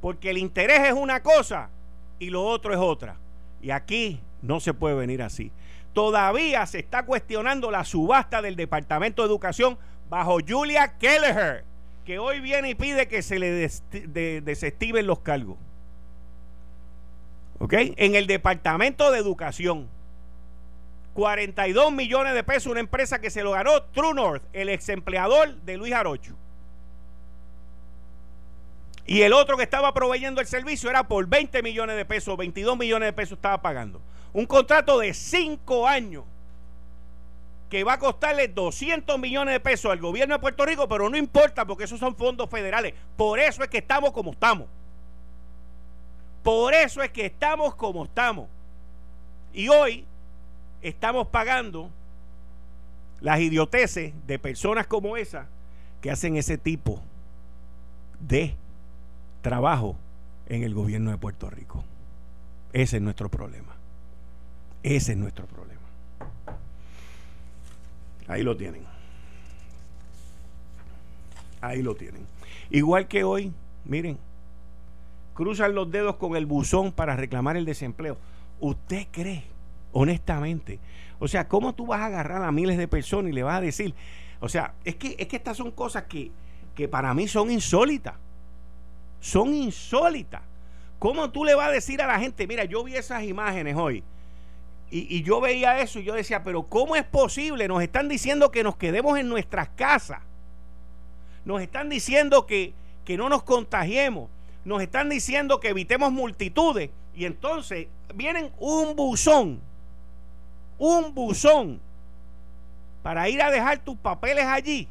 porque 0.00 0.30
el 0.30 0.38
interés 0.38 0.80
es 0.80 0.92
una 0.92 1.22
cosa 1.22 1.70
y 2.18 2.30
lo 2.30 2.44
otro 2.44 2.72
es 2.72 2.78
otra. 2.78 3.16
Y 3.62 3.70
aquí 3.70 4.20
no 4.42 4.60
se 4.60 4.74
puede 4.74 4.94
venir 4.94 5.22
así. 5.22 5.50
Todavía 5.92 6.66
se 6.66 6.80
está 6.80 7.04
cuestionando 7.04 7.70
la 7.70 7.84
subasta 7.84 8.42
del 8.42 8.56
Departamento 8.56 9.22
de 9.22 9.28
Educación 9.28 9.78
bajo 10.08 10.38
Julia 10.46 10.98
Kelleher, 10.98 11.64
que 12.04 12.18
hoy 12.18 12.40
viene 12.40 12.70
y 12.70 12.74
pide 12.74 13.08
que 13.08 13.22
se 13.22 13.38
le 13.38 13.50
desestimen 13.50 15.06
los 15.06 15.20
cargos. 15.20 15.56
¿Ok? 17.62 17.74
En 17.74 18.16
el 18.16 18.26
Departamento 18.26 19.12
de 19.12 19.18
Educación. 19.18 19.88
42 21.14 21.92
millones 21.92 22.34
de 22.34 22.42
pesos, 22.42 22.72
una 22.72 22.80
empresa 22.80 23.20
que 23.20 23.30
se 23.30 23.44
lo 23.44 23.52
ganó 23.52 23.84
True 23.84 24.14
North, 24.14 24.42
el 24.52 24.68
ex 24.68 24.88
empleador 24.88 25.54
de 25.62 25.76
Luis 25.76 25.92
Arocho. 25.92 26.34
Y 29.06 29.22
el 29.22 29.32
otro 29.32 29.56
que 29.56 29.62
estaba 29.62 29.94
proveyendo 29.94 30.40
el 30.40 30.48
servicio 30.48 30.90
era 30.90 31.06
por 31.06 31.24
20 31.28 31.62
millones 31.62 31.96
de 31.96 32.04
pesos, 32.04 32.36
22 32.36 32.76
millones 32.76 33.06
de 33.06 33.12
pesos 33.12 33.38
estaba 33.38 33.62
pagando. 33.62 34.02
Un 34.32 34.46
contrato 34.46 34.98
de 34.98 35.14
5 35.14 35.86
años 35.86 36.24
que 37.70 37.84
va 37.84 37.92
a 37.92 37.98
costarle 38.00 38.48
200 38.48 39.20
millones 39.20 39.54
de 39.54 39.60
pesos 39.60 39.92
al 39.92 40.00
gobierno 40.00 40.34
de 40.34 40.40
Puerto 40.40 40.66
Rico, 40.66 40.88
pero 40.88 41.08
no 41.08 41.16
importa 41.16 41.64
porque 41.64 41.84
esos 41.84 42.00
son 42.00 42.16
fondos 42.16 42.50
federales. 42.50 42.92
Por 43.16 43.38
eso 43.38 43.62
es 43.62 43.68
que 43.68 43.78
estamos 43.78 44.10
como 44.10 44.32
estamos. 44.32 44.66
Por 46.42 46.74
eso 46.74 47.02
es 47.02 47.10
que 47.10 47.26
estamos 47.26 47.74
como 47.74 48.04
estamos. 48.04 48.48
Y 49.52 49.68
hoy 49.68 50.04
estamos 50.80 51.28
pagando 51.28 51.90
las 53.20 53.40
idioteces 53.40 54.12
de 54.26 54.38
personas 54.38 54.86
como 54.86 55.16
esa 55.16 55.46
que 56.00 56.10
hacen 56.10 56.36
ese 56.36 56.58
tipo 56.58 57.00
de 58.20 58.56
trabajo 59.42 59.96
en 60.46 60.64
el 60.64 60.74
gobierno 60.74 61.10
de 61.10 61.18
Puerto 61.18 61.48
Rico. 61.48 61.84
Ese 62.72 62.96
es 62.96 63.02
nuestro 63.02 63.28
problema. 63.28 63.74
Ese 64.82 65.12
es 65.12 65.18
nuestro 65.18 65.46
problema. 65.46 65.80
Ahí 68.26 68.42
lo 68.42 68.56
tienen. 68.56 68.84
Ahí 71.60 71.82
lo 71.82 71.94
tienen. 71.94 72.26
Igual 72.70 73.06
que 73.06 73.22
hoy, 73.22 73.52
miren, 73.84 74.18
cruzan 75.34 75.74
los 75.74 75.90
dedos 75.90 76.16
con 76.16 76.36
el 76.36 76.46
buzón 76.46 76.92
para 76.92 77.16
reclamar 77.16 77.56
el 77.56 77.64
desempleo. 77.64 78.18
¿Usted 78.60 79.06
cree, 79.10 79.44
honestamente? 79.92 80.78
O 81.18 81.28
sea, 81.28 81.48
¿cómo 81.48 81.74
tú 81.74 81.86
vas 81.86 82.00
a 82.00 82.06
agarrar 82.06 82.42
a 82.42 82.52
miles 82.52 82.78
de 82.78 82.88
personas 82.88 83.30
y 83.30 83.34
le 83.34 83.42
vas 83.42 83.58
a 83.58 83.60
decir? 83.60 83.94
O 84.40 84.48
sea, 84.48 84.74
es 84.84 84.96
que, 84.96 85.14
es 85.18 85.26
que 85.28 85.36
estas 85.36 85.56
son 85.56 85.70
cosas 85.70 86.04
que, 86.04 86.30
que 86.74 86.88
para 86.88 87.14
mí 87.14 87.28
son 87.28 87.50
insólitas. 87.50 88.14
Son 89.20 89.54
insólitas. 89.54 90.42
¿Cómo 90.98 91.30
tú 91.30 91.44
le 91.44 91.54
vas 91.54 91.68
a 91.68 91.72
decir 91.72 92.02
a 92.02 92.06
la 92.06 92.18
gente, 92.18 92.46
mira, 92.46 92.64
yo 92.64 92.84
vi 92.84 92.96
esas 92.96 93.24
imágenes 93.24 93.76
hoy 93.76 94.04
y, 94.92 95.16
y, 95.16 95.22
yo 95.22 95.40
veía 95.40 95.80
eso 95.80 95.98
y 95.98 96.04
yo 96.04 96.12
decía, 96.12 96.42
pero 96.44 96.64
¿cómo 96.64 96.94
es 96.96 97.04
posible? 97.04 97.66
Nos 97.66 97.82
están 97.82 98.08
diciendo 98.08 98.50
que 98.50 98.62
nos 98.62 98.76
quedemos 98.76 99.18
en 99.18 99.26
nuestras 99.28 99.70
casas. 99.70 100.20
Nos 101.46 101.62
están 101.62 101.88
diciendo 101.88 102.46
que, 102.46 102.74
que 103.06 103.16
no 103.16 103.30
nos 103.30 103.42
contagiemos 103.42 104.28
nos 104.64 104.82
están 104.82 105.08
diciendo 105.08 105.60
que 105.60 105.68
evitemos 105.68 106.12
multitudes 106.12 106.90
y 107.14 107.24
entonces 107.24 107.88
vienen 108.14 108.50
un 108.58 108.94
buzón, 108.96 109.60
un 110.78 111.14
buzón 111.14 111.80
para 113.02 113.28
ir 113.28 113.42
a 113.42 113.50
dejar 113.50 113.78
tus 113.78 113.96
papeles 113.96 114.44
allí. 114.46 114.88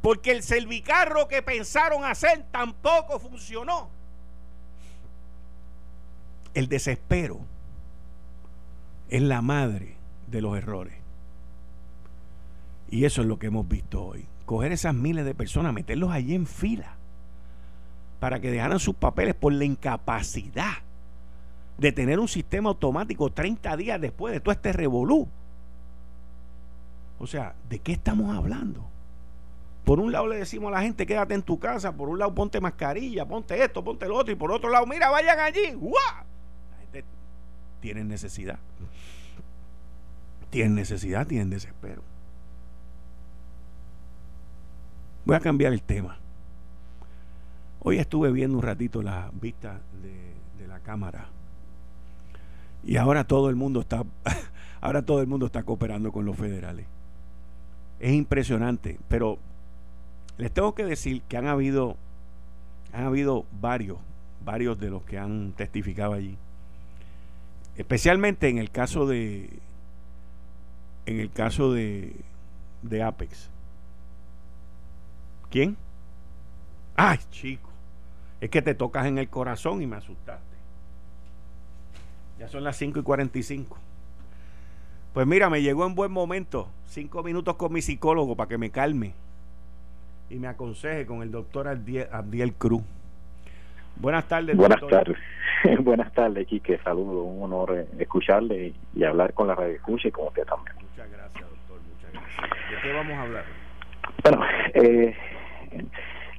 Porque 0.00 0.30
el 0.30 0.44
servicarro 0.44 1.26
que 1.26 1.42
pensaron 1.42 2.04
hacer 2.04 2.44
tampoco 2.52 3.18
funcionó. 3.18 3.90
El 6.54 6.68
desespero 6.68 7.40
es 9.08 9.22
la 9.22 9.42
madre 9.42 9.96
de 10.28 10.40
los 10.40 10.56
errores. 10.56 10.94
Y 12.90 13.04
eso 13.04 13.22
es 13.22 13.26
lo 13.26 13.40
que 13.40 13.48
hemos 13.48 13.66
visto 13.68 14.04
hoy. 14.04 14.28
Coger 14.46 14.70
esas 14.70 14.94
miles 14.94 15.24
de 15.24 15.34
personas, 15.34 15.74
meterlos 15.74 16.12
allí 16.12 16.34
en 16.34 16.46
fila 16.46 16.97
para 18.20 18.40
que 18.40 18.50
dejaran 18.50 18.78
sus 18.78 18.94
papeles 18.94 19.34
por 19.34 19.52
la 19.52 19.64
incapacidad 19.64 20.78
de 21.78 21.92
tener 21.92 22.18
un 22.18 22.28
sistema 22.28 22.70
automático 22.70 23.30
30 23.30 23.76
días 23.76 24.00
después 24.00 24.34
de 24.34 24.40
todo 24.40 24.52
este 24.52 24.72
revolú. 24.72 25.28
O 27.20 27.26
sea, 27.26 27.54
¿de 27.68 27.78
qué 27.78 27.92
estamos 27.92 28.36
hablando? 28.36 28.84
Por 29.84 30.00
un 30.00 30.12
lado 30.12 30.26
le 30.26 30.36
decimos 30.36 30.68
a 30.68 30.72
la 30.72 30.82
gente, 30.82 31.06
quédate 31.06 31.34
en 31.34 31.42
tu 31.42 31.58
casa, 31.58 31.92
por 31.92 32.08
un 32.08 32.18
lado 32.18 32.34
ponte 32.34 32.60
mascarilla, 32.60 33.26
ponte 33.26 33.62
esto, 33.62 33.82
ponte 33.82 34.06
lo 34.06 34.16
otro, 34.16 34.32
y 34.32 34.36
por 34.36 34.52
otro 34.52 34.68
lado, 34.68 34.86
mira, 34.86 35.08
vayan 35.08 35.38
allí. 35.38 35.72
La 35.72 36.78
gente 36.80 37.04
tiene 37.80 38.04
necesidad. 38.04 38.58
Tienen 40.50 40.74
necesidad, 40.74 41.26
tienen 41.26 41.50
desespero. 41.50 42.02
Voy 45.24 45.36
a 45.36 45.40
cambiar 45.40 45.72
el 45.72 45.82
tema. 45.82 46.18
Hoy 47.88 47.96
estuve 47.96 48.30
viendo 48.32 48.58
un 48.58 48.62
ratito 48.62 49.00
las 49.00 49.30
vistas 49.40 49.80
de, 50.02 50.68
la 50.68 50.78
cámara 50.80 51.28
y 52.84 52.96
ahora 52.98 53.24
todo 53.24 53.48
el 53.48 53.56
mundo 53.56 53.80
está 53.80 54.04
ahora 54.82 55.00
todo 55.06 55.22
el 55.22 55.26
mundo 55.26 55.46
está 55.46 55.62
cooperando 55.62 56.12
con 56.12 56.26
los 56.26 56.36
federales. 56.36 56.84
Es 57.98 58.12
impresionante, 58.12 59.00
pero 59.08 59.38
les 60.36 60.52
tengo 60.52 60.74
que 60.74 60.84
decir 60.84 61.22
que 61.22 61.38
han 61.38 61.46
habido 61.46 61.96
han 62.92 63.04
habido 63.04 63.46
varios 63.58 63.96
varios 64.44 64.78
de 64.78 64.90
los 64.90 65.02
que 65.04 65.18
han 65.18 65.52
testificado 65.52 66.12
allí. 66.12 66.36
Especialmente 67.74 68.50
en 68.50 68.58
el 68.58 68.70
caso 68.70 69.06
de 69.06 69.48
en 71.06 71.20
el 71.20 71.30
caso 71.30 71.72
de 71.72 72.14
de 72.82 73.02
Apex. 73.02 73.48
¿Quién? 75.48 75.78
Ay, 76.94 77.18
chico. 77.30 77.67
Es 78.40 78.50
que 78.50 78.62
te 78.62 78.74
tocas 78.74 79.06
en 79.06 79.18
el 79.18 79.28
corazón 79.28 79.82
y 79.82 79.86
me 79.86 79.96
asustaste. 79.96 80.56
Ya 82.38 82.48
son 82.48 82.62
las 82.62 82.76
5 82.76 83.00
y 83.00 83.02
45. 83.02 83.76
Pues 85.12 85.26
mira, 85.26 85.50
me 85.50 85.60
llegó 85.60 85.84
en 85.86 85.94
buen 85.94 86.12
momento. 86.12 86.68
Cinco 86.86 87.22
minutos 87.22 87.56
con 87.56 87.72
mi 87.72 87.82
psicólogo 87.82 88.36
para 88.36 88.48
que 88.48 88.58
me 88.58 88.70
calme 88.70 89.14
y 90.30 90.36
me 90.36 90.48
aconseje 90.48 91.06
con 91.06 91.22
el 91.22 91.30
doctor 91.30 91.66
Abdiel, 91.68 92.54
Cruz. 92.54 92.82
Buenas 93.96 94.28
tardes, 94.28 94.56
Buenas 94.56 94.80
tardes. 94.88 95.18
Buenas 95.80 96.12
tardes, 96.12 96.46
Quique. 96.46 96.78
Saludos. 96.84 97.26
Un 97.26 97.42
honor 97.42 97.86
escucharle 97.98 98.72
y 98.94 99.04
hablar 99.04 99.32
con 99.34 99.48
la 99.48 99.56
radio 99.56 99.74
escucha 99.74 100.08
y 100.08 100.10
con 100.12 100.28
usted 100.28 100.44
también. 100.44 100.76
Muchas 100.76 101.10
gracias, 101.10 101.48
doctor. 101.48 101.80
Muchas 101.92 102.12
gracias. 102.12 102.70
¿De 102.70 102.76
qué 102.82 102.92
vamos 102.92 103.12
a 103.14 103.22
hablar? 103.22 103.44
Bueno, 104.22 104.44
eh, 104.74 105.16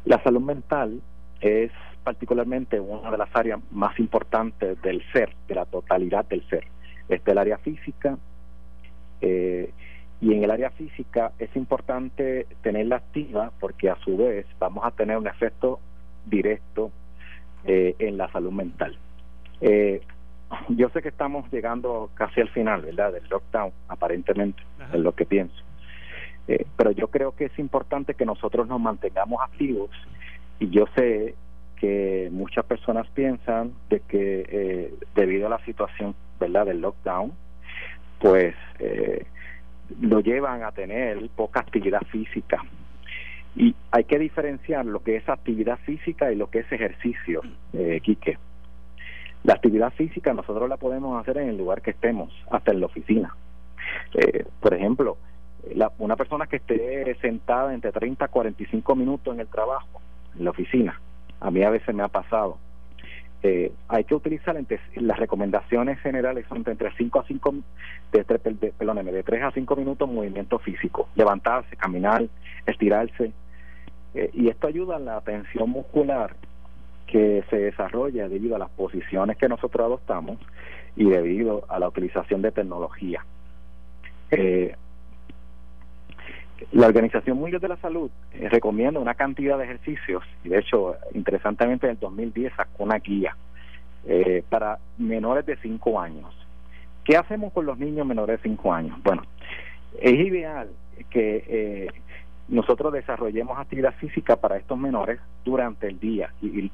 la 0.06 0.24
salud 0.24 0.42
mental 0.42 1.02
es 1.42 1.72
particularmente 2.10 2.80
una 2.80 3.12
de 3.12 3.20
las 3.20 3.30
áreas 3.36 3.60
más 3.70 4.00
importantes 4.00 4.82
del 4.82 5.04
ser, 5.14 5.30
de 5.48 5.54
la 5.54 5.66
totalidad 5.66 6.26
del 6.26 6.42
ser. 6.50 6.66
Este 7.08 7.30
el 7.30 7.38
área 7.38 7.60
física, 7.60 8.18
eh, 9.22 9.72
y 10.20 10.34
en 10.34 10.44
el 10.44 10.50
área 10.50 10.72
física 10.72 11.34
es 11.38 11.56
importante 11.56 12.48
tenerla 12.64 12.96
activa 12.96 13.52
porque 13.60 13.92
a 13.92 13.96
su 13.98 14.18
vez 14.18 14.48
vamos 14.58 14.84
a 14.86 14.90
tener 14.90 15.18
un 15.18 15.28
efecto 15.28 15.80
directo 16.26 16.92
eh, 17.64 17.96
en 18.00 18.18
la 18.18 18.28
salud 18.32 18.54
mental. 18.54 18.98
Eh, 19.62 20.02
yo 20.70 20.90
sé 20.90 21.04
que 21.04 21.10
estamos 21.10 21.48
llegando 21.52 22.10
casi 22.16 22.42
al 22.42 22.50
final, 22.50 22.82
¿verdad? 22.82 23.14
Del 23.14 23.30
lockdown, 23.30 23.72
aparentemente, 23.88 24.64
es 24.92 25.00
lo 25.00 25.14
que 25.14 25.28
pienso. 25.28 25.62
Eh, 26.48 26.66
pero 26.76 26.90
yo 26.90 27.10
creo 27.10 27.36
que 27.36 27.46
es 27.46 27.60
importante 27.60 28.16
que 28.16 28.26
nosotros 28.26 28.68
nos 28.68 28.82
mantengamos 28.82 29.44
activos 29.44 29.92
y 30.58 30.72
yo 30.72 30.86
sé 30.96 31.36
que 31.80 32.30
muchas 32.32 32.66
personas 32.66 33.08
piensan 33.14 33.74
de 33.90 34.02
que 34.02 34.46
eh, 34.50 34.94
debido 35.16 35.48
a 35.48 35.50
la 35.50 35.64
situación, 35.66 36.16
¿verdad? 36.40 36.66
Del 36.66 36.82
lockdown, 36.82 37.34
pues 38.20 38.56
eh, 38.80 39.26
lo 40.02 40.20
llevan 40.20 40.64
a 40.64 40.72
tener 40.72 41.30
poca 41.36 41.62
actividad 41.62 42.02
física. 42.12 42.64
Y 43.56 43.76
hay 43.92 44.04
que 44.04 44.20
diferenciar 44.20 44.86
lo 44.86 45.02
que 45.02 45.16
es 45.16 45.28
actividad 45.28 45.80
física 45.80 46.32
y 46.32 46.36
lo 46.36 46.50
que 46.50 46.60
es 46.60 46.72
ejercicio, 46.72 47.42
eh, 47.74 48.00
Quique. 48.04 48.38
La 49.44 49.54
actividad 49.54 49.92
física 49.94 50.34
nosotros 50.34 50.70
la 50.70 50.78
podemos 50.78 51.20
hacer 51.20 51.38
en 51.38 51.50
el 51.50 51.58
lugar 51.58 51.82
que 51.82 51.92
estemos, 51.92 52.32
hasta 52.52 52.72
en 52.72 52.82
la 52.82 52.86
oficina. 52.86 53.36
Eh, 54.14 54.46
por 54.60 54.74
ejemplo, 54.74 55.18
la, 55.74 55.92
una 55.98 56.16
persona 56.16 56.46
que 56.48 56.58
esté 56.58 57.16
sentada 57.22 57.74
entre 57.74 57.92
30 57.92 58.26
a 58.26 58.28
45 58.28 58.96
minutos 58.96 59.34
en 59.34 59.40
el 59.40 59.48
trabajo, 59.48 60.02
en 60.38 60.46
la 60.46 60.52
oficina, 60.52 61.00
a 61.40 61.52
mí 61.52 61.64
a 61.64 61.70
veces 61.70 61.94
me 61.94 62.04
ha 62.04 62.08
pasado, 62.08 62.58
eh, 63.42 63.72
hay 63.88 64.04
que 64.04 64.16
utilizar 64.16 64.58
entre, 64.58 64.80
las 64.96 65.18
recomendaciones 65.18 66.00
generales 66.02 66.46
son 66.50 66.64
de 66.64 66.72
entre 66.72 66.92
5 66.92 67.20
a 67.20 67.24
5 67.24 67.56
de, 68.12 68.24
de, 68.24 68.74
perdóneme, 68.74 69.12
de 69.12 69.24
3 69.24 69.44
a 69.44 69.52
5 69.52 69.76
minutos 69.78 70.10
movimiento 70.10 70.60
físico. 70.60 71.08
Levantarse, 71.16 71.76
caminar, 71.78 72.26
estirarse. 72.66 73.32
Eh, 74.14 74.30
y 74.34 74.50
esto 74.50 74.68
ayuda 74.68 74.98
a 74.98 75.00
la 75.00 75.22
tensión 75.22 75.70
muscular 75.70 76.36
que 77.08 77.44
se 77.50 77.58
desarrolla 77.58 78.28
debido 78.28 78.56
a 78.56 78.60
las 78.60 78.70
posiciones 78.72 79.38
que 79.38 79.48
nosotros 79.48 79.86
adoptamos 79.86 80.38
y 80.96 81.06
debido 81.06 81.64
a 81.70 81.80
la 81.80 81.88
utilización 81.88 82.42
de 82.42 82.52
tecnología. 82.52 83.24
Eh, 84.32 84.76
la 86.72 86.88
Organización 86.88 87.38
Mundial 87.38 87.62
de 87.62 87.68
la 87.68 87.78
Salud 87.78 88.10
eh, 88.34 88.50
recomienda 88.50 89.00
una 89.00 89.16
cantidad 89.16 89.58
de 89.58 89.66
ejercicios 89.66 90.24
y 90.44 90.50
de 90.50 90.60
hecho, 90.60 90.96
interesantemente, 91.14 91.88
en 91.88 91.92
el 91.92 92.00
2010 92.00 92.54
sacó 92.56 92.84
una 92.84 93.00
guía 93.00 93.36
eh, 94.06 94.44
para 94.50 94.80
menores 94.98 95.46
de 95.46 95.58
5 95.58 96.00
años. 96.00 96.34
¿Qué 97.04 97.18
hacemos 97.18 97.54
con 97.54 97.66
los 97.66 97.78
niños 97.78 98.06
menores 98.06 98.42
de 98.42 98.50
5 98.50 98.74
años? 98.74 98.98
Bueno, 99.04 99.24
es 100.00 100.14
ideal 100.14 100.70
que 101.10 101.44
eh, 101.48 101.88
nosotros 102.48 102.94
desarrollemos 102.94 103.58
actividad 103.58 103.94
física 103.96 104.36
para 104.36 104.58
estos 104.58 104.78
menores 104.78 105.20
durante 105.46 105.88
el 105.88 106.00
día 106.00 106.34
y, 106.42 106.72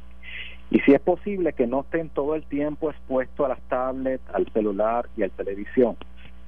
y 0.72 0.80
si 0.80 0.94
es 0.94 1.02
posible 1.02 1.54
que 1.54 1.68
no 1.68 1.82
estén 1.82 2.10
todo 2.10 2.36
el 2.36 2.44
tiempo 2.44 2.90
expuestos 2.90 3.46
a 3.46 3.50
las 3.50 3.62
tablets, 3.62 4.24
al 4.34 4.48
celular 4.52 5.08
y 5.16 5.24
a 5.24 5.28
la 5.28 5.34
televisión. 5.34 5.96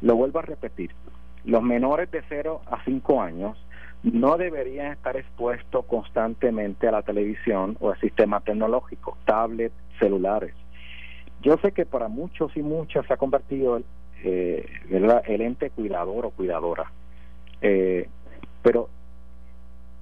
Lo 0.02 0.16
vuelvo 0.16 0.40
a 0.40 0.44
repetir, 0.44 0.92
los 1.48 1.64
menores 1.64 2.12
de 2.12 2.22
0 2.28 2.62
a 2.70 2.84
5 2.84 3.22
años 3.22 3.58
no 4.04 4.38
deberían 4.38 4.92
estar 4.92 5.16
expuestos 5.16 5.86
constantemente 5.86 6.88
a 6.88 6.92
la 6.92 7.02
televisión 7.02 7.78
o 7.80 7.90
al 7.90 8.00
sistema 8.02 8.42
tecnológico, 8.42 9.18
tablets, 9.26 9.74
celulares. 9.98 10.54
Yo 11.42 11.58
sé 11.62 11.72
que 11.72 11.86
para 11.86 12.10
muchos 12.10 12.56
y 12.58 12.62
muchas 12.62 13.06
se 13.08 13.14
ha 13.14 13.18
convertido 13.18 13.82
eh, 14.24 14.68
el 14.90 15.42
ente 15.42 15.70
cuidador 15.70 16.26
o 16.26 16.32
cuidadora, 16.32 16.92
eh, 17.62 18.10
pero 18.62 18.90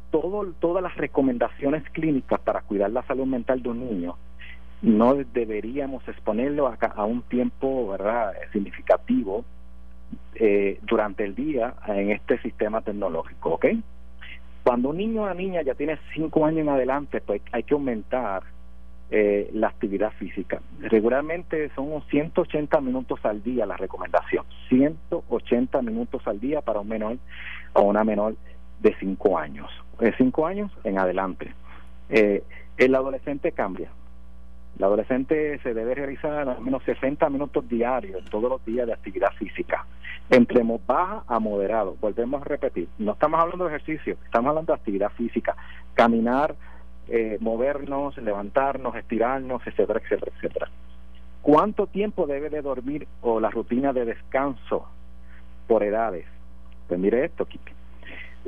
todo, 0.09 0.51
todas 0.59 0.81
las 0.81 0.97
recomendaciones 0.97 1.83
clínicas 1.91 2.39
para 2.39 2.61
cuidar 2.61 2.89
la 2.89 3.03
salud 3.03 3.27
mental 3.27 3.61
de 3.61 3.69
un 3.69 3.87
niño 3.87 4.17
no 4.81 5.15
deberíamos 5.15 6.07
exponerlo 6.07 6.67
a, 6.67 6.73
a 6.73 7.05
un 7.05 7.21
tiempo 7.23 7.87
verdad 7.87 8.33
significativo 8.51 9.45
eh, 10.35 10.79
durante 10.83 11.23
el 11.23 11.35
día 11.35 11.75
en 11.87 12.11
este 12.11 12.37
sistema 12.39 12.81
tecnológico, 12.81 13.51
¿ok? 13.51 13.65
Cuando 14.63 14.89
un 14.89 14.97
niño 14.97 15.23
o 15.23 15.33
niña 15.33 15.61
ya 15.61 15.75
tiene 15.75 15.97
cinco 16.13 16.45
años 16.45 16.61
en 16.61 16.69
adelante, 16.69 17.21
pues 17.21 17.41
hay 17.51 17.63
que 17.63 17.73
aumentar 17.73 18.43
eh, 19.11 19.49
la 19.53 19.67
actividad 19.67 20.11
física. 20.13 20.59
Regularmente 20.79 21.69
son 21.75 21.91
unos 21.91 22.07
180 22.07 22.81
minutos 22.81 23.19
al 23.23 23.43
día 23.43 23.67
la 23.67 23.77
recomendación, 23.77 24.43
180 24.69 25.81
minutos 25.83 26.25
al 26.25 26.39
día 26.39 26.61
para 26.61 26.79
un 26.79 26.89
menor 26.89 27.17
o 27.73 27.83
una 27.83 28.03
menor 28.03 28.35
de 28.79 28.95
cinco 28.99 29.37
años, 29.37 29.69
de 29.99 30.11
cinco 30.17 30.47
años 30.47 30.71
en 30.83 30.97
adelante. 30.97 31.53
Eh, 32.09 32.43
el 32.77 32.95
adolescente 32.95 33.51
cambia, 33.51 33.91
el 34.77 34.83
adolescente 34.83 35.59
se 35.59 35.73
debe 35.73 35.95
realizar 35.95 36.49
al 36.49 36.61
menos 36.61 36.83
60 36.83 37.29
minutos 37.29 37.67
diarios, 37.69 38.25
todos 38.25 38.49
los 38.49 38.65
días 38.65 38.85
de 38.85 38.93
actividad 38.93 39.31
física, 39.33 39.85
entre 40.29 40.63
baja 40.85 41.23
a 41.27 41.39
moderado. 41.39 41.95
Volvemos 42.01 42.41
a 42.41 42.45
repetir, 42.45 42.89
no 42.97 43.13
estamos 43.13 43.39
hablando 43.39 43.65
de 43.65 43.75
ejercicio, 43.75 44.17
estamos 44.25 44.49
hablando 44.49 44.73
de 44.73 44.79
actividad 44.79 45.11
física, 45.11 45.55
caminar, 45.93 46.55
eh, 47.07 47.37
movernos, 47.39 48.17
levantarnos, 48.17 48.95
estirarnos, 48.95 49.65
etcétera, 49.65 50.01
etcétera, 50.03 50.31
etcétera. 50.35 50.69
¿Cuánto 51.41 51.87
tiempo 51.87 52.25
debe 52.25 52.49
de 52.49 52.61
dormir 52.61 53.07
o 53.21 53.39
la 53.39 53.51
rutina 53.51 53.93
de 53.93 54.03
descanso 54.03 54.87
por 55.67 55.83
edades? 55.83 56.25
Pues 56.87 56.99
mire 56.99 57.25
esto, 57.25 57.45
Kike. 57.45 57.73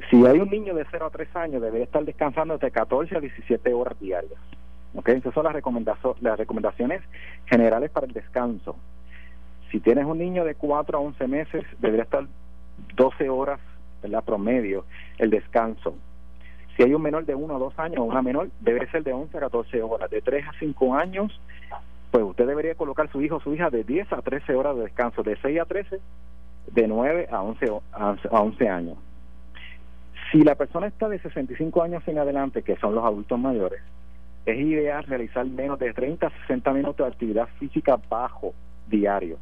Si 0.10 0.26
hay 0.26 0.40
un 0.40 0.50
niño 0.50 0.74
de 0.76 0.86
0 0.92 1.06
a 1.06 1.10
3 1.10 1.36
años, 1.36 1.62
debe 1.62 1.82
estar 1.84 2.04
descansando 2.04 2.58
de 2.58 2.72
14 2.72 3.18
a 3.18 3.20
17 3.20 3.74
horas 3.74 4.00
diarias. 4.00 4.40
¿Okay? 4.98 5.18
Esas 5.18 5.34
son 5.34 5.46
las, 5.46 5.56
las 6.22 6.38
recomendaciones 6.38 7.02
generales 7.46 7.90
para 7.92 8.08
el 8.08 8.14
descanso. 8.14 8.76
Si 9.72 9.80
tienes 9.80 10.06
un 10.06 10.18
niño 10.18 10.44
de 10.44 10.56
4 10.56 10.98
a 10.98 11.02
11 11.02 11.28
meses, 11.28 11.64
debería 11.80 12.04
estar 12.04 12.26
12 12.96 13.30
horas, 13.30 13.60
la 14.04 14.22
promedio, 14.22 14.86
el 15.18 15.30
descanso. 15.30 15.96
Si 16.76 16.84
hay 16.84 16.94
un 16.94 17.02
menor 17.02 17.26
de 17.26 17.36
1 17.36 17.56
a 17.56 17.60
2 17.60 17.80
años 17.80 18.00
o 18.00 18.04
una 18.04 18.22
menor, 18.22 18.50
debe 18.60 18.90
ser 18.92 19.04
de 19.04 19.14
11 19.14 19.38
a 19.38 19.42
14 19.42 19.82
horas. 19.82 20.10
De 20.10 20.22
3 20.22 20.48
a 20.48 20.52
5 20.60 20.96
años, 20.96 21.40
pues 22.12 22.24
usted 22.24 22.48
debería 22.48 22.76
colocar 22.76 23.12
su 23.12 23.22
hijo 23.22 23.38
o 23.38 23.40
su 23.40 23.54
hija 23.54 23.70
de 23.70 23.84
10 23.84 24.14
a 24.14 24.22
13 24.22 24.56
horas 24.56 24.76
de 24.76 24.84
descanso. 24.84 25.24
De 25.24 25.38
6 25.42 25.60
a 25.60 25.66
13, 25.66 26.00
de 26.72 26.88
9 26.88 27.28
a 27.32 27.42
11, 27.42 27.72
a 27.92 28.42
11 28.42 28.70
años. 28.70 28.98
Si 30.32 30.44
la 30.44 30.56
persona 30.56 30.88
está 30.88 31.10
de 31.10 31.20
65 31.20 31.82
años 31.82 32.04
en 32.08 32.20
adelante, 32.20 32.62
que 32.62 32.76
son 32.78 32.94
los 32.96 33.04
adultos 33.04 33.40
mayores, 33.40 33.82
es 34.48 34.58
ideal 34.60 35.04
realizar 35.04 35.46
menos 35.46 35.78
de 35.78 35.94
30 35.94 36.26
a 36.26 36.30
60 36.42 36.72
minutos 36.72 37.06
de 37.06 37.12
actividad 37.12 37.50
física 37.60 38.00
bajo 38.10 38.54
diario, 38.88 39.38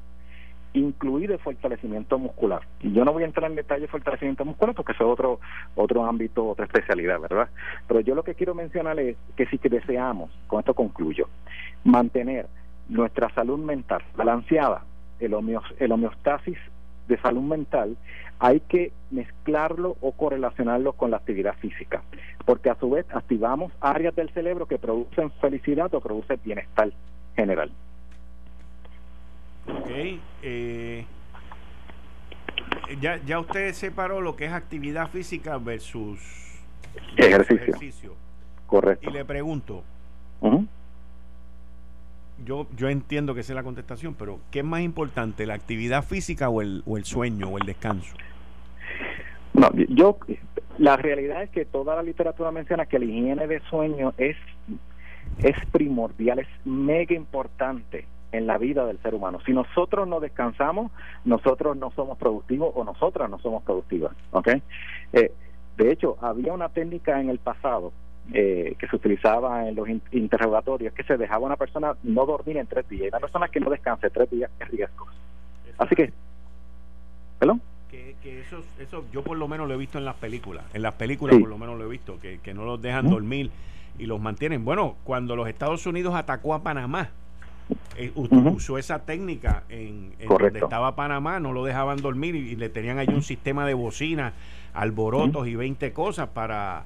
incluido 0.74 1.34
el 1.34 1.40
fortalecimiento 1.40 2.18
muscular. 2.18 2.62
Y 2.82 2.92
yo 2.92 3.06
no 3.06 3.14
voy 3.14 3.22
a 3.22 3.28
entrar 3.28 3.50
en 3.50 3.56
detalle 3.56 3.82
de 3.82 3.88
fortalecimiento 3.88 4.44
muscular 4.44 4.74
porque 4.74 4.94
eso 4.94 5.04
es 5.04 5.10
otro, 5.12 5.40
otro 5.76 6.06
ámbito, 6.06 6.48
otra 6.48 6.66
especialidad, 6.66 7.20
¿verdad? 7.20 7.50
Pero 7.88 8.00
yo 8.00 8.16
lo 8.16 8.24
que 8.24 8.34
quiero 8.34 8.56
mencionar 8.56 9.00
es 9.00 9.16
que 9.36 9.46
si 9.46 9.58
deseamos, 9.58 10.32
con 10.48 10.60
esto 10.60 10.74
concluyo, 10.74 11.30
mantener 11.84 12.48
nuestra 12.90 13.30
salud 13.36 13.60
mental 13.60 14.02
balanceada, 14.16 14.84
el 15.20 15.34
homeostasis 15.36 16.58
de 17.08 17.18
salud 17.20 17.42
mental, 17.42 17.98
hay 18.40 18.60
que 18.62 18.92
mezclarlo 19.12 19.96
o 20.02 20.12
correlacionarlo 20.12 20.94
con 20.94 21.12
la 21.12 21.18
actividad 21.18 21.56
física, 21.56 22.04
porque 22.46 22.70
a 22.70 22.76
su 22.76 22.90
vez 22.90 23.06
activamos 23.14 23.72
áreas 23.80 24.16
del 24.16 24.30
cerebro 24.32 24.66
que 24.66 24.78
producen 24.78 25.32
felicidad 25.42 25.94
o 25.94 26.02
producen 26.02 26.40
bienestar 26.44 26.92
general. 27.36 27.72
Ok, 29.68 29.90
eh, 30.44 31.06
ya, 33.00 33.18
ya 33.26 33.40
usted 33.40 33.74
separó 33.74 34.22
lo 34.22 34.36
que 34.36 34.46
es 34.46 34.52
actividad 34.52 35.10
física 35.10 35.58
versus 35.58 36.20
ejercicio. 37.18 38.16
Correcto. 38.68 39.10
Y 39.10 39.14
le 39.14 39.26
pregunto, 39.26 39.84
yo, 42.44 42.68
yo 42.76 42.90
entiendo 42.90 43.34
que 43.34 43.42
esa 43.42 43.54
es 43.54 43.56
la 43.56 43.64
contestación, 43.64 44.16
pero 44.16 44.40
¿qué 44.52 44.60
es 44.60 44.66
más 44.66 44.82
importante, 44.82 45.46
la 45.46 45.54
actividad 45.54 46.04
física 46.04 46.50
o 46.50 46.62
el, 46.62 46.84
o 46.86 46.98
el 46.98 47.06
sueño 47.06 47.50
o 47.50 47.58
el 47.58 47.66
descanso? 47.66 48.16
No, 49.54 49.70
yo, 49.90 50.18
la 50.78 50.98
realidad 50.98 51.44
es 51.44 51.50
que 51.50 51.66
toda 51.66 51.96
la 51.96 52.04
literatura 52.04 52.52
menciona 52.52 52.86
que 52.86 53.00
la 53.00 53.06
higiene 53.06 53.48
de 53.48 53.62
sueño 53.70 54.14
es 54.18 54.36
es 55.40 55.56
primordial, 55.72 56.40
es 56.40 56.48
mega 56.66 57.16
importante 57.16 58.06
en 58.32 58.48
la 58.48 58.58
vida 58.58 58.86
del 58.86 59.00
ser 59.00 59.16
humano. 59.16 59.40
Si 59.46 59.54
nosotros 59.54 60.08
no 60.08 60.20
descansamos, 60.20 60.92
nosotros 61.24 61.78
no 61.78 61.92
somos 61.92 62.18
productivos 62.18 62.72
o 62.76 62.84
nosotras 62.84 63.30
no 63.30 63.40
somos 63.40 63.64
productivas. 63.64 64.14
¿ok? 64.32 64.50
Eh, 65.14 65.32
de 65.78 65.92
hecho, 65.92 66.18
había 66.22 66.54
una 66.54 66.70
técnica 66.70 67.20
en 67.20 67.30
el 67.30 67.40
pasado 67.40 67.92
eh, 68.34 68.76
que 68.80 68.88
se 68.88 68.96
utilizaba 68.96 69.68
en 69.68 69.76
los 69.76 69.88
interrogatorios 70.12 70.94
que 70.94 71.04
se 71.04 71.18
dejaba 71.18 71.44
a 71.44 71.48
una 71.48 71.56
persona 71.58 71.96
no 72.04 72.26
dormir 72.26 72.58
en 72.58 72.68
tres 72.68 72.88
días. 72.90 73.06
Y 73.06 73.08
una 73.10 73.20
persona 73.20 73.48
que 73.48 73.60
no 73.60 73.70
descanse 73.70 74.10
tres 74.10 74.30
días 74.30 74.50
es 74.60 74.68
riesgo. 74.70 75.08
Así 75.78 75.96
que, 75.96 76.12
¿perdón? 77.40 77.62
Que, 77.90 78.16
eso, 78.42 78.62
eso 78.80 79.06
yo 79.14 79.24
por 79.24 79.38
lo 79.38 79.48
menos 79.48 79.68
lo 79.68 79.74
he 79.74 79.78
visto 79.78 79.98
en 79.98 80.06
las 80.06 80.16
películas. 80.16 80.66
En 80.74 80.82
las 80.82 80.96
películas 80.96 81.38
por 81.38 81.48
lo 81.48 81.58
menos 81.58 81.78
lo 81.78 81.86
he 81.86 81.90
visto, 81.90 82.20
que, 82.20 82.40
que 82.40 82.54
no 82.54 82.66
los 82.66 82.82
dejan 82.82 83.10
dormir 83.10 83.52
y 83.98 84.06
los 84.06 84.20
mantienen. 84.20 84.66
Bueno, 84.66 84.96
cuando 85.04 85.36
los 85.36 85.48
Estados 85.48 85.86
Unidos 85.86 86.16
atacó 86.16 86.54
a 86.54 86.64
Panamá, 86.64 87.10
eh, 87.98 88.12
usó 88.16 88.78
esa 88.78 89.00
técnica 89.06 89.64
en, 89.70 90.14
donde 90.28 90.60
estaba 90.60 90.96
Panamá, 90.96 91.40
no 91.40 91.54
lo 91.54 91.64
dejaban 91.64 91.98
dormir 91.98 92.36
y, 92.36 92.56
le 92.56 92.70
tenían 92.70 93.00
ahí 93.00 93.08
un 93.10 93.24
sistema 93.24 93.66
de 93.66 93.74
bocina, 93.74 94.34
alborotos 94.74 95.48
y 95.48 95.56
20 95.56 95.92
cosas 95.94 96.30
para, 96.30 96.86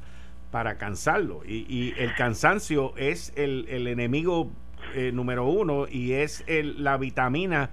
para 0.52 0.76
cansarlo. 0.78 1.41
Y, 1.45 1.93
el 1.97 2.14
cansancio 2.16 2.93
es 2.97 3.34
el, 3.36 3.88
enemigo 3.88 4.50
eh, 4.95 5.12
número 5.12 5.45
uno 5.45 5.86
y 5.89 6.14
es 6.14 6.43
el, 6.47 6.84
la 6.84 6.97
vitamina 6.97 7.70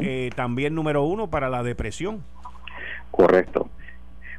eh, 0.00 0.30
también 0.34 0.74
número 0.74 1.04
uno 1.04 1.28
para 1.28 1.48
la 1.48 1.62
depresión. 1.62 2.22
Correcto 3.10 3.70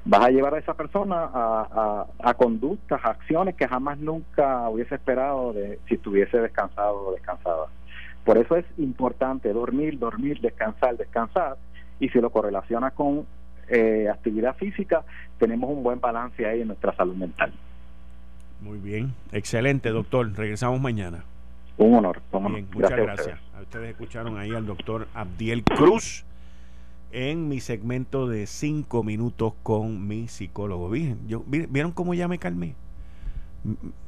vas 0.05 0.25
a 0.25 0.29
llevar 0.29 0.55
a 0.55 0.59
esa 0.59 0.73
persona 0.73 1.29
a, 1.31 2.05
a, 2.19 2.33
conductas, 2.33 3.03
a 3.03 3.09
acciones 3.09 3.55
que 3.55 3.67
jamás 3.67 3.99
nunca 3.99 4.67
hubiese 4.69 4.95
esperado 4.95 5.53
de 5.53 5.79
si 5.87 5.95
estuviese 5.95 6.39
descansado 6.39 7.07
o 7.07 7.13
descansada. 7.13 7.67
Por 8.25 8.37
eso 8.37 8.55
es 8.55 8.65
importante 8.77 9.51
dormir, 9.53 9.97
dormir, 9.99 10.39
descansar, 10.41 10.97
descansar. 10.97 11.57
Y 11.99 12.09
si 12.09 12.19
lo 12.19 12.31
correlaciona 12.31 12.91
con 12.91 13.25
eh, 13.71 14.09
actividad 14.09 14.55
física, 14.57 15.03
tenemos 15.39 15.69
un 15.69 15.81
buen 15.81 15.99
balance 16.01 16.45
ahí 16.45 16.61
en 16.61 16.67
nuestra 16.67 16.93
salud 16.95 17.15
mental. 17.15 17.53
Muy 18.61 18.77
bien, 18.77 19.13
excelente 19.31 19.89
doctor. 19.89 20.31
Regresamos 20.35 20.79
mañana. 20.79 21.23
Un 21.77 21.95
honor. 21.95 22.21
muchas 22.31 22.91
gracias. 22.91 23.39
A 23.57 23.61
ustedes 23.61 23.89
escucharon 23.89 24.37
ahí 24.37 24.53
al 24.53 24.65
doctor 24.65 25.07
Abdiel 25.13 25.63
Cruz 25.63 26.25
en 27.11 27.47
mi 27.47 27.59
segmento 27.59 28.27
de 28.27 28.45
cinco 28.45 29.03
minutos 29.03 29.53
con 29.63 30.07
mi 30.07 30.27
psicólogo. 30.27 30.89
¿Vieron 30.89 31.91
cómo 31.91 32.13
ya 32.13 32.27
me 32.27 32.37
calmé? 32.37 32.75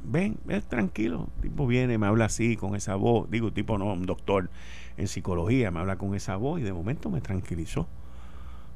Ven, 0.04 0.36
es 0.48 0.64
tranquilo. 0.64 1.28
El 1.36 1.50
tipo 1.50 1.66
viene, 1.66 1.98
me 1.98 2.06
habla 2.06 2.26
así, 2.26 2.56
con 2.56 2.76
esa 2.76 2.96
voz. 2.96 3.30
Digo, 3.30 3.52
tipo 3.52 3.78
no, 3.78 3.92
un 3.92 4.06
doctor 4.06 4.50
en 4.96 5.08
psicología, 5.08 5.70
me 5.70 5.80
habla 5.80 5.96
con 5.96 6.14
esa 6.14 6.36
voz 6.36 6.60
y 6.60 6.62
de 6.62 6.72
momento 6.72 7.10
me 7.10 7.20
tranquilizó. 7.20 7.88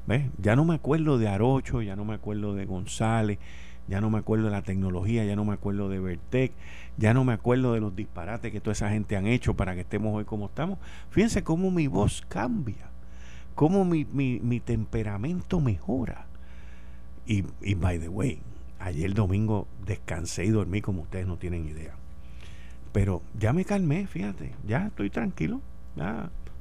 ¿Ves? 0.07 0.25
Ya 0.41 0.55
no 0.55 0.65
me 0.65 0.75
acuerdo 0.75 1.17
de 1.17 1.27
Arocho, 1.27 1.81
ya 1.81 1.95
no 1.95 2.05
me 2.05 2.15
acuerdo 2.15 2.55
de 2.55 2.65
González, 2.65 3.37
ya 3.87 4.01
no 4.01 4.09
me 4.09 4.19
acuerdo 4.19 4.45
de 4.45 4.51
la 4.51 4.61
tecnología, 4.61 5.25
ya 5.25 5.35
no 5.35 5.45
me 5.45 5.53
acuerdo 5.53 5.89
de 5.89 5.99
Vertec, 5.99 6.51
ya 6.97 7.13
no 7.13 7.23
me 7.23 7.33
acuerdo 7.33 7.73
de 7.73 7.79
los 7.79 7.95
disparates 7.95 8.51
que 8.51 8.59
toda 8.59 8.73
esa 8.73 8.89
gente 8.89 9.17
han 9.17 9.27
hecho 9.27 9.55
para 9.55 9.75
que 9.75 9.81
estemos 9.81 10.15
hoy 10.15 10.25
como 10.25 10.47
estamos. 10.47 10.79
Fíjense 11.09 11.43
cómo 11.43 11.69
mi 11.71 11.87
voz 11.87 12.23
cambia 12.27 12.89
cómo 13.59 13.83
mi, 13.83 14.05
mi, 14.05 14.59
temperamento 14.61 15.59
mejora. 15.59 16.27
Y, 17.25 17.43
y, 17.59 17.73
by 17.73 17.99
the 17.99 18.07
way, 18.07 18.39
ayer 18.79 19.13
domingo 19.13 19.67
descansé 19.85 20.45
y 20.45 20.49
dormí 20.49 20.79
como 20.79 21.01
ustedes 21.01 21.27
no 21.27 21.35
tienen 21.35 21.67
idea. 21.67 21.93
Pero 22.93 23.21
ya 23.37 23.51
me 23.51 23.65
calmé, 23.65 24.07
fíjate, 24.07 24.53
ya 24.65 24.87
estoy 24.87 25.09
tranquilo, 25.09 25.59
ya 25.97 26.29